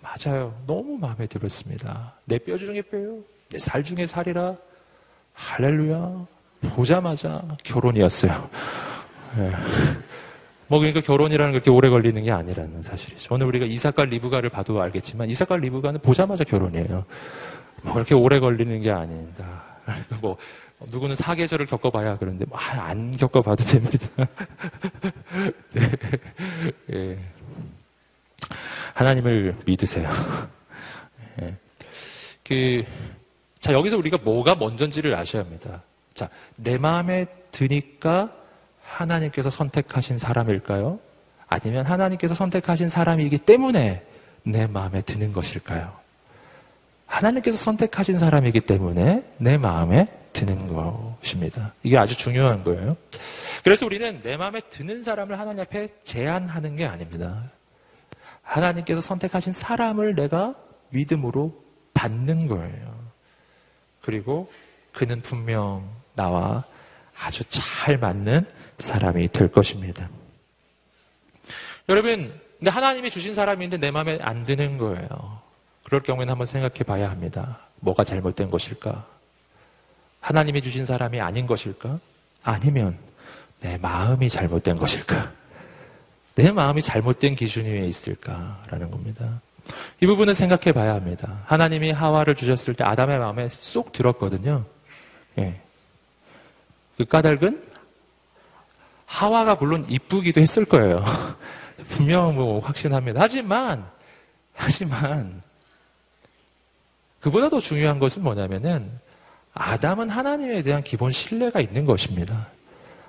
맞아요. 0.00 0.56
너무 0.68 0.96
마음에 0.98 1.26
들었습니다. 1.26 2.14
내 2.26 2.38
뼈 2.38 2.56
중에 2.56 2.80
뼈요. 2.82 3.18
내 3.50 3.58
살 3.58 3.82
중에 3.82 4.06
살이라. 4.06 4.54
할렐루야. 5.32 6.26
보자마자 6.76 7.42
결혼이었어요. 7.64 8.48
네. 9.36 9.50
뭐 10.68 10.78
그러니까 10.78 11.00
결혼이라는 11.00 11.52
게 11.54 11.58
그렇게 11.58 11.70
오래 11.70 11.88
걸리는 11.90 12.22
게 12.22 12.30
아니라는 12.30 12.84
사실이죠. 12.84 13.34
오늘 13.34 13.46
우리가 13.48 13.66
이삭과 13.66 14.04
리브가를 14.04 14.48
봐도 14.48 14.80
알겠지만 14.80 15.28
이삭과 15.28 15.56
리브가는 15.56 16.00
보자마자 16.02 16.44
결혼이에요. 16.44 17.04
뭐 17.82 17.94
그렇게 17.94 18.14
오래 18.14 18.38
걸리는 18.38 18.80
게 18.80 18.92
아니다. 18.92 19.73
뭐 20.20 20.36
누구는 20.90 21.16
사계절을 21.16 21.66
겪어봐야 21.66 22.18
그런데 22.18 22.44
뭐, 22.46 22.58
아, 22.58 22.88
안 22.88 23.16
겪어봐도 23.16 23.64
됩니다. 23.64 24.08
네. 25.72 25.90
예. 26.92 27.18
하나님을 28.94 29.56
믿으세요. 29.64 30.08
예. 31.42 31.54
그, 32.44 32.84
자, 33.60 33.72
여기서 33.72 33.96
우리가 33.96 34.18
뭐가 34.18 34.54
먼저인지를 34.54 35.14
아셔야 35.14 35.42
합니다. 35.42 35.82
자, 36.12 36.28
내 36.56 36.78
마음에 36.78 37.26
드니까 37.50 38.32
하나님께서 38.82 39.50
선택하신 39.50 40.18
사람일까요? 40.18 41.00
아니면 41.48 41.86
하나님께서 41.86 42.34
선택하신 42.34 42.88
사람이기 42.88 43.38
때문에 43.38 44.04
내 44.44 44.66
마음에 44.66 45.00
드는 45.02 45.32
것일까요? 45.32 46.03
하나님께서 47.06 47.56
선택하신 47.56 48.18
사람이기 48.18 48.60
때문에 48.60 49.22
내 49.38 49.56
마음에 49.56 50.08
드는 50.32 50.68
것입니다. 50.68 51.74
이게 51.82 51.96
아주 51.96 52.16
중요한 52.16 52.64
거예요. 52.64 52.96
그래서 53.62 53.86
우리는 53.86 54.20
내 54.20 54.36
마음에 54.36 54.60
드는 54.60 55.02
사람을 55.02 55.38
하나님 55.38 55.60
앞에 55.60 55.88
제한하는 56.04 56.76
게 56.76 56.84
아닙니다. 56.84 57.50
하나님께서 58.42 59.00
선택하신 59.00 59.52
사람을 59.52 60.14
내가 60.14 60.54
믿음으로 60.90 61.64
받는 61.94 62.48
거예요. 62.48 63.04
그리고 64.02 64.50
그는 64.92 65.22
분명 65.22 65.88
나와 66.14 66.64
아주 67.18 67.44
잘 67.48 67.96
맞는 67.96 68.46
사람이 68.78 69.28
될 69.28 69.50
것입니다. 69.50 70.08
여러분, 71.88 72.38
근데 72.58 72.70
하나님이 72.70 73.10
주신 73.10 73.34
사람인데 73.34 73.78
내 73.78 73.90
마음에 73.90 74.18
안 74.20 74.44
드는 74.44 74.78
거예요. 74.78 75.43
그럴 75.84 76.02
경우에는 76.02 76.32
한번 76.32 76.46
생각해 76.46 76.78
봐야 76.86 77.10
합니다. 77.10 77.58
뭐가 77.80 78.04
잘못된 78.04 78.50
것일까? 78.50 79.06
하나님이 80.20 80.62
주신 80.62 80.84
사람이 80.84 81.20
아닌 81.20 81.46
것일까? 81.46 82.00
아니면 82.42 82.98
내 83.60 83.76
마음이 83.78 84.28
잘못된 84.28 84.76
것일까? 84.76 85.32
내 86.34 86.50
마음이 86.50 86.82
잘못된 86.82 87.34
기준 87.34 87.66
위에 87.66 87.86
있을까라는 87.86 88.90
겁니다. 88.90 89.40
이 90.00 90.06
부분은 90.06 90.34
생각해 90.34 90.72
봐야 90.72 90.94
합니다. 90.94 91.42
하나님이 91.46 91.90
하와를 91.92 92.34
주셨을 92.34 92.74
때 92.74 92.84
아담의 92.84 93.18
마음에 93.18 93.48
쏙 93.50 93.92
들었거든요. 93.92 94.64
예. 95.38 95.60
그 96.96 97.04
까닭은 97.04 97.62
하와가 99.06 99.54
물론 99.54 99.86
이쁘기도 99.88 100.40
했을 100.40 100.64
거예요. 100.64 101.04
분명 101.88 102.34
뭐 102.34 102.60
확신합니다. 102.60 103.20
하지만, 103.20 103.86
하지만, 104.54 105.42
그보다 107.24 107.48
더 107.48 107.58
중요한 107.58 107.98
것은 107.98 108.22
뭐냐면은, 108.22 108.90
아담은 109.54 110.10
하나님에 110.10 110.60
대한 110.60 110.82
기본 110.82 111.10
신뢰가 111.10 111.58
있는 111.62 111.86
것입니다. 111.86 112.48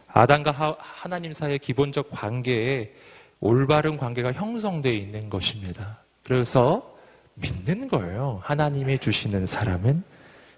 아담과 0.07 0.51
하, 0.51 0.74
하나님 0.80 1.34
사이의 1.34 1.59
기본적 1.59 2.11
관계에 2.11 2.93
올바른 3.41 3.97
관계가 3.97 4.32
형성되어 4.32 4.93
있는 4.93 5.30
것입니다. 5.30 5.97
그래서 6.24 6.95
믿는 7.34 7.89
거예요. 7.89 8.39
하나님이 8.41 8.99
주시는 8.99 9.45
사람은 9.45 10.01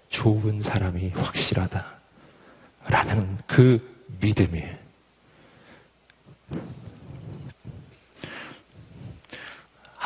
좋은 0.08 0.60
사람이 0.60 1.08
확실하다. 1.16 1.84
라는 2.86 3.38
그 3.48 3.80
믿음이에요. 4.20 4.76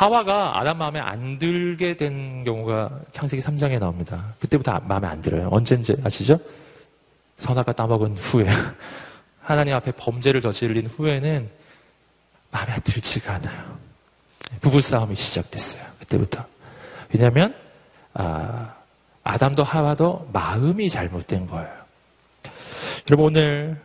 하와가 0.02 0.58
아담 0.58 0.78
마음에 0.78 0.98
안 0.98 1.38
들게 1.38 1.96
된 1.96 2.42
경우가 2.42 3.02
창세기 3.12 3.40
3장에 3.40 3.78
나옵니다. 3.78 4.34
그때부터 4.40 4.80
마음에 4.80 5.06
안 5.06 5.20
들어요. 5.20 5.48
언제인지 5.52 5.94
아시죠? 6.02 6.40
선악과 7.36 7.70
따먹은 7.70 8.16
후에 8.16 8.48
하나님 9.40 9.74
앞에 9.74 9.92
범죄를 9.92 10.40
저질린 10.40 10.88
후에는 10.88 11.48
마음에 12.50 12.74
들지가 12.82 13.34
않아요. 13.34 13.78
부부싸움이 14.60 15.14
시작됐어요. 15.14 15.84
그때부터. 16.00 16.44
왜냐하면 17.14 17.54
아, 18.12 18.74
아담도 19.22 19.62
하와도 19.62 20.28
마음이 20.32 20.90
잘못된 20.90 21.46
거예요. 21.46 21.72
여러분 23.08 23.26
오늘 23.26 23.80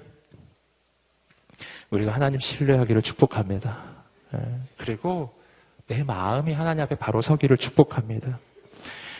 우리가 1.91 2.11
하나님 2.11 2.39
신뢰하기를 2.39 3.03
축복합니다. 3.03 3.77
예, 4.33 4.39
그리고 4.77 5.36
내 5.87 6.03
마음이 6.03 6.53
하나님 6.53 6.83
앞에 6.83 6.95
바로 6.95 7.21
서기를 7.21 7.57
축복합니다. 7.57 8.39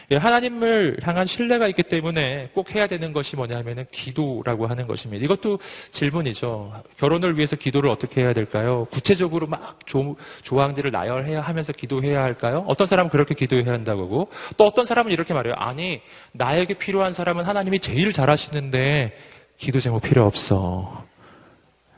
예, 0.10 0.16
하나님을 0.16 1.00
향한 1.04 1.28
신뢰가 1.28 1.68
있기 1.68 1.84
때문에 1.84 2.50
꼭 2.54 2.74
해야 2.74 2.88
되는 2.88 3.12
것이 3.12 3.36
뭐냐면은 3.36 3.86
기도라고 3.92 4.66
하는 4.68 4.88
것입니다. 4.88 5.26
이것도 5.26 5.60
질문이죠. 5.92 6.82
결혼을 6.98 7.36
위해서 7.36 7.58
기도를 7.58 7.90
어떻게 7.90 8.22
해야 8.22 8.32
될까요? 8.32 8.88
구체적으로 8.90 9.48
막 9.48 9.86
조, 9.86 10.16
조항들을 10.44 10.92
나열해야 10.92 11.42
하면서 11.42 11.74
기도해야 11.74 12.24
할까요? 12.24 12.64
어떤 12.68 12.88
사람은 12.88 13.12
그렇게 13.12 13.36
기도해야 13.36 13.74
한다고 13.74 14.04
하고 14.04 14.30
또 14.56 14.66
어떤 14.66 14.86
사람은 14.86 15.12
이렇게 15.12 15.34
말해요. 15.34 15.56
아니, 15.58 16.02
나에게 16.32 16.76
필요한 16.76 17.12
사람은 17.12 17.44
하나님이 17.44 17.80
제일 17.80 18.14
잘하시는데 18.14 19.14
기도 19.58 19.82
제목 19.82 20.04
필요 20.04 20.26
없어. 20.26 21.04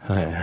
네. 0.09 0.33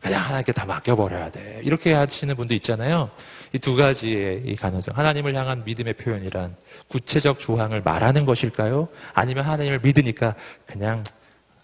그냥 0.00 0.22
하나님께 0.22 0.52
다 0.52 0.64
맡겨버려야 0.64 1.30
돼. 1.30 1.60
이렇게 1.64 1.92
하시는 1.92 2.34
분도 2.34 2.54
있잖아요. 2.54 3.10
이 3.54 3.58
두 3.58 3.76
가지의 3.76 4.42
이 4.44 4.56
가능성. 4.56 4.96
하나님을 4.96 5.34
향한 5.34 5.64
믿음의 5.64 5.94
표현이란 5.94 6.56
구체적 6.88 7.38
조항을 7.40 7.82
말하는 7.82 8.24
것일까요? 8.26 8.88
아니면 9.14 9.44
하나님을 9.44 9.80
믿으니까 9.80 10.34
그냥 10.66 11.02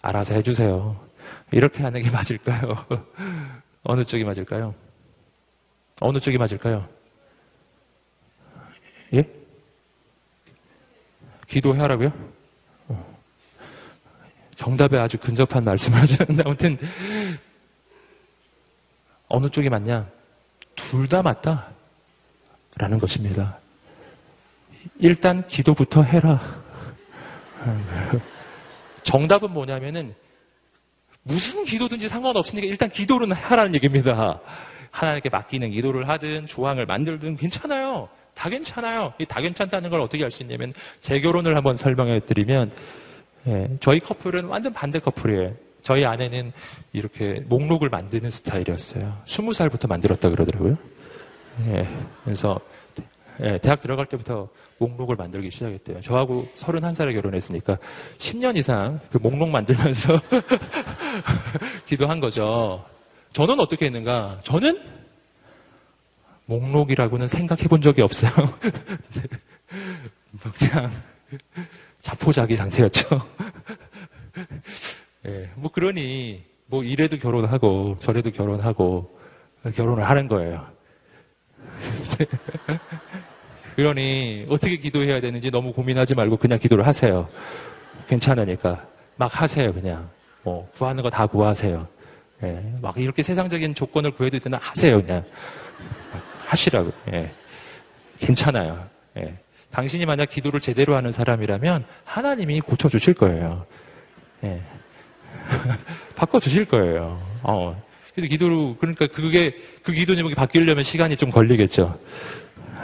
알아서 0.01 0.33
해주세요. 0.35 0.99
이렇게 1.51 1.83
하는 1.83 2.01
게 2.01 2.09
맞을까요? 2.09 2.85
어느 3.83 4.03
쪽이 4.03 4.23
맞을까요? 4.23 4.73
어느 6.01 6.19
쪽이 6.19 6.37
맞을까요? 6.37 6.87
예? 9.13 9.23
기도하라고요? 11.47 12.11
어. 12.87 13.17
정답에 14.55 14.97
아주 14.97 15.17
근접한 15.19 15.63
말씀을 15.63 16.01
하셨는데 16.01 16.43
아무튼 16.45 16.77
어느 19.27 19.49
쪽이 19.49 19.69
맞냐? 19.69 20.07
둘 20.75 21.07
다 21.07 21.21
맞다. 21.21 21.74
라는 22.77 22.99
것입니다. 22.99 23.57
일단 24.99 25.45
기도부터 25.47 26.03
해라. 26.03 26.39
정답은 29.03 29.51
뭐냐면은 29.51 30.13
무슨 31.23 31.63
기도든지 31.65 32.07
상관없으니까 32.07 32.67
일단 32.67 32.89
기도는 32.89 33.31
하라는 33.31 33.73
얘기입니다. 33.75 34.39
하나님께 34.91 35.29
맡기는 35.29 35.71
기도를 35.71 36.07
하든 36.07 36.47
조항을 36.47 36.85
만들든 36.85 37.35
괜찮아요. 37.35 38.09
다 38.33 38.49
괜찮아요. 38.49 39.13
다 39.27 39.41
괜찮다는 39.41 39.89
걸 39.89 40.01
어떻게 40.01 40.23
알 40.23 40.31
수 40.31 40.43
있냐면 40.43 40.73
제 41.01 41.19
결혼을 41.19 41.55
한번 41.55 41.75
설명해 41.75 42.21
드리면 42.21 42.71
예, 43.47 43.69
저희 43.79 43.99
커플은 43.99 44.45
완전 44.45 44.73
반대 44.73 44.99
커플이에요. 44.99 45.53
저희 45.81 46.03
아내는 46.03 46.51
이렇게 46.93 47.43
목록을 47.47 47.89
만드는 47.89 48.29
스타일이었어요. 48.31 49.21
스무 49.25 49.53
살부터 49.53 49.87
만들었다 49.87 50.29
그러더라고요. 50.29 50.77
예, 51.61 51.87
그래서 52.23 52.59
예, 53.41 53.57
대학 53.57 53.81
들어갈 53.81 54.05
때부터 54.05 54.47
목록을 54.77 55.15
만들기 55.15 55.51
시작했대요. 55.51 56.01
저하고 56.01 56.47
31살에 56.55 57.13
결혼했으니까 57.13 57.77
10년 58.17 58.57
이상 58.57 58.99
그 59.11 59.17
목록 59.17 59.49
만들면서 59.49 60.19
기도한 61.85 62.19
거죠. 62.19 62.85
저는 63.33 63.59
어떻게 63.59 63.87
했는가? 63.87 64.39
저는 64.43 64.81
목록이라고는 66.45 67.27
생각해 67.27 67.63
본 67.63 67.81
적이 67.81 68.03
없어요. 68.03 68.31
그냥 70.57 70.91
자포자기 72.01 72.55
상태였죠. 72.55 73.19
예, 75.25 75.49
뭐 75.55 75.71
그러니 75.71 76.43
뭐 76.67 76.83
이래도 76.83 77.17
결혼하고 77.17 77.97
저래도 77.99 78.31
결혼하고 78.31 79.19
결혼을 79.73 80.07
하는 80.07 80.27
거예요. 80.27 80.74
그러니 83.75 84.45
어떻게 84.49 84.77
기도해야 84.77 85.19
되는지 85.19 85.51
너무 85.51 85.73
고민하지 85.73 86.15
말고 86.15 86.37
그냥 86.37 86.59
기도를 86.59 86.87
하세요. 86.87 87.27
괜찮으니까 88.07 88.85
막 89.17 89.41
하세요 89.41 89.73
그냥. 89.73 90.09
뭐 90.43 90.69
구하는 90.75 91.03
거 91.03 91.09
다 91.09 91.25
구하세요. 91.27 91.87
예, 92.43 92.73
막 92.81 92.97
이렇게 92.97 93.23
세상적인 93.23 93.75
조건을 93.75 94.11
구해도 94.11 94.39
되나 94.39 94.59
하세요 94.61 95.01
그냥. 95.01 95.23
하시라고. 96.45 96.91
예. 97.13 97.31
괜찮아요. 98.19 98.87
예. 99.17 99.35
당신이 99.71 100.05
만약 100.05 100.29
기도를 100.29 100.61
제대로 100.61 100.95
하는 100.95 101.11
사람이라면 101.11 101.85
하나님이 102.05 102.61
고쳐주실 102.61 103.15
거예요. 103.15 103.65
예. 104.43 104.61
바꿔주실 106.15 106.65
거예요. 106.65 107.21
어. 107.43 107.81
그래서 108.15 108.29
기도로, 108.29 108.77
그러니까 108.79 109.07
그게, 109.07 109.57
그 109.83 109.91
기도 109.91 110.15
제목이 110.15 110.35
바뀌려면 110.35 110.85
시간이 110.85 111.17
좀 111.17 111.31
걸리겠죠. 111.31 111.99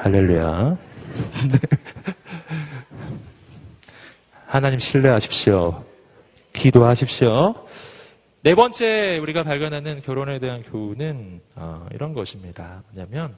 할렐루야. 0.02 0.78
하나님 4.46 4.80
신뢰하십시오. 4.80 5.86
기도하십시오. 6.52 7.56
네 8.44 8.56
번째 8.56 9.20
우리가 9.20 9.44
발견하는 9.44 10.02
결혼에 10.02 10.40
대한 10.40 10.64
교훈은 10.64 11.40
어, 11.56 11.88
이런 11.94 12.14
것입니다. 12.14 12.84
뭐냐면 12.92 13.38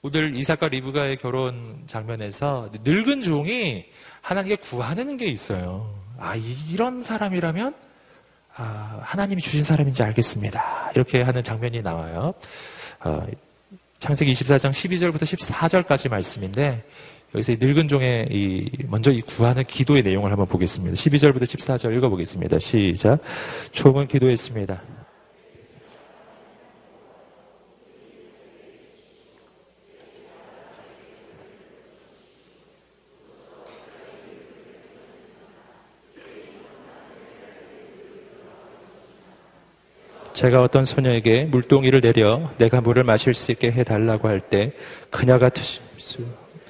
오늘 0.00 0.34
이삭과 0.36 0.68
리브가의 0.68 1.18
결혼 1.18 1.82
장면에서 1.86 2.70
늙은 2.82 3.20
종이 3.22 3.84
하나님께 4.22 4.56
구하는 4.56 5.18
게 5.18 5.26
있어요. 5.26 5.94
아 6.18 6.34
이런 6.36 7.02
사람이라면 7.02 7.74
아, 8.58 9.00
하나님이 9.02 9.42
주신 9.42 9.62
사람인지 9.62 10.02
알겠습니다. 10.02 10.92
이렇게 10.94 11.22
하는 11.22 11.42
장면이 11.42 11.82
나와요. 11.82 12.32
어, 13.00 13.26
창세기 13.98 14.32
24장 14.32 14.70
12절부터 14.70 15.22
14절까지 15.22 16.08
말씀인데 16.08 16.82
여기서 17.34 17.52
이 17.52 17.56
늙은 17.60 17.88
종의 17.88 18.28
이 18.30 18.70
먼저 18.86 19.10
이 19.10 19.20
구하는 19.20 19.62
기도의 19.64 20.02
내용을 20.02 20.30
한번 20.30 20.46
보겠습니다. 20.46 20.94
12절부터 20.94 21.42
14절 21.42 21.94
읽어보겠습니다. 21.96 22.58
시작. 22.58 23.18
종은 23.72 24.06
기도했습니다. 24.06 24.95
제가 40.36 40.60
어떤 40.62 40.84
소녀에게 40.84 41.44
물동이를 41.44 42.02
내려 42.02 42.50
내가 42.58 42.82
물을 42.82 43.04
마실 43.04 43.32
수 43.32 43.52
있게 43.52 43.72
해달라고 43.72 44.28
할 44.28 44.40
때 44.50 44.72
그녀가 45.10 45.50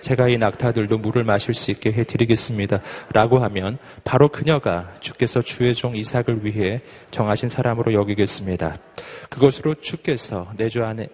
제가 0.03 0.29
이 0.29 0.39
낙타들도 0.39 0.99
물을 0.99 1.25
마실 1.25 1.53
수 1.53 1.73
있게 1.73 1.91
해드리겠습니다. 1.91 2.81
라고 3.13 3.41
하면 3.41 3.79
바로 4.05 4.29
그녀가 4.29 4.95
주께서 5.01 5.43
주의 5.43 5.75
종 5.75 5.97
이삭을 5.97 6.45
위해 6.45 6.81
정하신 7.11 7.49
사람으로 7.49 7.93
여기겠습니다. 7.93 8.77
그것으로 9.31 9.75
주께서 9.75 10.53
내 10.57 10.69
주 10.69 10.85
안에 10.85 11.09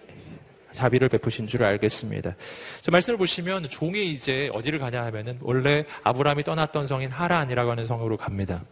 자비를 0.73 1.09
베푸신 1.09 1.47
줄 1.47 1.63
알겠습니다. 1.63 2.35
저 2.83 2.91
말씀을 2.91 3.17
보시면 3.17 3.69
종이 3.69 4.11
이제 4.11 4.51
어디를 4.53 4.77
가냐 4.77 5.03
하면은 5.05 5.39
원래 5.41 5.85
아브라함이 6.03 6.43
떠났던 6.43 6.85
성인 6.85 7.09
하란이라고 7.09 7.71
하는 7.71 7.87
성으로 7.87 8.17
갑니다. 8.17 8.63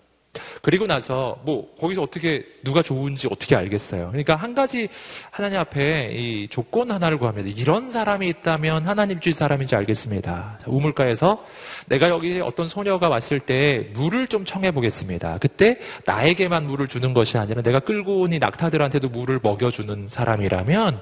그리고 0.62 0.88
나서 0.88 1.40
뭐 1.44 1.76
거기서 1.80 2.02
어떻게 2.02 2.44
누가 2.64 2.82
좋은지 2.82 3.28
어떻게 3.30 3.56
알겠어요. 3.56 4.08
그러니까 4.08 4.36
한 4.36 4.56
가지 4.56 4.90
하나님 5.30 5.60
앞에 5.60 6.12
이 6.14 6.48
조건 6.50 6.90
하나를 6.90 7.18
구합니다. 7.18 7.50
이런 7.56 7.92
사람이 7.92 8.28
있다면 8.28 8.88
하나님 8.88 9.20
주신 9.20 9.38
사람인지 9.38 9.76
알겠습니다. 9.76 10.60
우물가에서 10.66 11.46
내가 11.88 12.10
여기 12.10 12.40
어떤 12.40 12.68
소녀가 12.68 13.08
왔을 13.10 13.40
때 13.40 13.90
물을 13.94 14.28
좀 14.28 14.46
청해 14.46 14.72
보겠습니다. 14.72 15.38
그때 15.40 15.78
나에게만 16.06 16.66
물을 16.66 16.88
주는 16.88 17.14
것이 17.14 17.38
아니라 17.38 17.62
내가 17.62 17.80
끌고 17.80 18.22
온 18.22 18.32
이 18.32 18.40
낙타들한테도 18.40 19.10
물을 19.10 19.40
먹여 19.44 19.70
주는 19.70 20.08
사람이라면 20.08 21.02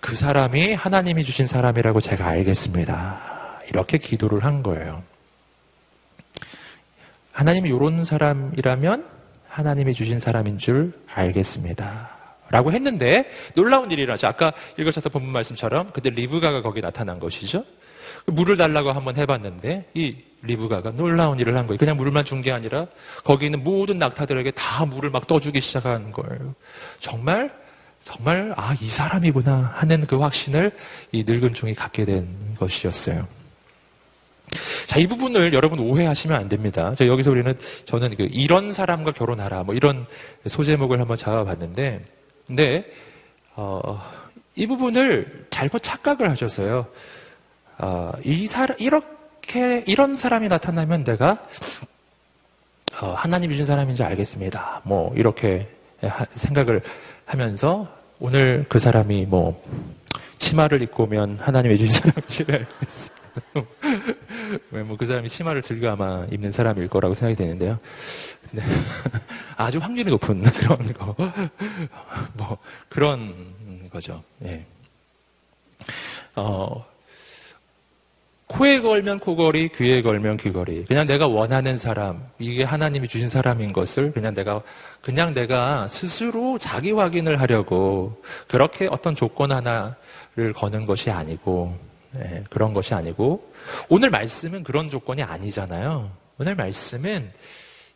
그 0.00 0.16
사람이 0.16 0.72
하나님이 0.72 1.22
주신 1.22 1.46
사람이라고 1.46 2.00
제가 2.00 2.26
알겠습니다. 2.28 3.60
이렇게 3.68 3.98
기도를 3.98 4.44
한 4.44 4.62
거예요. 4.62 5.02
하나님이 7.32 7.68
이런 7.70 8.04
사람이라면 8.04 9.06
하나님이 9.48 9.94
주신 9.94 10.18
사람인 10.18 10.58
줄 10.58 10.92
알겠습니다. 11.14 12.10
라고 12.50 12.70
했는데 12.72 13.30
놀라운 13.54 13.90
일이 13.90 14.02
일어나죠. 14.02 14.26
아까 14.26 14.52
읽으셨던 14.78 15.10
본문 15.10 15.32
말씀처럼 15.32 15.90
그때 15.92 16.10
리브가가 16.10 16.60
거기 16.62 16.80
나타난 16.82 17.18
것이죠. 17.18 17.64
물을 18.26 18.56
달라고 18.56 18.92
한번 18.92 19.16
해봤는데 19.16 19.88
이 19.94 20.16
리브가가 20.42 20.92
놀라운 20.92 21.38
일을 21.40 21.56
한 21.56 21.66
거예요. 21.66 21.78
그냥 21.78 21.96
물만 21.96 22.24
준 22.24 22.42
게 22.42 22.52
아니라 22.52 22.86
거기 23.24 23.46
있는 23.46 23.62
모든 23.64 23.96
낙타들에게 23.96 24.50
다 24.52 24.84
물을 24.84 25.10
막 25.10 25.26
떠주기 25.26 25.60
시작한 25.60 26.12
거예요. 26.12 26.54
정말 27.00 27.50
정말 28.02 28.52
아 28.56 28.74
이 28.80 28.88
사람이구나 28.88 29.72
하는 29.76 30.06
그 30.06 30.18
확신을 30.18 30.72
이 31.12 31.24
늙은 31.26 31.54
종이 31.54 31.74
갖게 31.74 32.04
된 32.04 32.26
것이었어요. 32.58 33.26
자, 34.86 34.98
이 34.98 35.06
부분을 35.06 35.52
여러분 35.52 35.78
오해하시면 35.78 36.38
안 36.38 36.48
됩니다. 36.48 36.94
자, 36.94 37.06
여기서 37.06 37.30
우리는 37.30 37.56
저는 37.84 38.16
그 38.16 38.28
이런 38.30 38.72
사람과 38.72 39.12
결혼하라 39.12 39.64
뭐 39.64 39.74
이런 39.74 40.06
소제목을 40.46 41.00
한번 41.00 41.16
잡아봤는데, 41.16 42.04
근데 42.46 42.84
어, 43.54 44.00
이 44.54 44.66
부분을 44.66 45.46
잘못 45.50 45.82
착각을 45.82 46.30
하셔서요. 46.30 46.86
어, 47.78 48.12
이 48.24 48.46
사람 48.46 48.76
이렇게 48.78 49.84
이런 49.86 50.14
사람이 50.14 50.48
나타나면 50.48 51.04
내가 51.04 51.38
어, 53.00 53.14
하나님이 53.14 53.54
주신 53.54 53.64
사람인지 53.64 54.02
알겠습니다. 54.02 54.82
뭐 54.84 55.12
이렇게 55.16 55.68
생각을 56.34 56.82
하면서 57.24 57.88
오늘 58.20 58.66
그 58.68 58.78
사람이 58.78 59.26
뭐 59.26 59.62
치마를 60.38 60.82
입고 60.82 61.04
오면 61.04 61.38
하나님이 61.40 61.78
주신 61.78 61.92
사람인지 61.92 62.44
알겠습니다. 62.48 63.21
왜뭐 64.70 64.96
그 64.96 65.06
사람이 65.06 65.28
치마를 65.28 65.62
즐겨 65.62 65.92
아마 65.92 66.26
입는 66.30 66.50
사람일 66.50 66.88
거라고 66.88 67.14
생각이 67.14 67.36
되는데요. 67.36 67.78
근데 68.50 68.64
아주 69.56 69.78
확률이 69.78 70.10
높은 70.10 70.42
그런 70.52 70.92
거, 70.92 71.14
뭐 72.34 72.58
그런 72.88 73.88
거죠. 73.90 74.22
예. 74.44 74.66
어, 76.34 76.84
코에 78.52 78.80
걸면 78.80 79.18
코걸이, 79.20 79.70
귀에 79.70 80.02
걸면 80.02 80.36
귀걸이. 80.36 80.84
그냥 80.84 81.06
내가 81.06 81.26
원하는 81.26 81.78
사람, 81.78 82.28
이게 82.38 82.64
하나님이 82.64 83.08
주신 83.08 83.28
사람인 83.28 83.72
것을 83.72 84.12
그냥 84.12 84.34
내가, 84.34 84.60
그냥 85.00 85.32
내가 85.32 85.88
스스로 85.88 86.58
자기 86.58 86.92
확인을 86.92 87.40
하려고 87.40 88.22
그렇게 88.48 88.88
어떤 88.90 89.14
조건 89.14 89.52
하나를 89.52 90.52
거는 90.54 90.84
것이 90.84 91.10
아니고, 91.10 91.78
네, 92.12 92.44
그런 92.50 92.74
것이 92.74 92.94
아니고 92.94 93.52
오늘 93.88 94.10
말씀은 94.10 94.64
그런 94.64 94.90
조건이 94.90 95.22
아니잖아요. 95.22 96.10
오늘 96.38 96.54
말씀은 96.54 97.30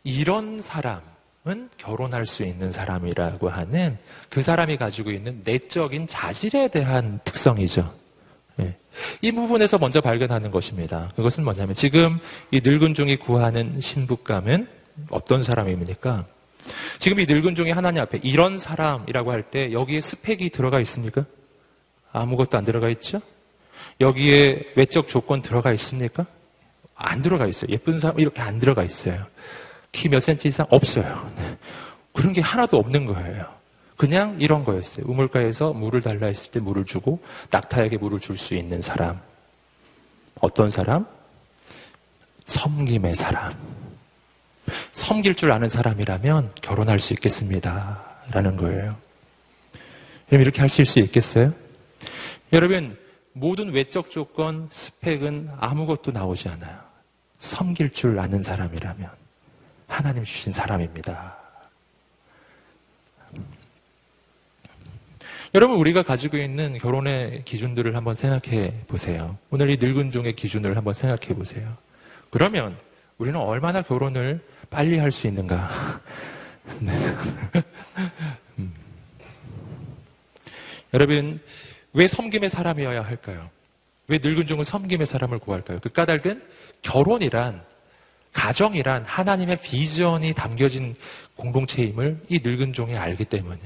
이런 0.03 0.59
사람은 0.61 1.69
결혼할 1.77 2.25
수 2.25 2.43
있는 2.43 2.71
사람이라고 2.71 3.49
하는 3.49 3.97
그 4.29 4.41
사람이 4.41 4.77
가지고 4.77 5.11
있는 5.11 5.41
내적인 5.43 6.07
자질에 6.07 6.69
대한 6.69 7.19
특성이죠. 7.23 7.93
네. 8.55 8.75
이 9.21 9.31
부분에서 9.31 9.77
먼저 9.77 10.01
발견하는 10.01 10.49
것입니다. 10.49 11.09
그것은 11.15 11.43
뭐냐면 11.43 11.75
지금 11.75 12.19
이 12.51 12.61
늙은 12.63 12.93
종이 12.93 13.17
구하는 13.17 13.79
신부감은 13.81 14.67
어떤 15.09 15.43
사람입니까? 15.43 16.25
지금 16.99 17.19
이 17.19 17.25
늙은 17.27 17.53
종이 17.55 17.71
하나님 17.71 18.01
앞에 18.01 18.19
이런 18.23 18.57
사람이라고 18.57 19.31
할 19.31 19.43
때 19.51 19.71
여기에 19.71 20.01
스펙이 20.01 20.49
들어가 20.49 20.79
있습니까? 20.81 21.25
아무것도 22.11 22.57
안 22.57 22.65
들어가 22.65 22.89
있죠? 22.89 23.21
여기에 23.99 24.73
외적 24.75 25.07
조건 25.07 25.41
들어가 25.41 25.71
있습니까? 25.73 26.25
안 26.95 27.21
들어가 27.21 27.45
있어요. 27.47 27.71
예쁜 27.71 27.99
사람 27.99 28.19
이렇게 28.19 28.41
안 28.41 28.59
들어가 28.59 28.83
있어요. 28.83 29.25
키 29.91 30.09
몇 30.09 30.19
센치 30.19 30.47
이상 30.47 30.65
없어요. 30.69 31.31
네. 31.37 31.57
그런 32.13 32.33
게 32.33 32.41
하나도 32.41 32.77
없는 32.77 33.05
거예요. 33.05 33.45
그냥 33.95 34.37
이런 34.39 34.63
거였어요. 34.63 35.05
우물가에서 35.07 35.73
물을 35.73 36.01
달라 36.01 36.27
했을 36.27 36.51
때 36.51 36.59
물을 36.59 36.85
주고 36.85 37.19
낙타에게 37.49 37.97
물을 37.97 38.19
줄 38.19 38.37
수 38.37 38.53
있는 38.55 38.81
사람. 38.81 39.19
어떤 40.39 40.69
사람? 40.69 41.05
섬김의 42.45 43.15
사람. 43.15 43.53
섬길 44.93 45.35
줄 45.35 45.51
아는 45.51 45.69
사람이라면 45.69 46.51
결혼할 46.61 46.99
수 46.99 47.13
있겠습니다. 47.13 48.03
라는 48.31 48.55
거예요. 48.57 48.95
그럼 50.27 50.41
이렇게 50.41 50.61
하실 50.61 50.85
수 50.85 50.99
있겠어요? 50.99 51.53
여러분, 52.53 52.97
모든 53.39 53.71
외적 53.71 54.09
조건, 54.09 54.67
스펙은 54.71 55.49
아무것도 55.59 56.11
나오지 56.11 56.49
않아요. 56.49 56.79
섬길 57.39 57.91
줄 57.91 58.19
아는 58.19 58.41
사람이라면 58.41 59.09
하나님 59.87 60.23
주신 60.23 60.51
사람입니다. 60.51 61.37
여러분, 65.53 65.77
우리가 65.77 66.03
가지고 66.03 66.37
있는 66.37 66.77
결혼의 66.77 67.43
기준들을 67.45 67.95
한번 67.95 68.15
생각해 68.15 68.73
보세요. 68.87 69.37
오늘 69.49 69.69
이 69.69 69.77
늙은 69.79 70.11
종의 70.11 70.33
기준을 70.33 70.75
한번 70.75 70.93
생각해 70.93 71.35
보세요. 71.35 71.77
그러면 72.31 72.75
우리는 73.17 73.39
얼마나 73.39 73.81
결혼을 73.81 74.41
빨리 74.69 74.97
할 74.97 75.11
수 75.11 75.27
있는가? 75.27 76.01
네. 76.79 76.91
음. 78.59 78.73
여러분, 80.93 81.39
왜 81.93 82.07
섬김의 82.07 82.49
사람이어야 82.49 83.01
할까요? 83.01 83.49
왜 84.07 84.19
늙은 84.21 84.45
종은 84.45 84.63
섬김의 84.63 85.07
사람을 85.07 85.39
구할까요? 85.39 85.79
그 85.81 85.89
까닭은 85.89 86.41
결혼이란 86.81 87.61
가정이란 88.33 89.03
하나님의 89.05 89.57
비전이 89.61 90.33
담겨진 90.33 90.95
공동체임을 91.35 92.21
이 92.29 92.39
늙은 92.43 92.73
종이 92.73 92.95
알기 92.95 93.25
때문에 93.25 93.59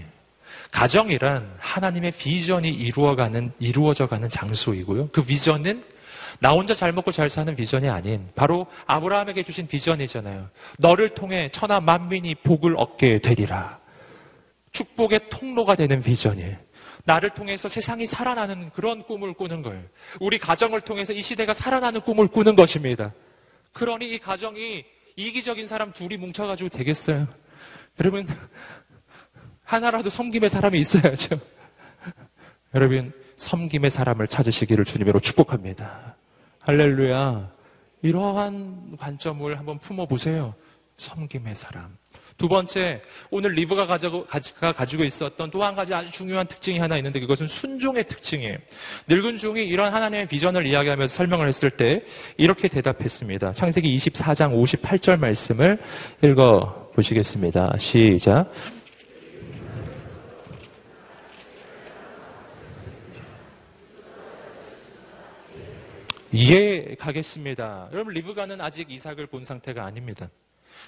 가정이란 0.72 1.56
하나님의 1.60 2.14
비전이 2.14 2.70
이루어가는 2.70 3.52
이루어져가는 3.60 4.30
장소이고요. 4.30 5.10
그 5.10 5.24
비전은 5.24 5.84
나 6.40 6.52
혼자 6.52 6.74
잘 6.74 6.94
먹고 6.94 7.12
잘 7.12 7.30
사는 7.30 7.54
비전이 7.56 7.90
아닌 7.90 8.30
바로 8.34 8.66
아브라함에게 8.88 9.44
주신 9.44 9.68
비전이잖아요. 9.68 10.50
너를 10.80 11.10
통해 11.10 11.50
천하 11.52 11.82
만민이 11.82 12.36
복을 12.36 12.76
얻게 12.78 13.20
되리라. 13.20 13.80
축복의 14.72 15.30
통로가 15.30 15.76
되는 15.76 16.02
비전이에요. 16.02 16.56
나를 17.06 17.32
통해서 17.32 17.70
세상이 17.70 18.06
살아나는 18.06 18.70
그런 18.72 19.04
꿈을 19.04 19.34
꾸는 19.34 19.62
거예요. 19.62 19.84
우리 20.20 20.38
가정을 20.38 20.82
통해서 20.82 21.14
이 21.14 21.22
시대가 21.22 21.54
살아나는 21.54 22.02
꿈을 22.02 22.28
꾸는 22.28 22.56
것입니다. 22.56 23.14
그러니 23.74 24.10
이 24.12 24.20
가정이 24.20 24.86
이기적인 25.16 25.68
사람 25.68 25.92
둘이 25.92 26.18
뭉쳐가지고 26.18 26.70
되겠어요. 26.70 27.28
여러분, 28.00 28.28
하나라도 29.64 30.10
섬김의 30.10 30.50
사람이 30.50 30.80
있어야죠. 30.80 31.40
여러분, 32.74 33.14
섬김의 33.38 33.90
사람을 33.90 34.28
찾으시기를 34.28 34.86
주님으로 34.86 35.20
축복합니다. 35.20 36.16
할렐루야. 36.62 37.52
이러한 38.02 38.98
관점을 38.98 39.58
한번 39.58 39.80
품어보세요. 39.80 40.56
섬김의 40.98 41.56
사람. 41.56 41.98
두 42.42 42.48
번째, 42.48 43.04
오늘 43.30 43.52
리브가 43.52 43.86
가지고, 43.86 44.26
가지고 44.26 45.04
있었던 45.04 45.52
또 45.52 45.62
한 45.62 45.76
가지 45.76 45.94
아주 45.94 46.12
중요한 46.12 46.48
특징이 46.48 46.80
하나 46.80 46.98
있는데 46.98 47.20
그것은 47.20 47.46
순종의 47.46 48.08
특징이에요. 48.08 48.58
늙은 49.08 49.38
종이 49.38 49.64
이런 49.64 49.94
하나님의 49.94 50.26
비전을 50.26 50.66
이야기하면서 50.66 51.14
설명을 51.14 51.48
했을 51.48 51.70
때 51.70 52.04
이렇게 52.38 52.68
대답했습니다. 52.68 53.54
창세기 53.54 53.96
24장 53.96 54.60
58절 54.60 55.20
말씀을 55.20 55.78
읽어 56.24 56.90
보시겠습니다. 56.96 57.78
시작. 57.78 58.52
이해 66.32 66.96
가겠습니다. 66.98 67.90
여러분 67.94 68.16
리브가는 68.16 68.60
아직 68.62 68.90
이삭을 68.90 69.28
본 69.28 69.44
상태가 69.44 69.86
아닙니다. 69.86 70.28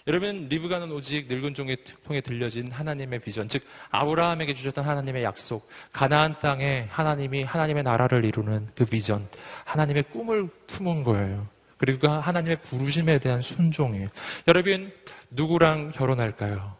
여러분 0.06 0.47
리브가는 0.49 0.91
오직 0.91 1.28
늙은 1.30 1.54
종의 1.54 1.78
통해 2.06 2.20
들려진 2.20 2.70
하나님의 2.70 3.20
비전, 3.20 3.47
즉 3.47 3.64
아브라함에게 3.89 4.54
주셨던 4.54 4.84
하나님의 4.84 5.24
약속, 5.24 5.70
가나안 5.93 6.39
땅에 6.39 6.88
하나님이 6.89 7.43
하나님의 7.43 7.84
나라를 7.84 8.26
이루는 8.26 8.68
그 8.76 8.86
비전, 8.86 9.28
하나님의 9.64 10.04
꿈을 10.12 10.49
품은 10.68 11.04
거예요. 11.04 11.47
그리고 11.78 11.99
그 11.99 12.08
하나님의 12.08 12.62
부르심에 12.64 13.20
대한 13.20 13.41
순종이에요. 13.41 14.10
여러분 14.47 14.91
누구랑 15.30 15.91
결혼할까요? 15.91 16.76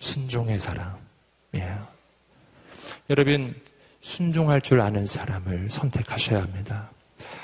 순종의 0.00 0.58
사람. 0.58 0.96
예. 1.54 1.76
여러분 3.08 3.54
순종할 4.00 4.60
줄 4.60 4.80
아는 4.80 5.06
사람을 5.06 5.70
선택하셔야 5.70 6.42
합니다. 6.42 6.90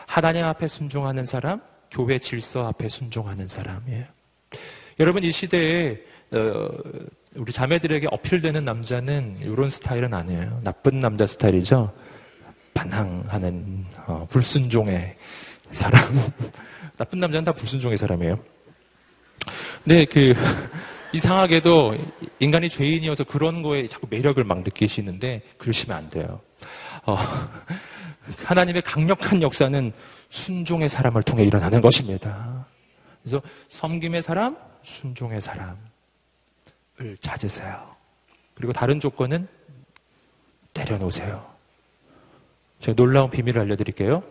하나님 0.06 0.44
앞에 0.44 0.66
순종하는 0.66 1.26
사람, 1.26 1.60
교회 1.90 2.18
질서 2.18 2.66
앞에 2.66 2.88
순종하는 2.88 3.46
사람이에요. 3.46 4.15
여러분 4.98 5.22
이 5.24 5.30
시대에 5.30 5.98
어, 6.32 6.68
우리 7.34 7.52
자매들에게 7.52 8.08
어필되는 8.10 8.64
남자는 8.64 9.38
이런 9.42 9.68
스타일은 9.68 10.14
아니에요. 10.14 10.60
나쁜 10.64 11.00
남자 11.00 11.26
스타일이죠. 11.26 11.92
반항하는 12.72 13.84
어, 14.06 14.26
불순종의 14.30 15.14
사람. 15.70 16.02
나쁜 16.96 17.20
남자는 17.20 17.44
다 17.44 17.52
불순종의 17.52 17.98
사람이에요. 17.98 18.38
네, 19.84 20.06
그 20.06 20.34
이상하게도 21.12 21.94
인간이 22.38 22.70
죄인이어서 22.70 23.24
그런 23.24 23.60
거에 23.60 23.86
자꾸 23.88 24.06
매력을 24.08 24.42
막 24.44 24.60
느끼시는데 24.60 25.42
그러시면 25.58 25.96
안 25.96 26.08
돼요. 26.08 26.40
어, 27.04 27.16
하나님의 28.44 28.80
강력한 28.80 29.42
역사는 29.42 29.92
순종의 30.30 30.88
사람을 30.88 31.22
통해 31.22 31.44
일어나는 31.44 31.82
것입니다. 31.82 32.66
그래서 33.22 33.42
섬김의 33.68 34.22
사람, 34.22 34.56
순종의 34.86 35.40
사람을 35.40 35.76
찾으세요. 37.20 37.94
그리고 38.54 38.72
다른 38.72 39.00
조건은 39.00 39.48
때려놓으세요. 40.72 41.44
제가 42.80 42.94
놀라운 42.94 43.30
비밀을 43.30 43.60
알려드릴게요. 43.62 44.22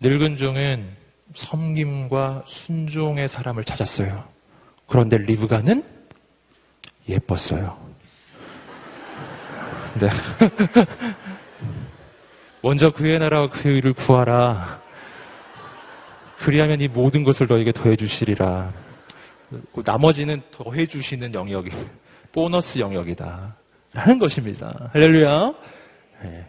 늙은 0.00 0.36
종은 0.36 0.96
섬김과 1.34 2.42
순종의 2.46 3.28
사람을 3.28 3.64
찾았어요. 3.64 4.28
그런데 4.88 5.18
리브가는 5.18 5.84
예뻤어요. 7.08 7.78
네. 10.00 10.08
먼저 12.62 12.90
그의 12.90 13.20
나라와 13.20 13.48
그의 13.48 13.76
의를 13.76 13.92
구하라. 13.92 14.82
그리하면 16.38 16.80
이 16.80 16.88
모든 16.88 17.22
것을 17.22 17.46
너에게 17.46 17.70
더해 17.70 17.94
주시리라. 17.94 18.89
그 19.74 19.82
나머지는 19.84 20.42
더해 20.50 20.86
주시는 20.86 21.34
영역이 21.34 21.70
보너스 22.32 22.78
영역이다. 22.78 23.56
라는 23.92 24.18
것입니다. 24.18 24.90
할렐루야. 24.92 25.52
네. 26.22 26.46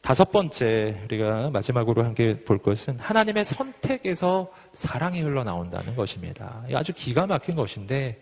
다섯 0.00 0.32
번째 0.32 1.00
우리가 1.04 1.50
마지막으로 1.50 2.04
함께 2.04 2.40
볼 2.44 2.58
것은 2.58 2.98
하나님의 2.98 3.44
선택에서 3.44 4.50
사랑이 4.72 5.20
흘러나온다는 5.20 5.94
것입니다. 5.94 6.64
아주 6.74 6.92
기가 6.92 7.26
막힌 7.26 7.54
것인데 7.54 8.20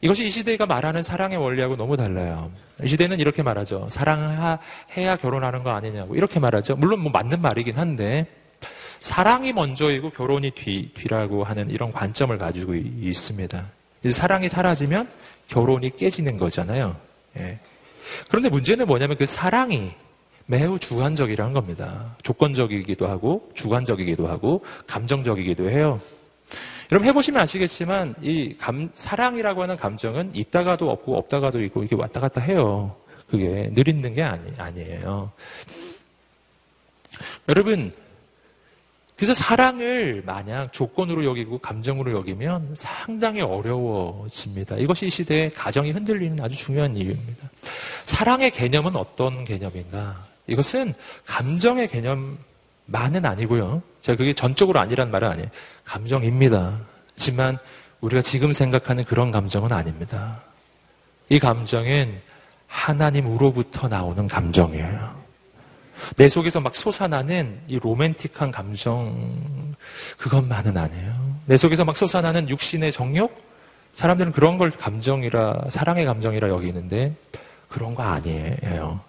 이것이 0.00 0.26
이 0.26 0.30
시대가 0.30 0.66
말하는 0.66 1.02
사랑의 1.02 1.36
원리하고 1.36 1.76
너무 1.76 1.96
달라요. 1.96 2.50
이 2.82 2.88
시대는 2.88 3.20
이렇게 3.20 3.42
말하죠. 3.42 3.88
사랑해야 3.90 5.16
결혼하는 5.20 5.62
거 5.62 5.70
아니냐고 5.70 6.16
이렇게 6.16 6.40
말하죠. 6.40 6.74
물론 6.76 7.00
뭐 7.00 7.12
맞는 7.12 7.40
말이긴 7.40 7.76
한데 7.76 8.26
사랑이 9.00 9.52
먼저이고 9.52 10.10
결혼이 10.10 10.50
뒤, 10.50 10.90
뒤라고 10.92 11.44
하는 11.44 11.70
이런 11.70 11.92
관점을 11.92 12.36
가지고 12.36 12.74
있습니다. 12.74 13.66
사랑이 14.10 14.48
사라지면 14.48 15.08
결혼이 15.48 15.96
깨지는 15.96 16.38
거잖아요. 16.38 16.96
예. 17.38 17.58
그런데 18.28 18.48
문제는 18.48 18.86
뭐냐면 18.86 19.16
그 19.16 19.26
사랑이 19.26 19.92
매우 20.46 20.78
주관적이라는 20.78 21.52
겁니다. 21.52 22.16
조건적이기도 22.22 23.06
하고, 23.06 23.50
주관적이기도 23.54 24.26
하고, 24.26 24.64
감정적이기도 24.86 25.70
해요. 25.70 26.00
여러분 26.90 27.08
해보시면 27.08 27.40
아시겠지만, 27.40 28.16
이 28.20 28.56
감, 28.58 28.90
사랑이라고 28.92 29.62
하는 29.62 29.76
감정은 29.76 30.34
있다가도 30.34 30.90
없고, 30.90 31.16
없다가도 31.18 31.62
있고, 31.64 31.82
이렇게 31.82 31.94
왔다 31.94 32.18
갔다 32.18 32.40
해요. 32.40 32.96
그게 33.30 33.70
늘 33.72 33.86
있는 33.86 34.12
게 34.12 34.24
아니, 34.24 34.50
아니에요. 34.58 35.30
여러분, 37.48 37.92
그래서 39.20 39.34
사랑을 39.34 40.22
만약 40.24 40.72
조건으로 40.72 41.26
여기고 41.26 41.58
감정으로 41.58 42.12
여기면 42.12 42.70
상당히 42.74 43.42
어려워집니다. 43.42 44.76
이것이 44.76 45.08
이 45.08 45.10
시대에 45.10 45.50
가정이 45.50 45.90
흔들리는 45.90 46.42
아주 46.42 46.56
중요한 46.56 46.96
이유입니다. 46.96 47.50
사랑의 48.06 48.50
개념은 48.50 48.96
어떤 48.96 49.44
개념인가? 49.44 50.26
이것은 50.46 50.94
감정의 51.26 51.88
개념만은 51.88 53.26
아니고요. 53.26 53.82
제가 54.00 54.16
그게 54.16 54.32
전적으로 54.32 54.80
아니란 54.80 55.10
말은 55.10 55.28
아니에요. 55.28 55.48
감정입니다. 55.84 56.80
하지만 57.12 57.58
우리가 58.00 58.22
지금 58.22 58.54
생각하는 58.54 59.04
그런 59.04 59.30
감정은 59.30 59.70
아닙니다. 59.70 60.40
이 61.28 61.38
감정은 61.38 62.22
하나님으로부터 62.68 63.86
나오는 63.86 64.26
감정이에요. 64.26 65.19
내 66.16 66.28
속에서 66.28 66.60
막 66.60 66.74
솟아나는 66.76 67.60
이 67.68 67.78
로맨틱한 67.78 68.50
감정, 68.50 69.74
그것만은 70.18 70.76
아니에요. 70.76 71.36
내 71.46 71.56
속에서 71.56 71.84
막 71.84 71.96
솟아나는 71.96 72.48
육신의 72.48 72.92
정욕? 72.92 73.50
사람들은 73.92 74.32
그런 74.32 74.58
걸 74.58 74.70
감정이라, 74.70 75.66
사랑의 75.68 76.04
감정이라 76.04 76.48
여기는데, 76.48 77.14
그런 77.68 77.94
거 77.94 78.02
아니에요. 78.02 79.00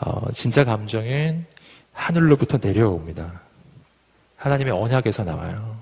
어, 0.00 0.32
진짜 0.32 0.64
감정은 0.64 1.46
하늘로부터 1.92 2.58
내려옵니다. 2.60 3.40
하나님의 4.36 4.72
언약에서 4.72 5.24
나와요. 5.24 5.78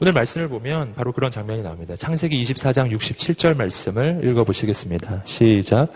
오늘 0.00 0.12
말씀을 0.12 0.48
보면 0.48 0.94
바로 0.94 1.12
그런 1.12 1.30
장면이 1.30 1.62
나옵니다. 1.62 1.96
창세기 1.96 2.42
24장 2.44 2.94
67절 2.96 3.56
말씀을 3.56 4.20
읽어보시겠습니다. 4.24 5.22
시작. 5.24 5.88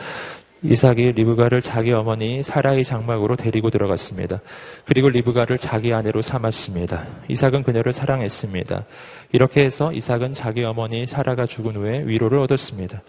이삭이 0.65 1.13
리브가를 1.13 1.61
자기 1.61 1.93
어머니 1.93 2.43
사라의 2.43 2.85
장막으로 2.85 3.35
데리고 3.37 3.69
들어갔습니다. 3.69 4.41
그리고 4.85 5.09
리브가를 5.09 5.59
자기 5.59 5.93
아내로 5.93 6.23
삼았습니다. 6.23 7.05
이삭은 7.29 7.65
그녀를 7.65 7.93
사랑했습니다. 7.93 8.85
이렇게 9.33 9.65
해서 9.65 9.93
이삭은 9.93 10.35
자기 10.35 10.63
어머니 10.63 11.07
사라가 11.07 11.47
죽은 11.47 11.75
후에 11.77 12.05
위로를 12.07 12.39
얻었습니다. 12.39 13.03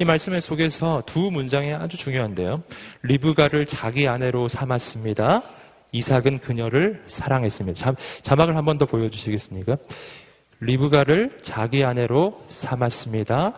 이 0.00 0.04
말씀의 0.04 0.42
속에서 0.42 1.02
두 1.06 1.30
문장이 1.30 1.72
아주 1.72 1.96
중요한데요. 1.96 2.62
리브가를 3.02 3.64
자기 3.66 4.06
아내로 4.06 4.48
삼았습니다. 4.48 5.42
이삭은 5.92 6.38
그녀를 6.38 7.02
사랑했습니다. 7.06 7.94
자, 8.22 8.36
막을 8.36 8.54
한 8.54 8.64
번 8.66 8.76
더 8.76 8.84
보여주시겠습니까? 8.84 9.78
리브가를 10.60 11.38
자기 11.40 11.84
아내로 11.84 12.44
삼았습니다. 12.48 13.54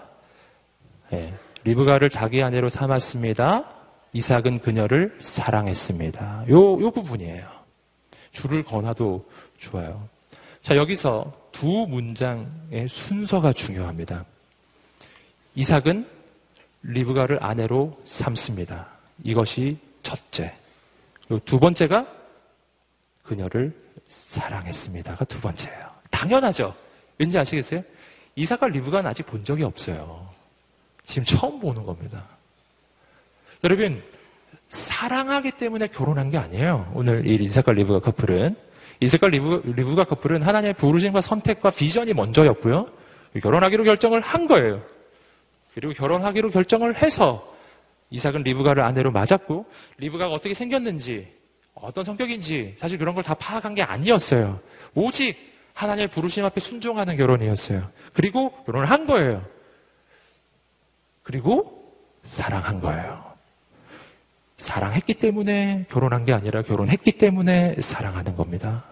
네. 1.10 1.34
리브가를 1.64 2.10
자기 2.10 2.42
아내로 2.42 2.68
삼았습니다. 2.68 3.64
이삭은 4.12 4.60
그녀를 4.60 5.16
사랑했습니다. 5.20 6.46
요, 6.48 6.80
요 6.80 6.90
부분이에요. 6.90 7.48
줄을 8.32 8.64
거나도 8.64 9.28
좋아요. 9.58 10.08
자, 10.62 10.76
여기서 10.76 11.32
두 11.52 11.86
문장의 11.88 12.88
순서가 12.88 13.52
중요합니다. 13.52 14.24
이삭은 15.54 16.06
리브가를 16.82 17.42
아내로 17.42 18.00
삼습니다. 18.04 18.88
이것이 19.22 19.78
첫째. 20.02 20.54
두 21.44 21.58
번째가 21.60 22.06
그녀를 23.22 23.76
사랑했습니다가 24.06 25.24
두 25.26 25.40
번째예요. 25.40 25.90
당연하죠. 26.10 26.74
왠지 27.18 27.38
아시겠어요? 27.38 27.82
이삭과 28.34 28.68
리브가는 28.68 29.08
아직 29.08 29.24
본 29.26 29.44
적이 29.44 29.64
없어요. 29.64 30.29
지금 31.10 31.24
처음 31.24 31.58
보는 31.58 31.84
겁니다. 31.84 32.24
여러분, 33.64 34.00
사랑하기 34.68 35.52
때문에 35.52 35.88
결혼한 35.88 36.30
게 36.30 36.38
아니에요. 36.38 36.90
오늘 36.94 37.26
이 37.26 37.34
이삭과 37.34 37.72
리브가 37.72 37.98
커플은 37.98 38.54
이삭과 39.00 39.26
리브, 39.28 39.72
리브가 39.76 40.04
커플은 40.04 40.42
하나님의 40.42 40.74
부르심과 40.74 41.20
선택과 41.20 41.70
비전이 41.70 42.14
먼저였고요. 42.14 42.86
결혼하기로 43.42 43.82
결정을 43.84 44.20
한 44.20 44.46
거예요. 44.46 44.82
그리고 45.74 45.92
결혼하기로 45.94 46.50
결정을 46.50 47.02
해서 47.02 47.44
이삭은 48.10 48.44
리브가를 48.44 48.82
아내로 48.82 49.10
맞았고 49.10 49.66
리브가가 49.98 50.32
어떻게 50.32 50.54
생겼는지 50.54 51.28
어떤 51.74 52.04
성격인지 52.04 52.74
사실 52.76 52.98
그런 52.98 53.14
걸 53.14 53.24
다 53.24 53.34
파악한 53.34 53.74
게 53.74 53.82
아니었어요. 53.82 54.60
오직 54.94 55.36
하나님의 55.74 56.08
부르심 56.08 56.44
앞에 56.44 56.60
순종하는 56.60 57.16
결혼이었어요. 57.16 57.90
그리고 58.12 58.50
결혼을 58.64 58.88
한 58.88 59.06
거예요. 59.06 59.44
그리고 61.30 61.94
사랑한 62.24 62.80
거예요. 62.80 63.22
사랑했기 64.58 65.14
때문에 65.14 65.86
결혼한 65.88 66.24
게 66.24 66.32
아니라 66.32 66.62
결혼했기 66.62 67.12
때문에 67.12 67.76
사랑하는 67.78 68.34
겁니다. 68.34 68.82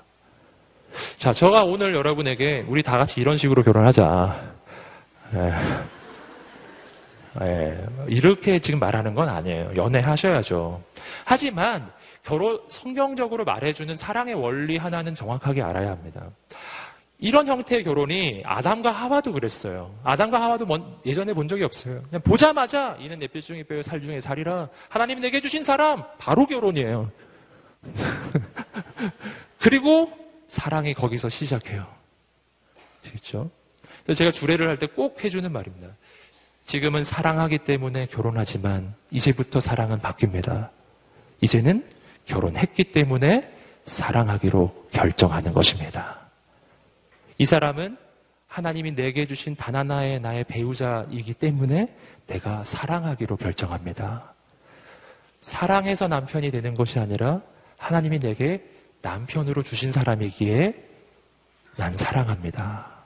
자, 1.17 1.33
제가 1.33 1.65
오늘 1.65 1.97
여러분에게 1.97 2.65
우리 2.69 2.85
다 2.85 2.97
같이 2.97 3.21
이런 3.21 3.37
식으로 3.37 3.65
결혼하자. 3.65 4.55
에, 5.35 5.53
에, 7.45 7.85
이렇게 8.07 8.61
지금 8.61 8.79
말하는 8.79 9.17
건 9.17 9.29
아니에요. 9.29 9.73
연애하셔야죠. 9.75 10.81
하지만 11.25 11.91
결혼 12.23 12.61
성경적으로 12.69 13.45
말해주는 13.45 13.97
사랑의 13.97 14.35
원리 14.35 14.77
하나는 14.77 15.17
정확하게 15.17 15.61
알아야 15.63 15.91
합니다. 15.91 16.23
이런 17.21 17.49
형태의 17.49 17.83
결혼이 17.83 18.43
아담과 18.45 18.93
하와도 18.93 19.33
그랬어요. 19.33 19.93
아담과 20.05 20.41
하와도 20.41 20.67
먼, 20.67 20.85
예전에 21.05 21.33
본 21.33 21.49
적이 21.49 21.65
없어요. 21.65 22.01
그냥 22.05 22.23
보자마자 22.23 22.97
이는 23.01 23.19
내 23.19 23.27
뼈 23.27 23.41
중에 23.41 23.65
뼈요 23.65 23.83
살 23.83 24.01
중에 24.01 24.21
살이라 24.21 24.69
하나님이 24.89 25.21
내게 25.23 25.41
주신 25.41 25.65
사람 25.65 26.05
바로 26.19 26.47
결혼이에요. 26.47 27.11
그리고 29.61 30.13
사랑이 30.49 30.95
거기서 30.95 31.29
시작해요. 31.29 31.87
그렇죠? 33.03 33.51
그래서 34.05 34.19
제가 34.19 34.31
주례를 34.33 34.69
할 34.69 34.79
때 34.79 34.87
꼭 34.87 35.23
해주는 35.25 35.51
말입니다. 35.51 35.89
지금은 36.65 37.03
사랑하기 37.03 37.59
때문에 37.59 38.07
결혼하지만 38.07 38.95
이제부터 39.11 39.59
사랑은 39.59 39.99
바뀝니다. 40.01 40.71
이제는 41.41 41.85
결혼했기 42.27 42.85
때문에 42.93 43.51
사랑하기로 43.87 44.89
결정하는 44.93 45.53
것입니다. 45.55 46.18
이 47.39 47.47
사람은 47.47 47.97
하나님이 48.49 48.95
내게 48.95 49.27
주신 49.27 49.55
단 49.55 49.77
하나의 49.77 50.21
나의 50.21 50.45
배우자이기 50.45 51.35
때문에 51.35 51.97
내가 52.27 52.65
사랑하기로 52.65 53.37
결정합니다. 53.37 54.35
사랑해서 55.41 56.09
남편이 56.09 56.51
되는 56.51 56.75
것이 56.75 56.99
아니라 56.99 57.41
하나님이 57.79 58.19
내게 58.19 58.65
남편으로 59.03 59.63
주신 59.63 59.93
사람이기에 59.93 60.75
난 61.77 61.95
사랑합니다. 61.95 62.99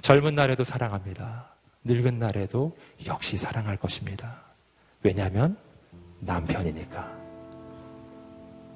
젊은 0.00 0.36
날에도 0.36 0.62
사랑합니다. 0.62 1.48
늙은 1.82 2.20
날에도 2.20 2.76
역시 3.06 3.36
사랑할 3.36 3.76
것입니다. 3.76 4.40
왜냐하면 5.02 5.56
남편이니까. 6.20 7.12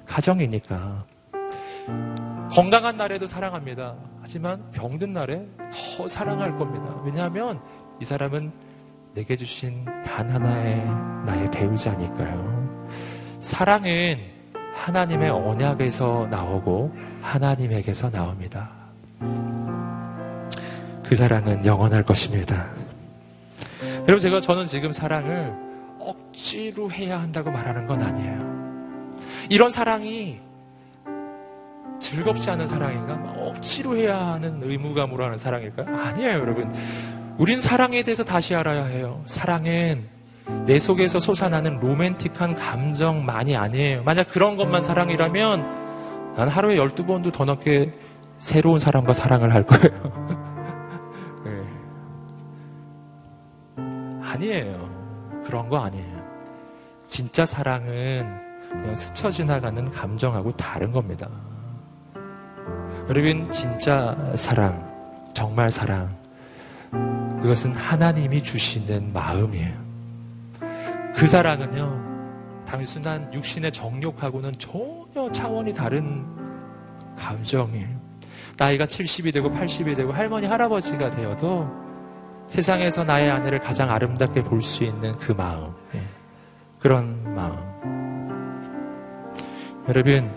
가정이니까. 0.05 1.05
건강한 2.53 2.97
날에도 2.97 3.25
사랑합니다. 3.25 3.95
하지만 4.21 4.61
병든 4.71 5.13
날에 5.13 5.47
더 5.97 6.07
사랑할 6.07 6.57
겁니다. 6.57 7.01
왜냐하면 7.03 7.59
이 8.01 8.05
사람은 8.05 8.51
내게 9.13 9.35
주신 9.35 9.85
단 10.05 10.29
하나의 10.29 10.85
나의 11.25 11.51
배우자니까요. 11.51 12.97
사랑은 13.41 14.19
하나님의 14.73 15.29
언약에서 15.29 16.27
나오고 16.29 16.93
하나님에게서 17.21 18.09
나옵니다. 18.09 18.69
그 21.03 21.15
사랑은 21.15 21.65
영원할 21.65 22.03
것입니다. 22.03 22.69
여러분 24.03 24.19
제가 24.19 24.41
저는 24.41 24.65
지금 24.65 24.91
사랑을 24.91 25.53
억지로 25.99 26.89
해야 26.91 27.21
한다고 27.21 27.51
말하는 27.51 27.85
건 27.85 28.01
아니에요. 28.01 28.51
이런 29.49 29.71
사랑이 29.71 30.39
즐겁지 32.01 32.49
않은 32.49 32.67
사랑인가? 32.67 33.13
억지로 33.37 33.95
해야 33.95 34.17
하는 34.33 34.61
의무감으로 34.61 35.23
하는 35.23 35.37
사랑일까요? 35.37 35.95
아니에요, 35.97 36.39
여러분. 36.39 36.73
우린 37.37 37.61
사랑에 37.61 38.03
대해서 38.03 38.23
다시 38.23 38.53
알아야 38.53 38.85
해요. 38.85 39.23
사랑은 39.25 40.09
내 40.65 40.79
속에서 40.79 41.19
솟아나는 41.19 41.79
로맨틱한 41.79 42.55
감정만이 42.55 43.55
아니에요. 43.55 44.03
만약 44.03 44.27
그런 44.27 44.57
것만 44.57 44.81
사랑이라면 44.81 46.35
난 46.35 46.49
하루에 46.49 46.75
12번도 46.75 47.31
더 47.31 47.45
넘게 47.45 47.93
새로운 48.39 48.79
사람과 48.79 49.13
사랑을 49.13 49.53
할 49.53 49.63
거예요. 49.63 49.91
네. 51.45 51.51
아니에요. 54.23 54.89
그런 55.45 55.69
거 55.69 55.77
아니에요. 55.77 56.21
진짜 57.07 57.45
사랑은 57.45 58.51
그냥 58.69 58.95
스쳐 58.95 59.29
지나가는 59.29 59.89
감정하고 59.91 60.51
다른 60.53 60.91
겁니다. 60.91 61.29
여러분, 63.09 63.51
진짜 63.51 64.15
사랑, 64.35 65.31
정말 65.33 65.69
사랑, 65.69 66.09
그것은 67.41 67.73
하나님이 67.73 68.43
주시는 68.43 69.11
마음이에요. 69.13 69.73
그 71.15 71.27
사랑은요, 71.27 72.63
단순한 72.65 73.33
육신의 73.33 73.71
정욕하고는 73.71 74.53
전혀 74.57 75.29
차원이 75.31 75.73
다른 75.73 76.25
감정이에요. 77.17 78.01
나이가 78.57 78.85
70이 78.85 79.33
되고 79.33 79.49
80이 79.49 79.95
되고 79.95 80.13
할머니, 80.13 80.47
할아버지가 80.47 81.11
되어도 81.11 81.67
세상에서 82.47 83.03
나의 83.03 83.29
아내를 83.31 83.59
가장 83.59 83.89
아름답게 83.89 84.43
볼 84.43 84.61
수 84.61 84.83
있는 84.83 85.11
그 85.13 85.31
마음. 85.31 85.73
예. 85.95 86.01
그런 86.79 87.33
마음. 87.33 87.57
여러분, 89.87 90.31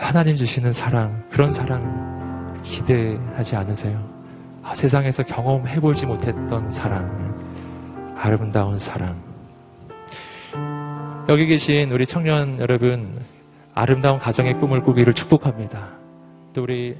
하나님 0.00 0.34
주시는 0.34 0.72
사랑, 0.72 1.22
그런 1.30 1.52
사랑 1.52 2.60
기대하지 2.64 3.54
않으세요? 3.54 4.02
아, 4.62 4.74
세상에서 4.74 5.22
경험해보지 5.22 6.06
못했던 6.06 6.70
사랑, 6.70 8.16
아름다운 8.16 8.78
사랑. 8.78 9.22
여기 11.28 11.46
계신 11.46 11.92
우리 11.92 12.06
청년 12.06 12.58
여러분, 12.58 13.20
아름다운 13.74 14.18
가정의 14.18 14.54
꿈을 14.54 14.82
꾸기를 14.82 15.12
축복합니다. 15.14 15.90
또 16.54 16.62
우리 16.62 16.96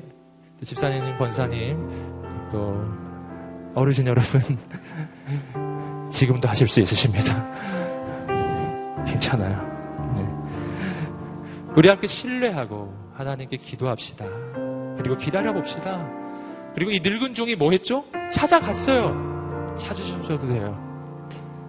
집사님, 0.64 1.18
권사님, 1.18 2.48
또 2.52 2.84
어르신 3.74 4.06
여러분, 4.06 4.40
지금도 6.12 6.48
하실 6.48 6.68
수 6.68 6.80
있으십니다. 6.80 7.44
괜찮아요. 9.04 9.79
우리 11.76 11.88
함께 11.88 12.06
신뢰하고 12.06 12.92
하나님께 13.14 13.56
기도합시다. 13.58 14.24
그리고 14.96 15.16
기다려봅시다. 15.16 16.04
그리고 16.74 16.90
이 16.90 17.00
늙은 17.00 17.34
종이 17.34 17.54
뭐 17.54 17.70
했죠? 17.70 18.04
찾아갔어요. 18.32 19.76
찾으셔도 19.78 20.38
돼요. 20.48 20.78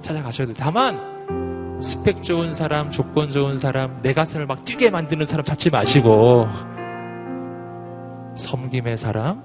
찾아가셔도 0.02 0.54
돼요. 0.54 0.56
다만, 0.60 1.80
스펙 1.82 2.24
좋은 2.24 2.54
사람, 2.54 2.92
조건 2.92 3.32
좋은 3.32 3.58
사람, 3.58 3.98
내 4.02 4.14
가슴을 4.14 4.46
막 4.46 4.64
뛰게 4.64 4.90
만드는 4.90 5.26
사람 5.26 5.44
찾지 5.44 5.70
마시고, 5.70 6.48
섬김의 8.36 8.98
사람, 8.98 9.44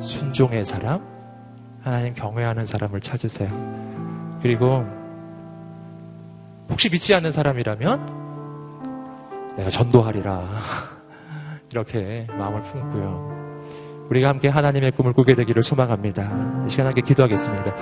순종의 0.00 0.64
사람, 0.64 1.04
하나님 1.82 2.14
경외하는 2.14 2.66
사람을 2.66 3.00
찾으세요. 3.00 3.50
그리고, 4.42 4.84
혹시 6.70 6.88
믿지 6.90 7.14
않는 7.14 7.32
사람이라면, 7.32 8.19
내가 9.60 9.70
전도하리라. 9.70 10.42
이렇게 11.70 12.26
마음을 12.36 12.62
품고요. 12.62 13.40
우리가 14.08 14.28
함께 14.28 14.48
하나님의 14.48 14.92
꿈을 14.92 15.12
꾸게 15.12 15.34
되기를 15.34 15.62
소망합니다. 15.62 16.64
이 16.66 16.70
시간 16.70 16.86
함께 16.86 17.00
기도하겠습니다. 17.02 17.74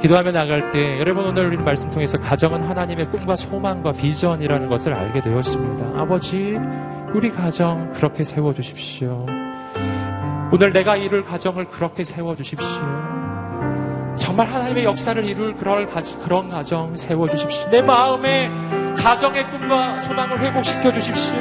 기도하며 0.00 0.32
나갈 0.32 0.70
때 0.70 1.00
여러분 1.00 1.24
오늘 1.24 1.46
우리 1.46 1.56
말씀 1.56 1.90
통해서 1.90 2.18
가정은 2.20 2.62
하나님의 2.62 3.10
꿈과 3.10 3.36
소망과 3.36 3.92
비전이라는 3.92 4.68
것을 4.68 4.92
알게 4.92 5.22
되었습니다. 5.22 6.00
아버지, 6.00 6.58
우리 7.14 7.30
가정 7.30 7.92
그렇게 7.94 8.22
세워 8.22 8.52
주십시오. 8.52 9.26
오늘 10.52 10.72
내가 10.72 10.96
이룰 10.96 11.24
가정을 11.24 11.68
그렇게 11.70 12.04
세워 12.04 12.36
주십시오. 12.36 13.29
정말 14.20 14.46
하나님의 14.46 14.84
역사를 14.84 15.24
이룰 15.24 15.56
그런, 15.56 15.88
그런 16.22 16.50
가정 16.50 16.94
세워 16.94 17.28
주십시오. 17.28 17.68
내 17.70 17.80
마음에 17.82 18.50
가정의 18.96 19.50
꿈과 19.50 19.98
소망을 20.00 20.38
회복시켜 20.38 20.92
주십시오. 20.92 21.34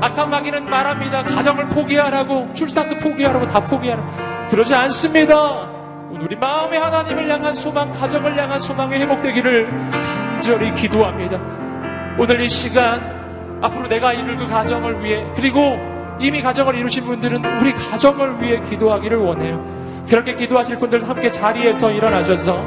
악한 0.00 0.30
마귀는 0.30 0.64
말합니다. 0.64 1.24
가정을 1.24 1.68
포기하라고, 1.68 2.52
출산도 2.54 2.98
포기하라고, 2.98 3.46
다 3.48 3.64
포기하라고. 3.64 4.08
그러지 4.50 4.74
않습니다. 4.74 5.68
우리 6.10 6.34
마음의 6.36 6.80
하나님을 6.80 7.28
향한 7.30 7.54
소망, 7.54 7.90
가정을 7.92 8.36
향한 8.36 8.60
소망이 8.60 8.96
회복되기를 8.96 9.68
간절히 9.92 10.72
기도합니다. 10.72 11.38
오늘 12.18 12.40
이 12.40 12.48
시간 12.48 13.58
앞으로 13.60 13.88
내가 13.88 14.14
이룰 14.14 14.36
그 14.36 14.48
가정을 14.48 15.04
위해 15.04 15.24
그리고 15.36 15.76
이미 16.18 16.40
가정을 16.42 16.74
이루신 16.76 17.04
분들은 17.04 17.44
우리 17.60 17.72
가정을 17.74 18.40
위해 18.42 18.60
기도하기를 18.68 19.18
원해요. 19.18 19.78
그렇게 20.08 20.34
기도하실 20.34 20.78
분들 20.78 21.08
함께 21.08 21.30
자리에서 21.30 21.90
일어나셔서 21.90 22.58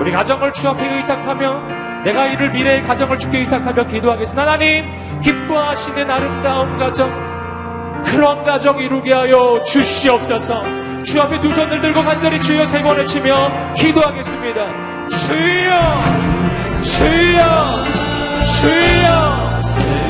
우리 0.00 0.12
가정을 0.12 0.52
추억해 0.52 0.96
의탁하며 0.96 2.02
내가 2.04 2.26
이룰 2.26 2.50
미래의 2.50 2.82
가정을 2.84 3.18
주께 3.18 3.40
의탁하며 3.40 3.86
기도하겠습니다. 3.86 4.42
하나님 4.42 5.20
기뻐하시는 5.20 6.10
아름다운 6.10 6.78
가정 6.78 7.10
그런 8.04 8.44
가정 8.44 8.78
이루게 8.78 9.12
하여 9.12 9.62
주시옵소서 9.64 10.62
주 11.02 11.20
앞에 11.20 11.40
두 11.40 11.52
손을 11.52 11.80
들고 11.80 12.02
간절히 12.02 12.40
주여 12.40 12.66
세 12.66 12.82
번을 12.82 13.06
치며 13.06 13.50
기도하겠습니다. 13.74 15.08
주여 15.08 15.80
주여 16.84 17.84
주여 18.44 19.40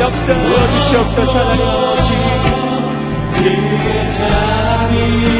역사하여 0.01 0.81
주시옵소서 0.81 1.39
하나님 1.39 1.63
아버지 1.63 2.09
주의 3.43 4.11
자리 4.11 5.40